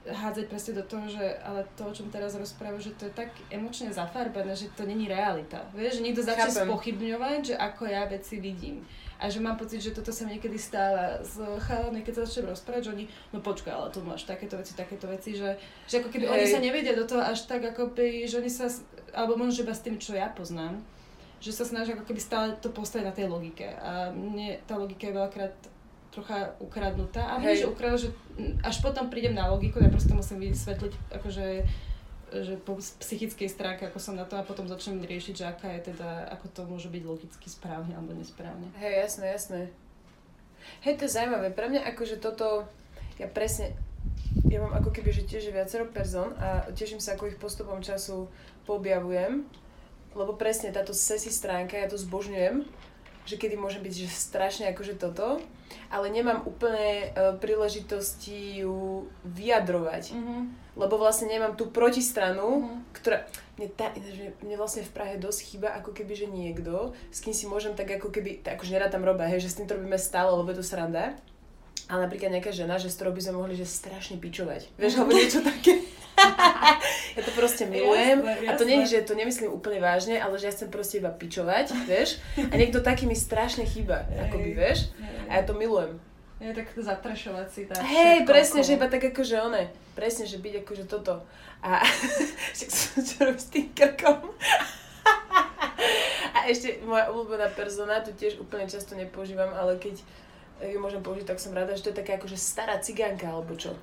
[0.05, 3.33] hádzať presne do toho, že ale to, o čom teraz rozprávam, že to je tak
[3.49, 5.65] emočne zafarbené, že to není realita.
[5.73, 6.69] Vieš, že niekto začne Chápem.
[6.69, 8.85] spochybňovať, že ako ja veci vidím.
[9.15, 12.51] A že mám pocit, že toto sa mi niekedy stáva s chalami, keď sa začnem
[12.51, 15.55] rozprávať, že oni, no počkaj, ale tu máš takéto veci, takéto veci, že,
[15.87, 16.33] že ako keby Hej.
[16.35, 18.67] oni sa nevedia do toho až tak, ako by, že oni sa,
[19.15, 20.83] alebo možno, že iba s tým, čo ja poznám,
[21.39, 23.65] že sa snažia ako keby stále to postaviť na tej logike.
[23.79, 25.55] A mne tá logika je veľakrát
[26.15, 27.35] trocha ukradnutá.
[27.35, 28.15] A nie, že ukradnú, že
[28.63, 31.45] až potom prídem na logiku, ja proste musím vysvetliť, akože
[32.35, 35.93] že po psychickej stránke, ako som na to a potom začnem riešiť, že aká je
[35.93, 38.65] teda, ako to môže byť logicky správne alebo nesprávne.
[38.81, 39.61] Hej, jasné, jasné.
[40.81, 41.53] Hej, to je zaujímavé.
[41.53, 42.65] Pre mňa akože toto,
[43.21, 43.77] ja presne,
[44.49, 48.27] ja mám ako keby, že tiež viacero person a teším sa, ako ich postupom času
[48.65, 49.45] poobjavujem,
[50.17, 52.65] lebo presne táto sesi stránka, ja to zbožňujem,
[53.26, 55.41] že kedy môže byť že strašne akože toto,
[55.89, 60.14] ale nemám úplne uh, príležitosti ju vyjadrovať.
[60.14, 60.41] Mm-hmm.
[60.76, 62.80] Lebo vlastne nemám tú protistranu, mm-hmm.
[62.93, 63.18] ktorá...
[63.56, 63.88] Mne, tá,
[64.43, 67.88] mne vlastne v Prahe dosť chýba ako keby, že niekto, s kým si môžem tak
[67.88, 70.52] ako keby, tak akože nerad tam robia, hej, že s tým to robíme stále, lebo
[70.52, 71.15] je to sranda.
[71.85, 74.73] Ale napríklad nejaká žena, že s ktorou by sme mohli že strašne pičovať.
[74.76, 75.80] Vieš, alebo niečo také.
[77.15, 78.22] ja to proste milujem.
[78.22, 78.49] Jasne, jasne.
[78.49, 81.11] A to nie je, že to nemyslím úplne vážne, ale že ja chcem proste iba
[81.14, 82.19] pičovať, vieš.
[82.38, 84.91] A niekto taký mi strašne chýba, akoby, vieš.
[85.30, 85.97] A ja to milujem.
[86.35, 87.80] Je tak zatrašovať si tak.
[87.80, 88.68] Hej, presne, okolo.
[88.68, 89.72] že iba tak akože one.
[89.95, 91.23] Presne, že byť akože toto.
[91.64, 91.80] A
[92.56, 94.19] však som čo robím s tým krkom.
[96.35, 100.03] A ešte moja obľúbená persona, tu tiež úplne často nepoužívam, ale keď
[100.60, 103.76] ju môžem použiť, tak som rada, že to je taká akože stará cigánka, alebo čo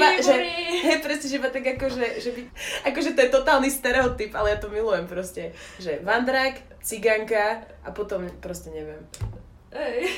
[0.00, 0.34] že, ba, že,
[0.80, 2.40] hej, presne, že ba tak akože, že by,
[2.88, 8.24] akože to je totálny stereotyp, ale ja to milujem proste, že vandrák, ciganka a potom
[8.40, 9.04] proste neviem.
[9.70, 10.10] Ej.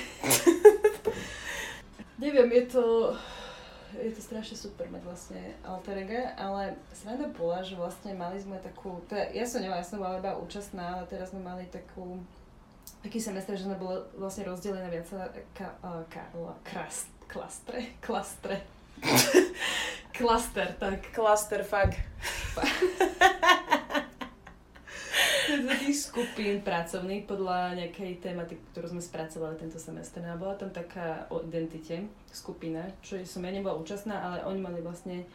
[2.25, 2.85] neviem, je to,
[3.99, 8.57] je to strašne super mať vlastne alter ego, ale sranda bola, že vlastne mali sme
[8.63, 12.23] takú, teda ja som nemala, ja som bola iba účastná, ale teraz sme mali takú,
[13.05, 15.11] taký semestr, že sme boli vlastne rozdelené viac
[15.53, 15.69] ka,
[16.09, 16.23] ka,
[16.65, 18.63] krast, klastre, klastre,
[20.19, 21.13] Klaster, tak.
[21.13, 21.93] Klaster, fuck.
[25.83, 30.23] takých skupín pracovných podľa nejakej tématy, ktorú sme spracovali tento semestr.
[30.25, 34.79] A bola tam taká o identite skupina, čo som ja nebola účastná, ale oni mali
[34.79, 35.27] vlastne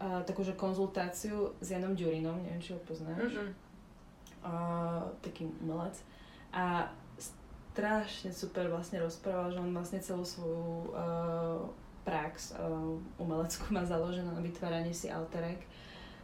[0.00, 3.36] uh, takúže konzultáciu s Janom Ďurinom, neviem, či ho poznáš.
[3.36, 3.50] Mm-hmm.
[4.42, 5.94] Uh, taký umelec.
[6.50, 6.88] A
[7.72, 11.62] strašne super vlastne rozprával, že on vlastne celú svoju uh,
[12.02, 15.62] prax uh, umeleckú má založenú na vytváranie si alterek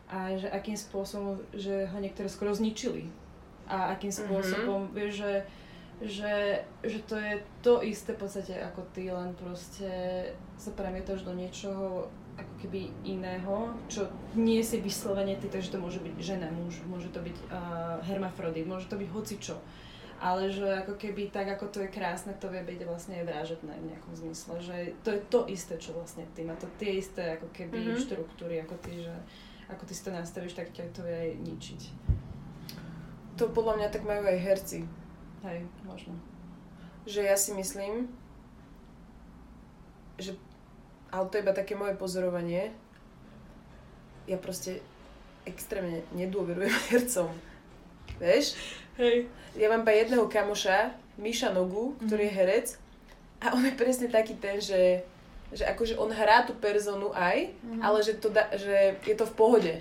[0.09, 3.07] a že akým spôsobom, že ho niektoré skoro zničili
[3.69, 4.19] a akým mhm.
[4.19, 4.97] spôsobom, mm-hmm.
[4.97, 5.35] vieš, že,
[6.01, 6.35] že,
[6.81, 9.91] že to je to isté v podstate ako ty, len proste
[10.57, 14.07] sa premietaš do niečoho ako keby iného, čo
[14.39, 18.63] nie si vyslovene ty, takže to môže byť žena, muž, môže to byť uh, hermafrodit,
[18.63, 19.59] môže to byť hocičo
[20.19, 23.75] ale že ako keby tak, ako to je krásne, to vie byť vlastne aj vražedné
[23.79, 24.77] v nejakom zmysle, že
[25.07, 28.03] to je to isté, čo vlastne ty má to tie isté ako keby mm-hmm.
[28.03, 29.15] štruktúry, ako ty, že
[29.71, 31.81] ako ty si to nastavíš, tak ťa to vie aj ničiť.
[33.39, 34.83] To podľa mňa tak majú aj herci.
[35.47, 36.19] Hej, možno.
[37.07, 38.11] Že ja si myslím,
[40.19, 40.35] že,
[41.15, 42.75] ale to je iba také moje pozorovanie,
[44.27, 44.83] ja proste
[45.47, 47.31] extrémne nedôverujem hercom.
[48.19, 48.59] Vieš?
[48.99, 49.31] Hej.
[49.55, 52.39] Ja mám iba jedného kamoša, Miša Nogu, ktorý je mhm.
[52.39, 52.67] herec.
[53.39, 55.07] A on je presne taký ten, že,
[55.55, 57.81] že akože on hrá tú personu aj, mm-hmm.
[57.87, 59.75] ale že, to da, že je to v pohode.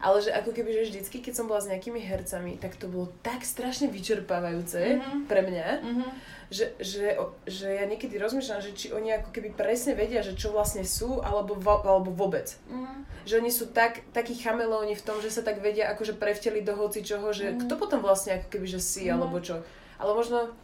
[0.00, 3.08] Ale že ako keby, že vždycky, keď som bola s nejakými hercami, tak to bolo
[3.24, 5.18] tak strašne vyčerpávajúce mm-hmm.
[5.24, 6.10] pre mňa, mm-hmm.
[6.52, 7.16] že, že,
[7.48, 11.24] že ja niekedy rozmýšľam, že či oni ako keby presne vedia, že čo vlastne sú,
[11.24, 12.52] alebo, alebo vôbec.
[12.68, 16.62] Mm-hmm že oni sú tak, takí chamelóni v tom, že sa tak vedia akože prevteliť
[16.62, 17.66] do hoci čoho, že mm.
[17.66, 19.18] kto potom vlastne ako keby, že si, mm.
[19.18, 19.66] alebo čo.
[19.98, 20.54] Ale možno,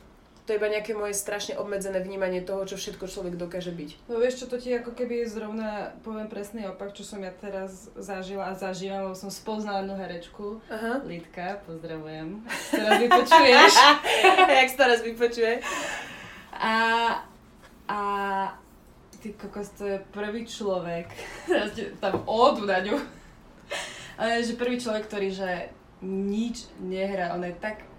[0.42, 4.10] To je iba nejaké moje strašne obmedzené vnímanie toho, čo všetko človek dokáže byť.
[4.10, 7.86] No vieš čo, to ti ako keby zrovna poviem presný opak, čo som ja teraz
[7.94, 10.98] zažila a zažívam, lebo som spoznala jednu herečku, Aha.
[11.06, 12.42] Lidka, pozdravujem.
[12.74, 13.72] Teraz vypočuješ.
[14.58, 15.62] Jak teraz vypočuje.
[16.58, 16.74] A,
[17.86, 18.00] a
[19.22, 21.06] ty kokos, to je prvý človek,
[22.02, 22.98] tam odu na ňu,
[24.18, 25.70] ale že prvý človek, ktorý že
[26.02, 27.91] nič nehrá, ona je tak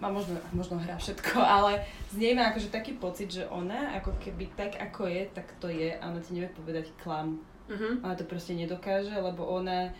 [0.00, 1.80] má možno, možno hrá všetko, ale
[2.12, 5.72] z nej má akože taký pocit, že ona ako keby tak ako je, tak to
[5.72, 7.40] je a ona ti nevie povedať klam.
[7.66, 7.98] Uh-huh.
[8.04, 9.90] Ona to proste nedokáže, lebo ona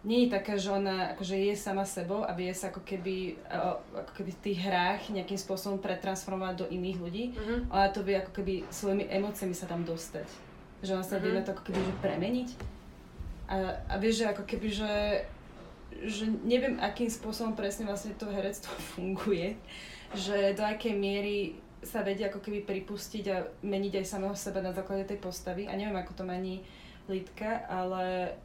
[0.00, 3.36] nie je taká, že ona akože je sama sebou a vie sa ako keby,
[3.92, 7.24] ako keby v tých hrách nejakým spôsobom pretransformovať do iných ľudí.
[7.36, 7.68] Uh-huh.
[7.72, 10.28] Ona to vie ako keby svojimi emóciami sa tam dostať.
[10.84, 11.24] Že ona sa uh-huh.
[11.24, 12.48] vie na to ako keby že premeniť.
[13.50, 13.56] A,
[13.90, 14.92] a vieš, že ako keby, že
[16.04, 19.56] že neviem, akým spôsobom presne vlastne to herectvo funguje,
[20.14, 24.72] že do akej miery sa vedia ako keby pripustiť a meniť aj samého seba na
[24.76, 26.60] základe tej postavy a neviem, ako to mení
[27.08, 28.36] Lidka, ale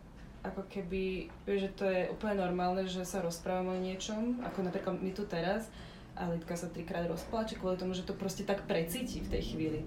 [0.42, 5.02] ako keby, vieš, že to je úplne normálne, že sa rozprávame o niečom, ako napríklad
[5.02, 5.68] my tu teraz
[6.16, 9.80] a Lidka sa trikrát rozpláče kvôli tomu, že to proste tak precíti v tej chvíli.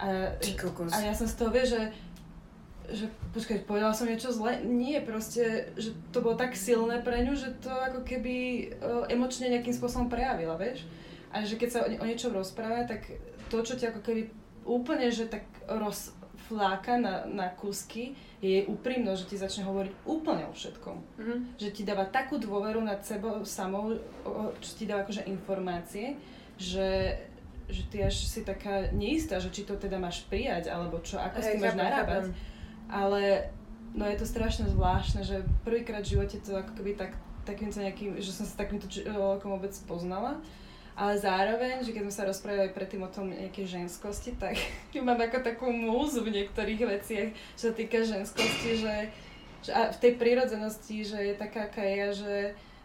[0.00, 1.82] A, a ja som z toho, vieš, že
[2.92, 4.60] že počkaj, povedala som niečo zle?
[4.66, 9.50] Nie, proste, že to bolo tak silné pre ňu, že to ako keby uh, emočne
[9.50, 10.86] nejakým spôsobom prejavila, vieš?
[11.30, 13.06] A že keď sa o, o niečom rozpráva, tak
[13.48, 14.22] to, čo ťa ako keby
[14.66, 20.48] úplne, že tak rozfláka na, na kusky, je jej úprimnosť, že ti začne hovoriť úplne
[20.48, 20.96] o všetkom.
[20.96, 21.38] Mm-hmm.
[21.60, 24.00] Že ti dáva takú dôveru nad sebou samou,
[24.58, 26.16] čo ti dáva akože informácie,
[26.56, 27.20] že
[27.70, 31.38] že ty až si taká neistá, že či to teda máš prijať, alebo čo, ako
[31.38, 32.22] Hej, s tým máš narábať.
[32.26, 32.49] Chápem
[32.90, 33.48] ale
[33.94, 37.14] no je to strašne zvláštne, že prvýkrát v živote to ako keby tak,
[37.46, 40.38] takýmto nejakým, že som sa takýmto človekom vôbec poznala.
[40.98, 44.58] Ale zároveň, že keď sme sa rozprávali predtým o tom nejakej ženskosti, tak
[45.06, 48.94] mám ako takú múzu v niektorých veciach, čo sa týka ženskosti, že,
[49.64, 52.34] že a v tej prírodzenosti, že je taká, aká je, že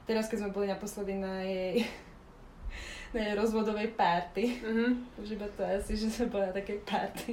[0.07, 1.83] teraz keď sme boli naposledy na jej
[3.15, 4.91] na jej rozvodovej party, mm-hmm.
[5.23, 7.31] už iba to asi, že sme boli na takej party,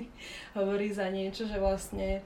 [0.55, 2.23] hovorí za niečo, že vlastne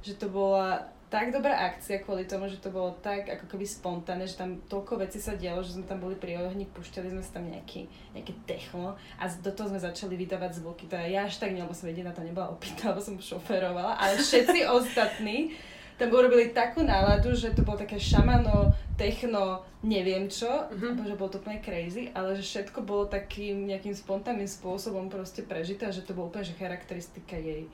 [0.00, 4.30] že to bola tak dobrá akcia kvôli tomu, že to bolo tak ako keby spontánne,
[4.30, 7.30] že tam toľko vecí sa dialo, že sme tam boli pri ohni, pušťali sme si
[7.34, 10.86] tam nejaký, nejaké techno a do toho sme začali vydávať zvuky.
[10.86, 14.22] To ja až tak nie, lebo som jediná to nebola opýta, lebo som šoferovala, ale
[14.22, 15.50] všetci ostatní
[15.98, 21.04] tam urobili takú náladu, že to bolo také šamano, techno, neviem čo, mm-hmm.
[21.04, 25.90] že bolo to úplne crazy, ale že všetko bolo takým nejakým spontánnym spôsobom proste prežité
[25.90, 27.68] a že to bolo úplne že charakteristika jej.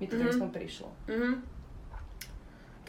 [0.00, 0.30] Mi to mm-hmm.
[0.30, 0.88] aspoň prišlo.
[1.10, 1.57] Mm-hmm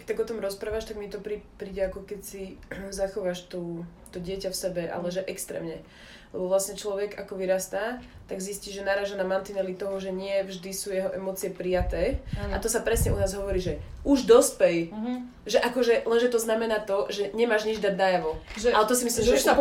[0.10, 2.57] tak o tom rozprávaš, tak mi to prí, príde ako keď si
[2.90, 5.86] zachováš tú, to dieťa v sebe, ale že extrémne.
[6.30, 7.98] Lebo vlastne človek, ako vyrastá,
[8.30, 12.22] tak zistí, že naraža na mantinely toho, že nie vždy sú jeho emócie prijaté.
[12.38, 12.53] Ano.
[12.53, 14.94] A to sa presne u nás hovorí, že už dospej.
[14.94, 15.26] Uh-huh.
[15.49, 18.38] Že akože, lenže to znamená to, že nemáš nič dať najavo.
[18.61, 19.57] Že, Ale to si myslím, že, že už sa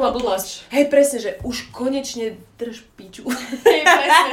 [0.69, 3.25] Hej, presne, že už konečne drž piču.
[3.65, 4.33] Hej, presne.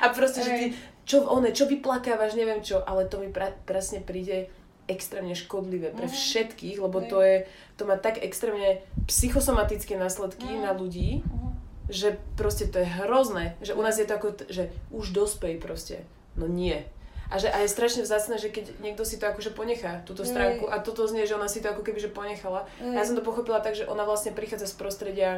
[0.00, 0.48] a proste, Hej.
[0.48, 0.66] že ty,
[1.04, 4.48] čo, one, čo vyplakávaš, neviem čo, ale to mi pra, presne príde
[4.86, 6.14] extrémne škodlivé pre mhm.
[6.14, 7.48] všetkých, lebo to je,
[7.80, 10.60] to má tak extrémne psychosomatické následky mm.
[10.62, 11.50] na ľudí, mm.
[11.88, 16.04] že proste to je hrozné, že u nás je to ako, že už dospej proste.
[16.36, 16.84] No nie.
[17.32, 20.68] A že a je strašne vzácne, že keď niekto si to akože ponechá, túto stránku,
[20.68, 22.68] a toto znie, že ona si to ako keby že ponechala.
[22.78, 25.30] A ja som to pochopila tak, že ona vlastne prichádza z prostredia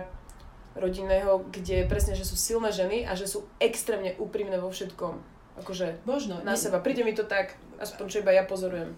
[0.76, 5.36] rodinného, kde presne, že sú silné ženy a že sú extrémne úprimné vo všetkom.
[5.64, 6.60] Akože Možno, na ne...
[6.60, 6.84] seba.
[6.84, 8.92] Príde mi to tak, aspoň čo iba ja pozorujem.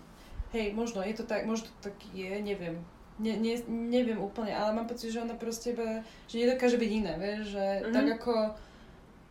[0.52, 2.80] Hej, možno je to tak, možno to tak je, neviem.
[3.18, 7.12] Ne, ne, neviem úplne, ale mám pocit, že ona proste iba, že nedokáže byť iné,
[7.18, 7.94] vieš, že mm-hmm.
[7.94, 8.32] tak ako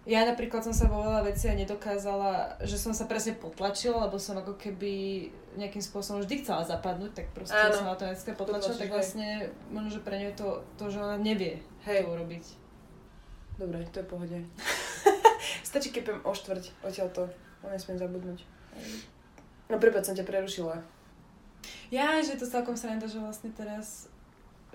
[0.07, 4.15] ja napríklad som sa vo veľa veci a nedokázala, že som sa presne potlačila, lebo
[4.15, 5.27] som ako keby
[5.59, 7.75] nejakým spôsobom vždy chcela zapadnúť, tak proste Áno.
[7.75, 10.49] som na to dneska potlačila, tak vlastne možno, že pre ňu je to,
[10.79, 12.07] to, že ona nevie Hej.
[12.07, 12.45] to urobiť.
[13.59, 14.37] Dobre, to je pohode.
[15.67, 16.63] Stačí, keď poviem o štvrť,
[17.11, 17.23] to,
[17.67, 18.39] on nesmiem zabudnúť.
[19.67, 20.87] No prepáč, som ťa prerušila.
[21.89, 24.11] Ja, že to celkom sranda, že vlastne teraz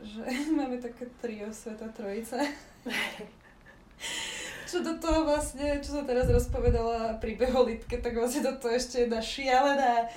[0.03, 0.23] že
[0.59, 2.43] máme také trio Sveta Trojice.
[4.73, 8.73] čo do toho vlastne, čo som teraz rozpovedala príbeh o Litke, tak vlastne do toho
[8.73, 10.09] ešte jedna šialená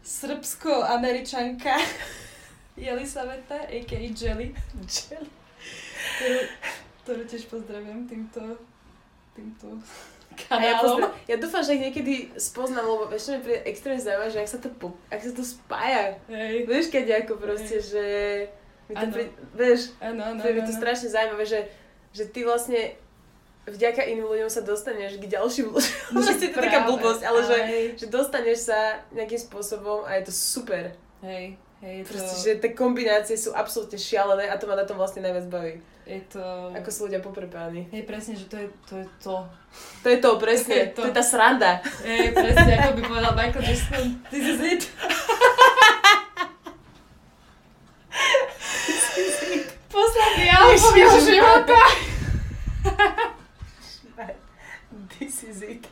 [0.00, 1.76] srbsko-američanka
[2.88, 4.00] Jelisaveta, a.k.a.
[4.08, 4.56] Jelly.
[4.88, 5.30] Jelly.
[6.18, 6.40] Ktorú,
[7.04, 8.56] ktorú tiež pozdravujem týmto,
[9.36, 9.76] týmto
[10.46, 10.62] kanálom.
[10.62, 14.30] A ja, poznám, ja dúfam, že ich niekedy spoznám, lebo ešte mi príde extrémne zaujímavé,
[14.30, 16.04] že ak sa to, po, ak sa to spája.
[16.30, 16.68] Hej.
[16.70, 17.86] Vieš, keď ako proste, Hej.
[17.90, 18.04] že
[18.88, 21.60] mi to príde, vieš, ano, ano, je to strašne zaujímavé, že,
[22.14, 22.96] že ty vlastne
[23.68, 26.12] vďaka iným ľuďom sa dostaneš k ďalším ľuďom.
[26.16, 27.58] Proste to je taká blbosť, ale že,
[28.00, 30.96] že dostaneš sa nejakým spôsobom a je to super.
[31.20, 32.14] Hej, hej, to...
[32.14, 35.78] Proste, že tie kombinácie sú absolútne šialené a to ma na tom vlastne najviac baví.
[36.08, 36.40] Je to...
[36.72, 37.84] Ako sú ľudia poprepáni.
[37.92, 38.94] Hej, presne, že to je to.
[38.96, 39.34] Je to.
[40.00, 40.72] to je to, presne.
[40.72, 41.00] To je, to.
[41.04, 41.84] to je tá sranda.
[42.00, 44.04] Hej, presne, ako by povedal Michael Jackson.
[44.32, 44.82] This is it.
[49.92, 51.78] Posledný album jeho života.
[55.18, 55.84] This is it.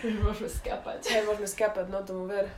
[0.00, 1.12] Už môžeme skapať.
[1.12, 2.48] Hej, môžeme skapať, no tomu ver.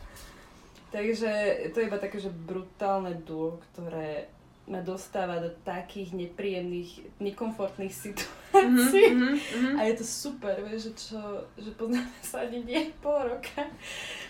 [0.93, 1.31] Takže
[1.73, 4.29] to je iba také, že brutálne duo, ktoré
[4.63, 9.11] ma dostáva do takých nepríjemných, nekomfortných situácií.
[9.11, 9.75] Mm-hmm, mm-hmm.
[9.75, 11.21] A je to super, vieš, že čo,
[11.59, 13.67] že poznáme sa ani nie pol roka.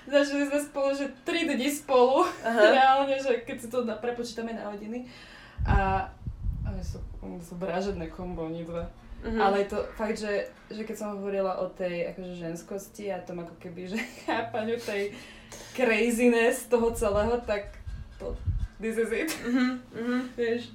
[0.08, 2.60] Začali sme spolu, že 3 dní spolu, Aha.
[2.78, 5.04] reálne, že keď si to prepočítame na hodiny.
[5.68, 6.08] A,
[6.64, 8.88] a sú, sú vražedné kombo, oni dva.
[9.22, 9.38] Mm-hmm.
[9.38, 13.54] Ale to fakt, že, že keď som hovorila o tej akože ženskosti a tom ako
[13.62, 15.14] keby, že chápaniu tej
[15.78, 17.70] craziness toho celého, tak
[18.18, 18.34] to,
[18.82, 19.30] this is it.
[19.30, 20.20] Mm-hmm.
[20.38, 20.74] Vieš,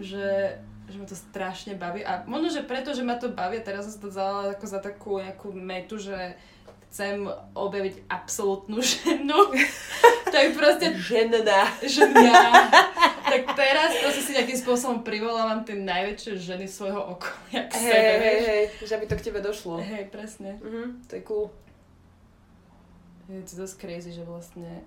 [0.00, 0.56] že,
[0.88, 2.00] že ma to strašne baví.
[2.08, 5.20] A možno, že preto, že ma to baví, teraz som to vzala ako za takú
[5.20, 6.40] nejakú metu, že
[6.96, 9.52] chcem objaviť absolútnu ženu.
[10.32, 10.96] tak proste...
[10.96, 11.68] Žena.
[11.84, 12.72] Žena.
[13.20, 18.12] tak teraz proste si nejakým spôsobom privolávam tie najväčšie ženy svojho okolia k hey, sebe,
[18.16, 19.76] hej, hej, že aby to k tebe došlo.
[19.76, 20.56] Hej, presne.
[20.64, 21.52] Uh-huh, to je cool.
[23.28, 24.80] Je to dosť crazy, že vlastne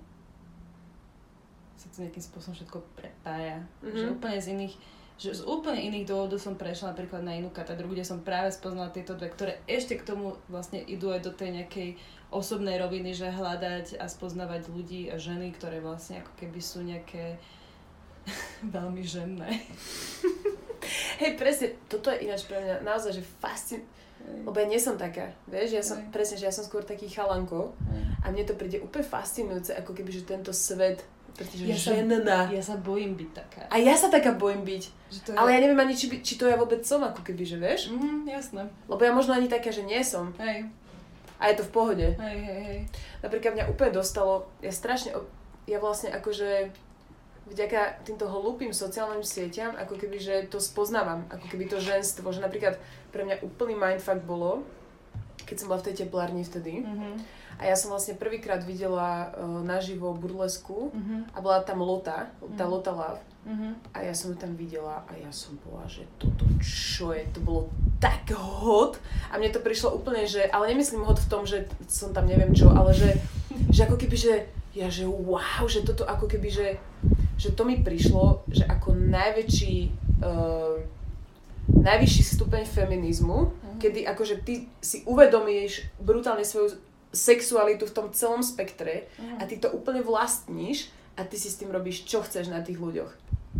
[1.78, 3.62] sa to nejakým spôsobom všetko prepája.
[3.86, 4.00] Mm-hmm.
[4.02, 4.74] Že úplne z iných
[5.20, 8.88] že z úplne iných dôvodov som prešla napríklad na inú katedru, kde som práve spoznala
[8.88, 11.90] tieto dve, ktoré ešte k tomu vlastne idú aj do tej nejakej
[12.32, 17.36] osobnej roviny, že hľadať a spoznávať ľudí a ženy, ktoré vlastne ako keby sú nejaké
[18.76, 19.60] veľmi ženné.
[21.20, 23.84] Hej, presne, toto je ináč pre mňa naozaj, že fascin...
[24.20, 27.72] Lebo ja nie som taká, vieš, ja som, presne, že ja som skôr taký chalanko
[28.20, 31.08] a mne to príde úplne fascinujúce, ako keby, že tento svet
[31.40, 32.52] pretože ja ženná.
[32.52, 33.64] Sa, ja sa bojím byť taká.
[33.72, 34.84] A ja sa taká bojím byť.
[35.08, 35.36] Že to je...
[35.40, 37.96] Ale ja neviem ani, či, či to ja vôbec som, ako keby, že vieš?
[37.96, 38.68] Mhm, jasné.
[38.92, 40.36] Lebo ja možno ani taká, že nie som.
[40.36, 40.68] Hej.
[41.40, 42.08] A je to v pohode.
[42.20, 42.80] Hej, hej, hej.
[43.24, 45.16] Napríklad mňa úplne dostalo, ja strašne,
[45.64, 46.76] ja vlastne akože
[47.48, 52.44] vďaka týmto hlúpým sociálnym sieťam, ako keby, že to spoznávam, ako keby to ženstvo, že
[52.44, 52.76] napríklad
[53.16, 54.68] pre mňa úplný mindfuck bolo,
[55.48, 59.60] keď som bola v tej teplárni vtedy, mm-hmm a ja som vlastne prvýkrát videla uh,
[59.60, 61.28] naživo burlesku uh-huh.
[61.36, 62.72] a bola tam Lota, tá uh-huh.
[62.72, 63.22] Lota Love.
[63.44, 63.76] Uh-huh.
[63.92, 67.44] A ja som ju tam videla a ja som bola, že toto čo je, to
[67.44, 67.68] bolo
[68.00, 68.96] tak hot.
[69.28, 72.56] A mne to prišlo úplne, že, ale nemyslím hot v tom, že som tam neviem
[72.56, 73.20] čo, ale že,
[73.68, 74.34] že ako keby, že
[74.72, 76.80] ja, že wow, že toto ako keby, že,
[77.36, 79.76] že to mi prišlo, že ako najväčší
[80.24, 80.80] uh,
[81.70, 83.78] najvyšší stupeň feminizmu, uh-huh.
[83.84, 89.42] kedy akože ty si uvedomíš brutálne svoju sexualitu v tom celom spektre mm.
[89.42, 92.78] a ty to úplne vlastníš a ty si s tým robíš, čo chceš na tých
[92.78, 93.12] ľuďoch.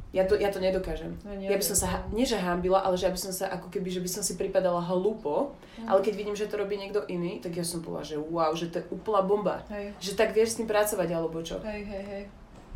[0.10, 1.18] Ja to, ja to nedokážem.
[1.22, 3.70] No, ja by som sa, nie že hambila, ale že ja by som sa ako
[3.70, 5.86] keby, že by som si pripadala hlúpo, mm.
[5.86, 8.74] ale keď vidím, že to robí niekto iný, tak ja som povedala, že wow, že
[8.74, 9.62] to je úplná bomba.
[9.70, 9.94] Hej.
[10.02, 11.62] Že tak vieš s tým pracovať, alebo čo.
[11.62, 12.24] Hej, hej, hej.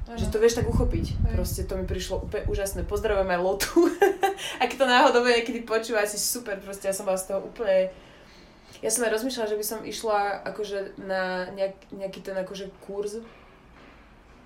[0.03, 0.19] Ano.
[0.19, 1.05] Že to vieš tak uchopiť.
[1.15, 1.33] Hej.
[1.33, 2.83] Proste to mi prišlo úplne úžasné.
[2.85, 3.87] Pozdravujem aj Lotu.
[4.63, 6.59] Ak to náhodou niekedy počúva, si super.
[6.59, 7.87] Proste ja som vás z toho úplne
[8.83, 13.23] ja som aj rozmýšľala, že by som išla akože na nejak, nejaký ten akože kurz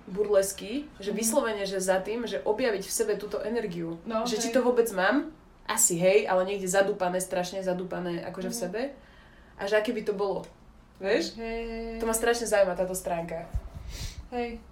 [0.06, 1.16] burlesky, že mm.
[1.18, 3.98] vyslovene, že za tým, že objaviť v sebe túto energiu.
[4.06, 4.48] No, že hej.
[4.48, 5.34] či to vôbec mám,
[5.68, 8.54] asi hej, ale niekde zadúpané, strašne zadúpané akože mm.
[8.54, 8.62] v mhm.
[8.64, 8.82] sebe.
[9.58, 10.46] A že aké by to bolo.
[11.02, 11.34] Vieš?
[11.34, 13.46] Hej, hej, To ma strašne zaujíma táto stránka.
[14.30, 14.62] Hej.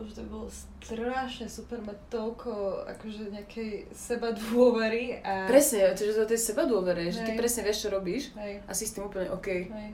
[0.00, 0.48] Bože, to bolo
[0.80, 2.52] strašne super mať toľko
[2.88, 5.44] akože nejakej seba dôvery a...
[5.44, 8.64] Presne, čiže to je seba dôvery, že ty presne vieš, čo robíš Hej.
[8.64, 9.68] a si s tým úplne OK.
[9.68, 9.92] Hej.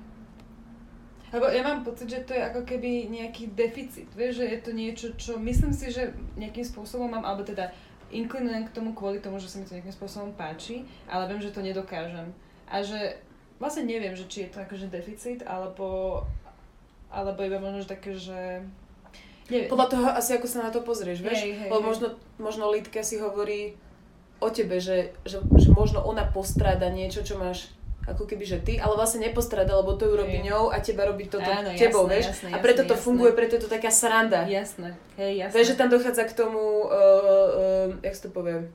[1.34, 4.70] Lebo ja mám pocit, že to je ako keby nejaký deficit, vieš, že je to
[4.70, 7.74] niečo, čo myslím si, že nejakým spôsobom mám, alebo teda
[8.14, 11.50] inklinujem k tomu kvôli tomu, že sa mi to nejakým spôsobom páči, ale viem, že
[11.50, 12.30] to nedokážem.
[12.70, 13.18] A že
[13.58, 16.22] vlastne neviem, že či je to akože deficit, alebo,
[17.10, 18.62] alebo iba možno že také, že
[19.46, 19.70] nie.
[19.70, 21.46] Podľa toho asi ako sa na to pozrieš, vieš?
[21.46, 23.78] Hej, hej, Lebo možno, možno Lidka si hovorí
[24.42, 27.72] o tebe, že, že, že možno ona postráda niečo, čo máš
[28.06, 31.26] ako keby, že ty, ale vlastne nepostráda, lebo to ju robí ňou a teba robí
[31.26, 32.26] toto Áno, tebou, jasné, vieš?
[32.30, 33.06] Jasné, a preto jasné, to jasné.
[33.06, 34.40] funguje, preto je to taká sranda.
[34.46, 35.54] Jasné, hej, jasné.
[35.58, 38.70] Vieš, že tam dochádza k tomu, uh, uh, jak to poviem,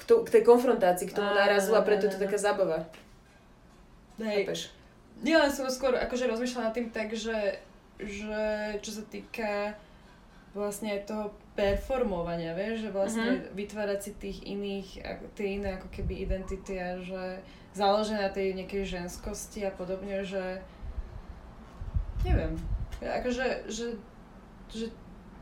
[0.00, 2.88] k, to, k tej konfrontácii, k tomu nárazu a preto je to taká zábava.
[4.16, 4.48] Hej.
[5.20, 7.60] Nie, len som skôr akože rozmýšľala nad tým tak, že
[8.06, 8.42] že
[8.82, 9.76] čo sa týka
[10.52, 11.24] vlastne aj toho
[11.56, 13.56] performovania, vieš, že vlastne mm-hmm.
[13.56, 14.88] vytvárať si tých iných,
[15.36, 17.40] tie iné ako keby identity a že
[17.72, 20.60] založené na tej nejakej ženskosti a podobne, že
[22.24, 22.56] neviem,
[23.00, 23.96] akože, že,
[24.68, 24.92] že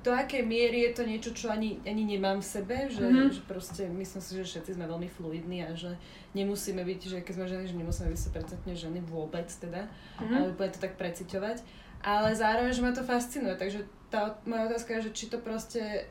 [0.00, 3.28] do akej miery je to niečo, čo ani, ani nemám v sebe, že, mm-hmm.
[3.36, 5.92] že proste myslím si, že všetci sme veľmi fluidní a že
[6.32, 8.20] nemusíme byť, že keď sme ženy, že nemusíme byť
[8.64, 10.32] 100% ženy vôbec teda, mm-hmm.
[10.32, 11.60] ale úplne to tak preciťovať.
[12.00, 16.08] Ale zároveň, že ma to fascinuje, takže tá moja otázka je, že či to proste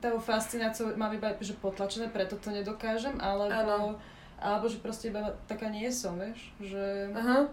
[0.00, 3.96] tá fascináciou mám iba že potlačené, preto to nedokážem, alebo, ano.
[4.38, 7.10] alebo že proste iba taká nie som, vieš, že...
[7.12, 7.48] Aha.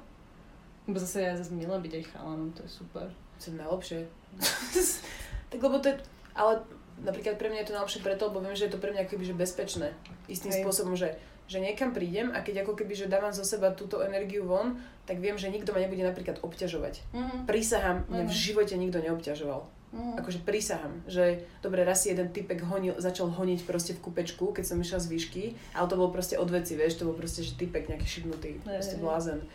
[0.83, 3.07] Bo zase ja zase milujem byť aj chalanom, to je super.
[3.39, 4.07] Som najlepšie.
[5.53, 6.01] Tak lebo to je,
[6.33, 6.65] ale
[7.05, 9.21] napríklad pre mňa je to najlepšie preto, lebo viem, že je to pre mňa akoby
[9.29, 9.93] že bezpečné.
[10.25, 10.65] Istým Hej.
[10.65, 11.13] spôsobom, že,
[11.53, 15.21] že niekam prídem a keď ako keby, že dávam zo seba túto energiu von, tak
[15.21, 17.05] viem, že nikto ma nebude napríklad obťažovať.
[17.13, 17.39] Mm-hmm.
[17.45, 19.61] Prísahám, mňa v živote nikto neobťažoval.
[19.93, 20.17] Mm.
[20.17, 24.73] Akože prísahám, že dobre, raz si jeden typek honil, začal honiť proste v kupečku, keď
[24.73, 25.43] som išla z výšky,
[25.77, 28.97] ale to bolo proste od veci, vieš, to bol proste, že typek nejaký šibnutý, proste
[28.97, 29.45] blázen.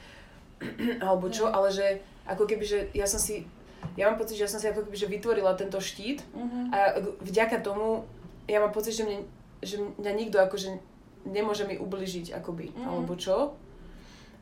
[1.02, 3.46] Alebo čo, ale že ako keby, že ja som si
[3.94, 6.74] ja mám pocit, že ja som si ako keby že vytvorila tento štít uh-huh.
[6.74, 6.78] a
[7.22, 8.02] vďaka tomu
[8.50, 9.22] ja mám pocit, že, mne,
[9.62, 10.82] že mňa nikto akože
[11.28, 12.88] nemôže mi ubližiť akoby, uh-huh.
[12.88, 13.54] alebo čo.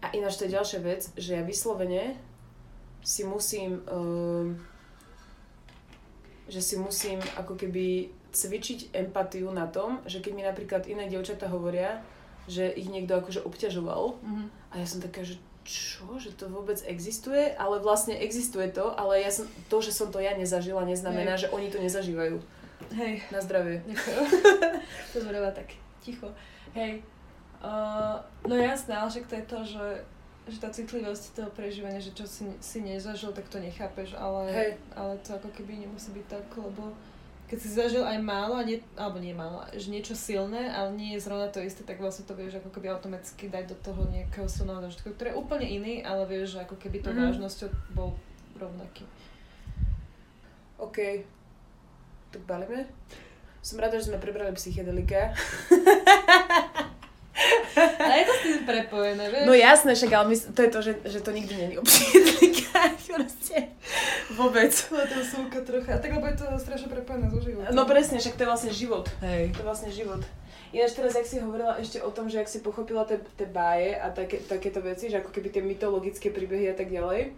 [0.04, 2.14] A ináč to je ďalšia vec, že ja vyslovene
[3.02, 4.50] si musím uh,
[6.46, 11.50] že si musím ako keby cvičiť empatiu na tom, že keď mi napríklad iné dievčatá
[11.50, 12.06] hovoria,
[12.46, 14.46] že ich niekto akože obťažoval uh-huh.
[14.70, 19.18] a ja som taká, že čo, že to vôbec existuje, ale vlastne existuje to, ale
[19.18, 21.50] ja som, to, že som to ja nezažila, neznamená, Hej.
[21.50, 22.38] že oni to nezažívajú.
[22.94, 23.26] Hej.
[23.34, 23.82] Na zdravie.
[23.82, 24.24] Ďakujem.
[25.12, 26.30] to zrovna tak ticho.
[26.76, 27.00] Hej.
[27.64, 29.86] Uh, no jasné, ale však to je to, že,
[30.52, 34.70] že tá citlivosť toho prežívania, že čo si, si nezažil, tak to nechápeš, ale, Hej.
[34.92, 36.92] ale to ako keby nemusí byť tak, lebo
[37.46, 41.24] keď si zažil aj málo, nie, alebo nie málo, že niečo silné, ale nie je
[41.24, 44.82] zrovna to isté, tak vlastne to vieš ako keby automaticky dať do toho nejakého silného
[44.82, 47.22] zážitku, ktorý je úplne iný, ale vieš, že ako keby to mm-hmm.
[47.22, 48.18] vážnosťou bol
[48.58, 49.06] rovnaký.
[50.82, 51.22] OK.
[52.34, 52.90] Tak balíme?
[53.66, 55.34] Som rada, že sme prebrali psychedelika.
[57.76, 59.44] A je to s tým prepojené, vieš?
[59.44, 62.94] No jasné, však, ale my, to je to, že, že to nikdy není o psychedelikách,
[63.10, 63.74] proste.
[64.38, 64.70] Vôbec.
[64.70, 65.98] No to súka trocha.
[65.98, 67.74] Tak lebo je to strašne prepojené so životom.
[67.74, 69.10] No presne, však to je vlastne život.
[69.18, 69.50] Hej.
[69.58, 70.22] To je vlastne život.
[70.70, 73.18] Ináč teraz, jak si hovorila ešte o tom, že ak si pochopila tie
[73.50, 77.34] báje a také, takéto veci, že ako keby tie mytologické príbehy a tak ďalej,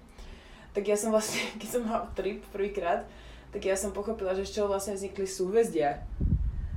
[0.77, 3.09] tak ja som vlastne, keď som mala trip prvýkrát,
[3.53, 6.05] tak ja som pochopila, že z čoho vlastne vznikli súhvezdia.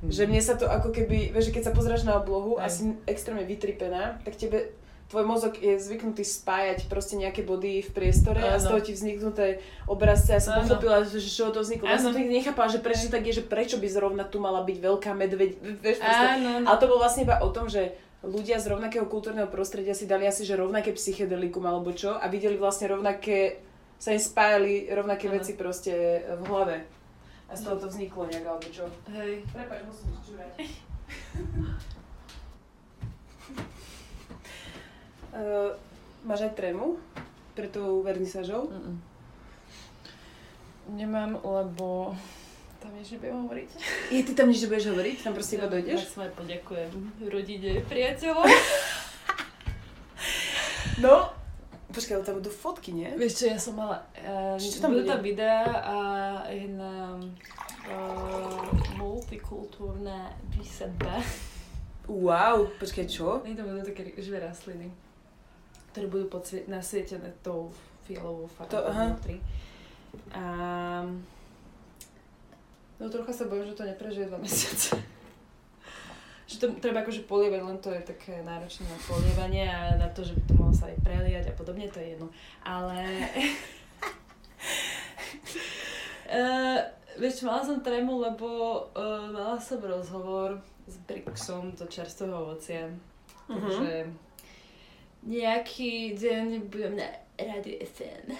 [0.02, 0.10] Mm.
[0.10, 2.66] Že mne sa to ako keby, vieš, keď sa pozráš na oblohu Aj.
[2.66, 4.74] a si extrémne vytripená, tak tebe
[5.12, 8.56] tvoj mozog je zvyknutý spájať proste nejaké body v priestore ano.
[8.56, 10.32] a z toho ti vzniknuté obrazce.
[10.32, 11.84] Ja som pochopila, že čoho to vzniklo.
[11.84, 14.78] Ja som to nechápala, že prečo tak je, že prečo by zrovna tu mala byť
[14.80, 15.50] veľká medveď.
[15.84, 16.00] Vieš.
[16.00, 16.64] Ano.
[16.64, 17.92] Ale to bolo vlastne iba o tom, že
[18.24, 22.56] ľudia z rovnakého kultúrneho prostredia si dali asi, že rovnaké psychedelikum alebo čo a videli
[22.56, 23.60] vlastne rovnaké,
[24.02, 25.38] sa im spájali rovnaké ano.
[25.38, 26.82] veci proste v hlave.
[27.46, 28.90] A z toho to vzniklo nejak, alebo čo?
[29.14, 29.46] Hej.
[29.54, 30.58] Prepač, musím čúrať.
[35.38, 35.78] uh,
[36.26, 36.98] máš aj trému
[37.54, 38.74] pre tú vernisážou?
[38.74, 38.98] Mm-mm.
[40.98, 42.18] Nemám, lebo
[42.82, 43.70] tam nič nebudem hovoriť.
[44.10, 45.22] Je, ty tam nič nebudeš hovoriť?
[45.22, 46.02] Tam proste iba dojdeš?
[46.02, 46.90] Ja svoje poďakujem
[47.30, 48.50] rodine, priateľom.
[51.06, 51.41] no,
[51.92, 53.08] Počkaj, ale tam budú fotky, nie?
[53.20, 54.00] Vieš čo, ja som mala...
[54.16, 55.96] Uh, čo tam budú tam videá a
[56.48, 57.20] jedna
[57.84, 58.64] uh,
[58.96, 61.20] multikultúrna výsadba.
[62.08, 63.44] Wow, počkaj, čo?
[63.44, 64.88] Nie to budú také živé rastliny,
[65.92, 67.68] ktoré budú podsvie- nasvietené tou
[68.08, 69.36] fialovou farbou vnútri.
[70.32, 70.42] A...
[72.96, 74.96] No trocha sa bojím, že to neprežije dva mesiace
[76.52, 80.20] že to treba akože polievať, len to je také náročné na polievanie a na to,
[80.20, 82.28] že by to mohlo sa aj preliať a podobne, to je jedno.
[82.60, 83.00] Ale...
[86.28, 86.80] uh,
[87.20, 88.48] vieš, mala som trému, lebo
[88.92, 92.92] uh, mala som rozhovor s Brixom do čerstvého ovocia.
[93.48, 93.56] Uh-huh.
[93.56, 94.12] Takže
[95.24, 97.08] nejaký deň budem na
[97.40, 98.36] Radio SN.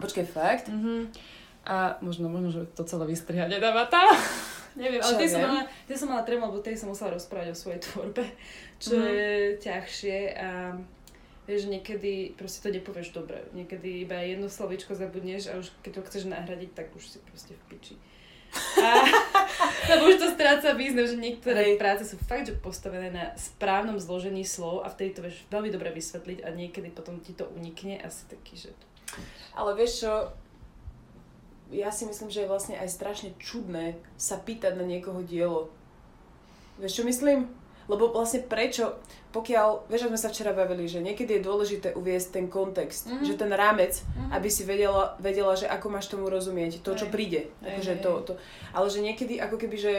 [0.00, 0.66] Počkaj, fakt?
[0.72, 1.12] Uh-huh.
[1.68, 4.16] A možno, možno, že to celé vystriha nedáva tam.
[4.78, 7.58] Neviem, ale tej som, mala, tej som mala tremu, lebo tej som musela rozprávať o
[7.58, 8.24] svojej tvorbe,
[8.82, 9.06] čo mm.
[9.06, 9.28] je
[9.58, 10.78] ťažšie a
[11.50, 13.42] vieš, niekedy proste to nepovieš dobre.
[13.50, 17.58] Niekedy iba jedno slovičko zabudneš a už keď to chceš nahradiť, tak už si proste
[17.58, 17.94] v piči.
[18.82, 19.06] A,
[19.94, 21.78] lebo už to stráca význam, že niektoré Hej.
[21.78, 25.94] práce sú fakt, že postavené na správnom zložení slov a vtedy to vieš veľmi dobre
[25.94, 28.70] vysvetliť a niekedy potom ti to unikne asi taký, že...
[29.54, 30.12] Ale vieš čo,
[31.70, 35.70] ja si myslím, že je vlastne aj strašne čudné sa pýtať na niekoho dielo.
[36.82, 37.46] Vieš, čo myslím?
[37.90, 39.02] Lebo vlastne prečo,
[39.34, 43.26] pokiaľ, vieš, sme sa včera bavili, že niekedy je dôležité uviesť ten kontext, mm-hmm.
[43.26, 44.30] že ten rámec, mm-hmm.
[44.30, 47.50] aby si vedela, vedela, že ako máš tomu rozumieť, to, čo príde.
[47.66, 48.32] Akože to, to.
[48.70, 49.94] Ale že niekedy ako keby, že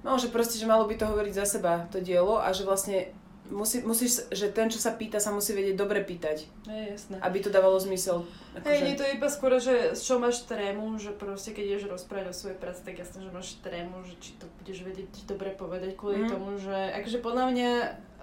[0.00, 3.12] No, že proste, že malo by to hovoriť za seba, to dielo, a že vlastne
[3.50, 6.46] musí, musíš, že ten, čo sa pýta, sa musí vedieť dobre pýtať.
[6.64, 7.18] Je, jasné.
[7.20, 8.24] Aby to dávalo zmysel.
[8.56, 8.86] Hej, akože...
[8.86, 12.32] nie to je iba skôr, že z čo máš trému, že proste keď ideš rozprávať
[12.32, 15.98] o svojej práci, tak jasné, že máš trému, že či to budeš vedieť dobre povedať
[15.98, 16.30] kvôli mm.
[16.30, 17.70] tomu, že akože podľa mňa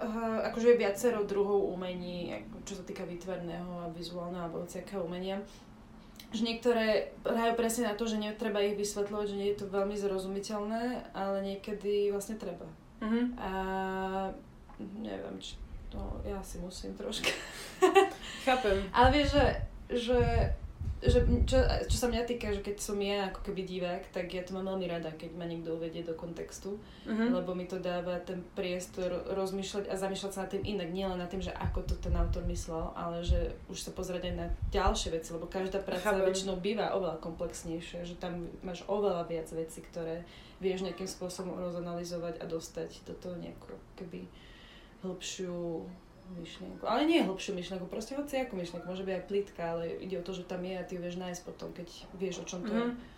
[0.02, 5.44] uh, akože je viacero druhov umení, čo sa týka výtvarného a vizuálneho alebo hociakého umenia
[6.28, 9.96] že niektoré hrajú presne na to, že netreba ich vysvetľovať, že nie je to veľmi
[9.96, 12.68] zrozumiteľné, ale niekedy vlastne treba.
[13.00, 13.24] Mm-hmm.
[13.40, 13.50] A
[14.78, 17.32] neviem, či to ja si musím troška.
[18.46, 18.84] Chápem.
[18.92, 19.46] Ale vieš, že,
[19.88, 20.20] že,
[21.00, 21.18] že
[21.48, 24.52] čo, čo sa mňa týka, že keď som ja ako keby divák, tak ja to
[24.52, 26.76] mám veľmi rada, keď ma niekto uvedie do kontextu,
[27.08, 27.32] mm-hmm.
[27.32, 31.32] lebo mi to dáva ten priestor rozmýšľať a zamýšľať sa nad tým inak, nielen nad
[31.32, 35.08] tým, že ako to ten autor myslel, ale že už sa pozrieť aj na ďalšie
[35.16, 36.28] veci, lebo každá práca Chápem.
[36.28, 40.20] väčšinou býva oveľa komplexnejšia, že tam máš oveľa viac vecí, ktoré
[40.60, 44.26] vieš nejakým spôsobom rozanalizovať a dostať do toho nejakú keby
[45.02, 45.86] hĺbšiu
[46.36, 46.84] myšlienku.
[46.84, 50.24] Ale nie hĺbšiu myšlienku, proste hoci ako myšlienku, môže byť aj plitka, ale ide o
[50.26, 51.88] to, že tam je a ty vieš nájsť potom, keď
[52.20, 52.92] vieš, o čom to mm-hmm.
[52.92, 52.94] je.
[52.94, 53.16] Mhm.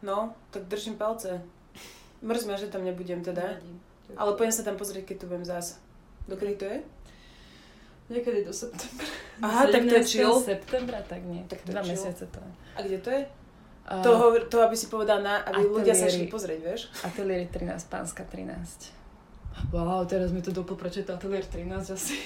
[0.00, 1.42] No, tak držím palce.
[2.26, 3.58] Mrzí ma, že tam nebudem teda.
[3.58, 3.80] Nevadím.
[4.16, 5.78] Ale poďme sa tam pozrieť, keď tu budem zás.
[6.26, 6.78] Dokedy to je?
[8.10, 9.06] Niekedy do septembra.
[9.46, 10.34] Aha, tak to je chill.
[10.42, 11.46] septembra, tak nie.
[11.46, 12.52] Tak to Dva mesiace to je.
[12.74, 13.22] A kde to je?
[13.86, 14.10] Uh, to,
[14.50, 16.80] to, aby si povedal, na, aby ateliéry, ľudia sa šli pozrieť, vieš?
[17.06, 18.99] Ateliéry 13, Pánska 13.
[19.70, 22.16] Wow, teraz mi to dopol, prečo je to Atelier 13 asi.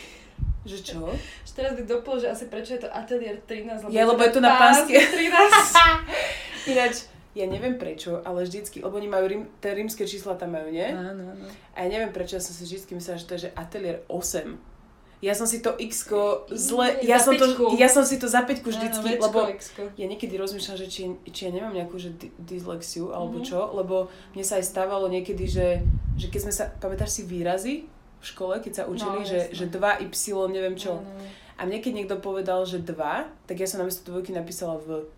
[0.64, 1.00] Že čo?
[1.44, 4.32] Že teraz mi dopol, že asi prečo je to Atelier 13, lebo, ja, lebo je
[4.32, 5.32] to na pánske 13.
[6.72, 7.04] Ináč,
[7.36, 10.88] ja neviem prečo, ale vždycky, lebo oni majú, rím, tie rímske čísla tam majú, nie?
[10.88, 11.44] Áno, áno.
[11.76, 14.73] A ja neviem prečo, ja som si vždycky myslela, že to je že Atelier 8
[15.24, 16.04] ja som si to x
[16.52, 19.88] zle, ja som, to, ja som si to za peťku vždycky, no, lebo x-ko.
[19.96, 21.02] ja niekedy rozmýšľam, že či,
[21.32, 22.12] či ja nemám nejakú že
[22.44, 23.48] dyslexiu alebo mm-hmm.
[23.48, 25.80] čo, lebo mne sa aj stávalo niekedy, že,
[26.20, 27.88] že keď sme sa, pamätáš si výrazy
[28.20, 30.12] v škole, keď sa učili, no, že, že 2y,
[30.52, 31.00] neviem čo.
[31.00, 31.24] No, no, no.
[31.56, 32.92] A mne keď niekto povedal, že 2,
[33.48, 35.08] tak ja som namiesto dvojky napísala v.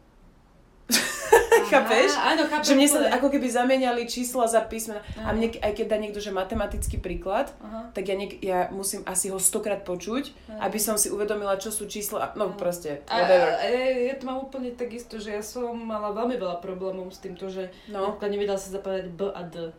[1.72, 2.10] Chápeš?
[2.14, 2.66] Áno, chápem.
[2.66, 5.02] Že mne sa ako keby zamenali čísla za písmena.
[5.18, 7.90] A mne, aj keď dá niekto, že matematický príklad, Aha.
[7.90, 10.70] tak ja, niek- ja musím asi ho stokrát počuť, Aha.
[10.70, 12.32] aby som si uvedomila, čo sú čísla.
[12.38, 12.58] No Aha.
[12.58, 13.50] proste, whatever.
[13.58, 13.70] A, a,
[14.12, 17.74] ja to mám úplne takisto, že ja som mala veľmi veľa problémov s týmto, že
[17.90, 18.14] no.
[18.22, 19.74] nevedela sa zapadať B a D.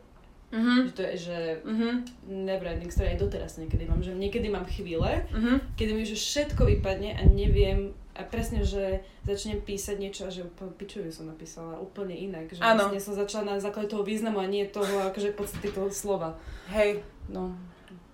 [0.48, 0.88] Uh-huh.
[0.88, 2.08] Že to je, že uh-huh.
[2.24, 5.60] neverending story aj doteraz niekedy mám, že niekedy mám chvíle, uh-huh.
[5.76, 10.42] kedy mi že všetko vypadne a neviem a presne, že začnem písať niečo a že
[10.42, 12.50] úplne pičovi som napísala úplne inak.
[12.50, 12.90] Že ano.
[12.90, 16.42] vlastne som začala na základe toho významu a nie toho akože podstaty toho slova.
[16.74, 17.06] Hej.
[17.30, 17.54] No.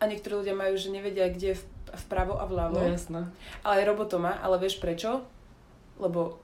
[0.03, 1.61] A niektorí ľudia majú, že nevedia, kde je
[2.05, 2.84] vpravo a vľavo.
[2.84, 3.31] No jasné.
[3.63, 5.23] Ale aj roboto má, ale vieš prečo?
[5.95, 6.43] Lebo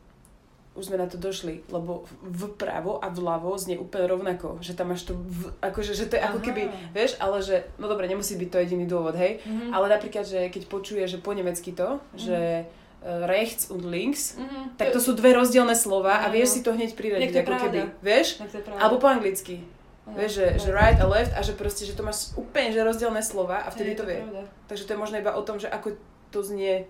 [0.78, 5.04] už sme na to došli, lebo vpravo a vľavo znie úplne rovnako, že tam máš
[5.04, 6.32] to, v, akože, že to je Aha.
[6.32, 9.76] ako keby, vieš, ale že, no dobre, nemusí byť to jediný dôvod, hej, mm-hmm.
[9.76, 12.16] ale napríklad, že keď počuje, že po nemecky to, mm-hmm.
[12.16, 14.76] že Eh, rechts und links, mm-hmm.
[14.76, 17.64] tak to sú dve rozdielne slova a vieš si to hneď priradiť, ako pravda.
[17.64, 18.28] keby, vieš?
[18.76, 19.64] Alebo po anglicky.
[20.04, 22.82] No, vieš, že, že right a left a že proste, že to máš úplne že
[22.82, 24.20] rozdielne slova a vtedy je, to, to vie.
[24.26, 24.44] Pravda.
[24.68, 25.96] Takže to je možno iba o tom, že ako
[26.34, 26.90] to znie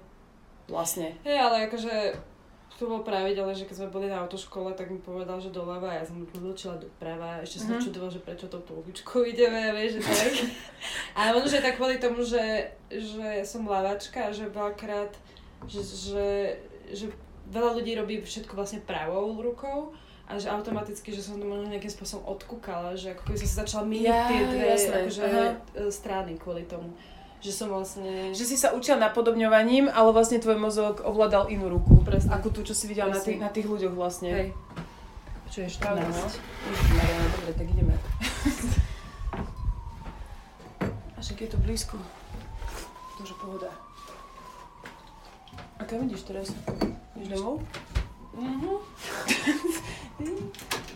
[0.71, 1.13] vlastne.
[1.27, 2.15] Hej, ale akože
[2.79, 5.99] to bolo pravidelné, že keď sme boli na autoškole, tak mi povedal, že doľava a
[5.99, 7.43] ja som mu odločila doprava.
[7.43, 7.85] Ešte som mm-hmm.
[7.91, 10.33] čudovala, že prečo touto uličkou ideme, vieš, že tak.
[11.19, 15.11] ale možno, že tak kvôli tomu, že, že som lavačka a že veľakrát
[15.67, 16.27] že, že,
[16.93, 17.05] že
[17.49, 19.91] veľa ľudí robí všetko vlastne pravou rukou
[20.29, 23.57] a že automaticky, že som to možno nejakým spôsobom odkúkala, že ako keby som sa
[23.65, 26.93] začala míniť ja, tie dve akože, e, strany kvôli tomu.
[27.41, 28.29] Že som vlastne...
[28.35, 32.03] Že si sa učila napodobňovaním, ale vlastne tvoj mozog ovládal inú ruku.
[32.05, 32.35] Presne.
[32.35, 34.29] Ako tu, čo si videla na tých, na tých ľuďoch vlastne.
[34.29, 34.47] Hej.
[35.49, 36.03] Čo je 14.
[36.03, 36.29] No.
[37.33, 37.95] Dobre, tak ideme.
[41.17, 41.97] A však je to blízko.
[43.17, 43.88] Takže pohoda.
[45.79, 46.51] A kam ideš teraz?
[47.15, 47.63] Ideš domov?
[48.35, 48.77] Mhm.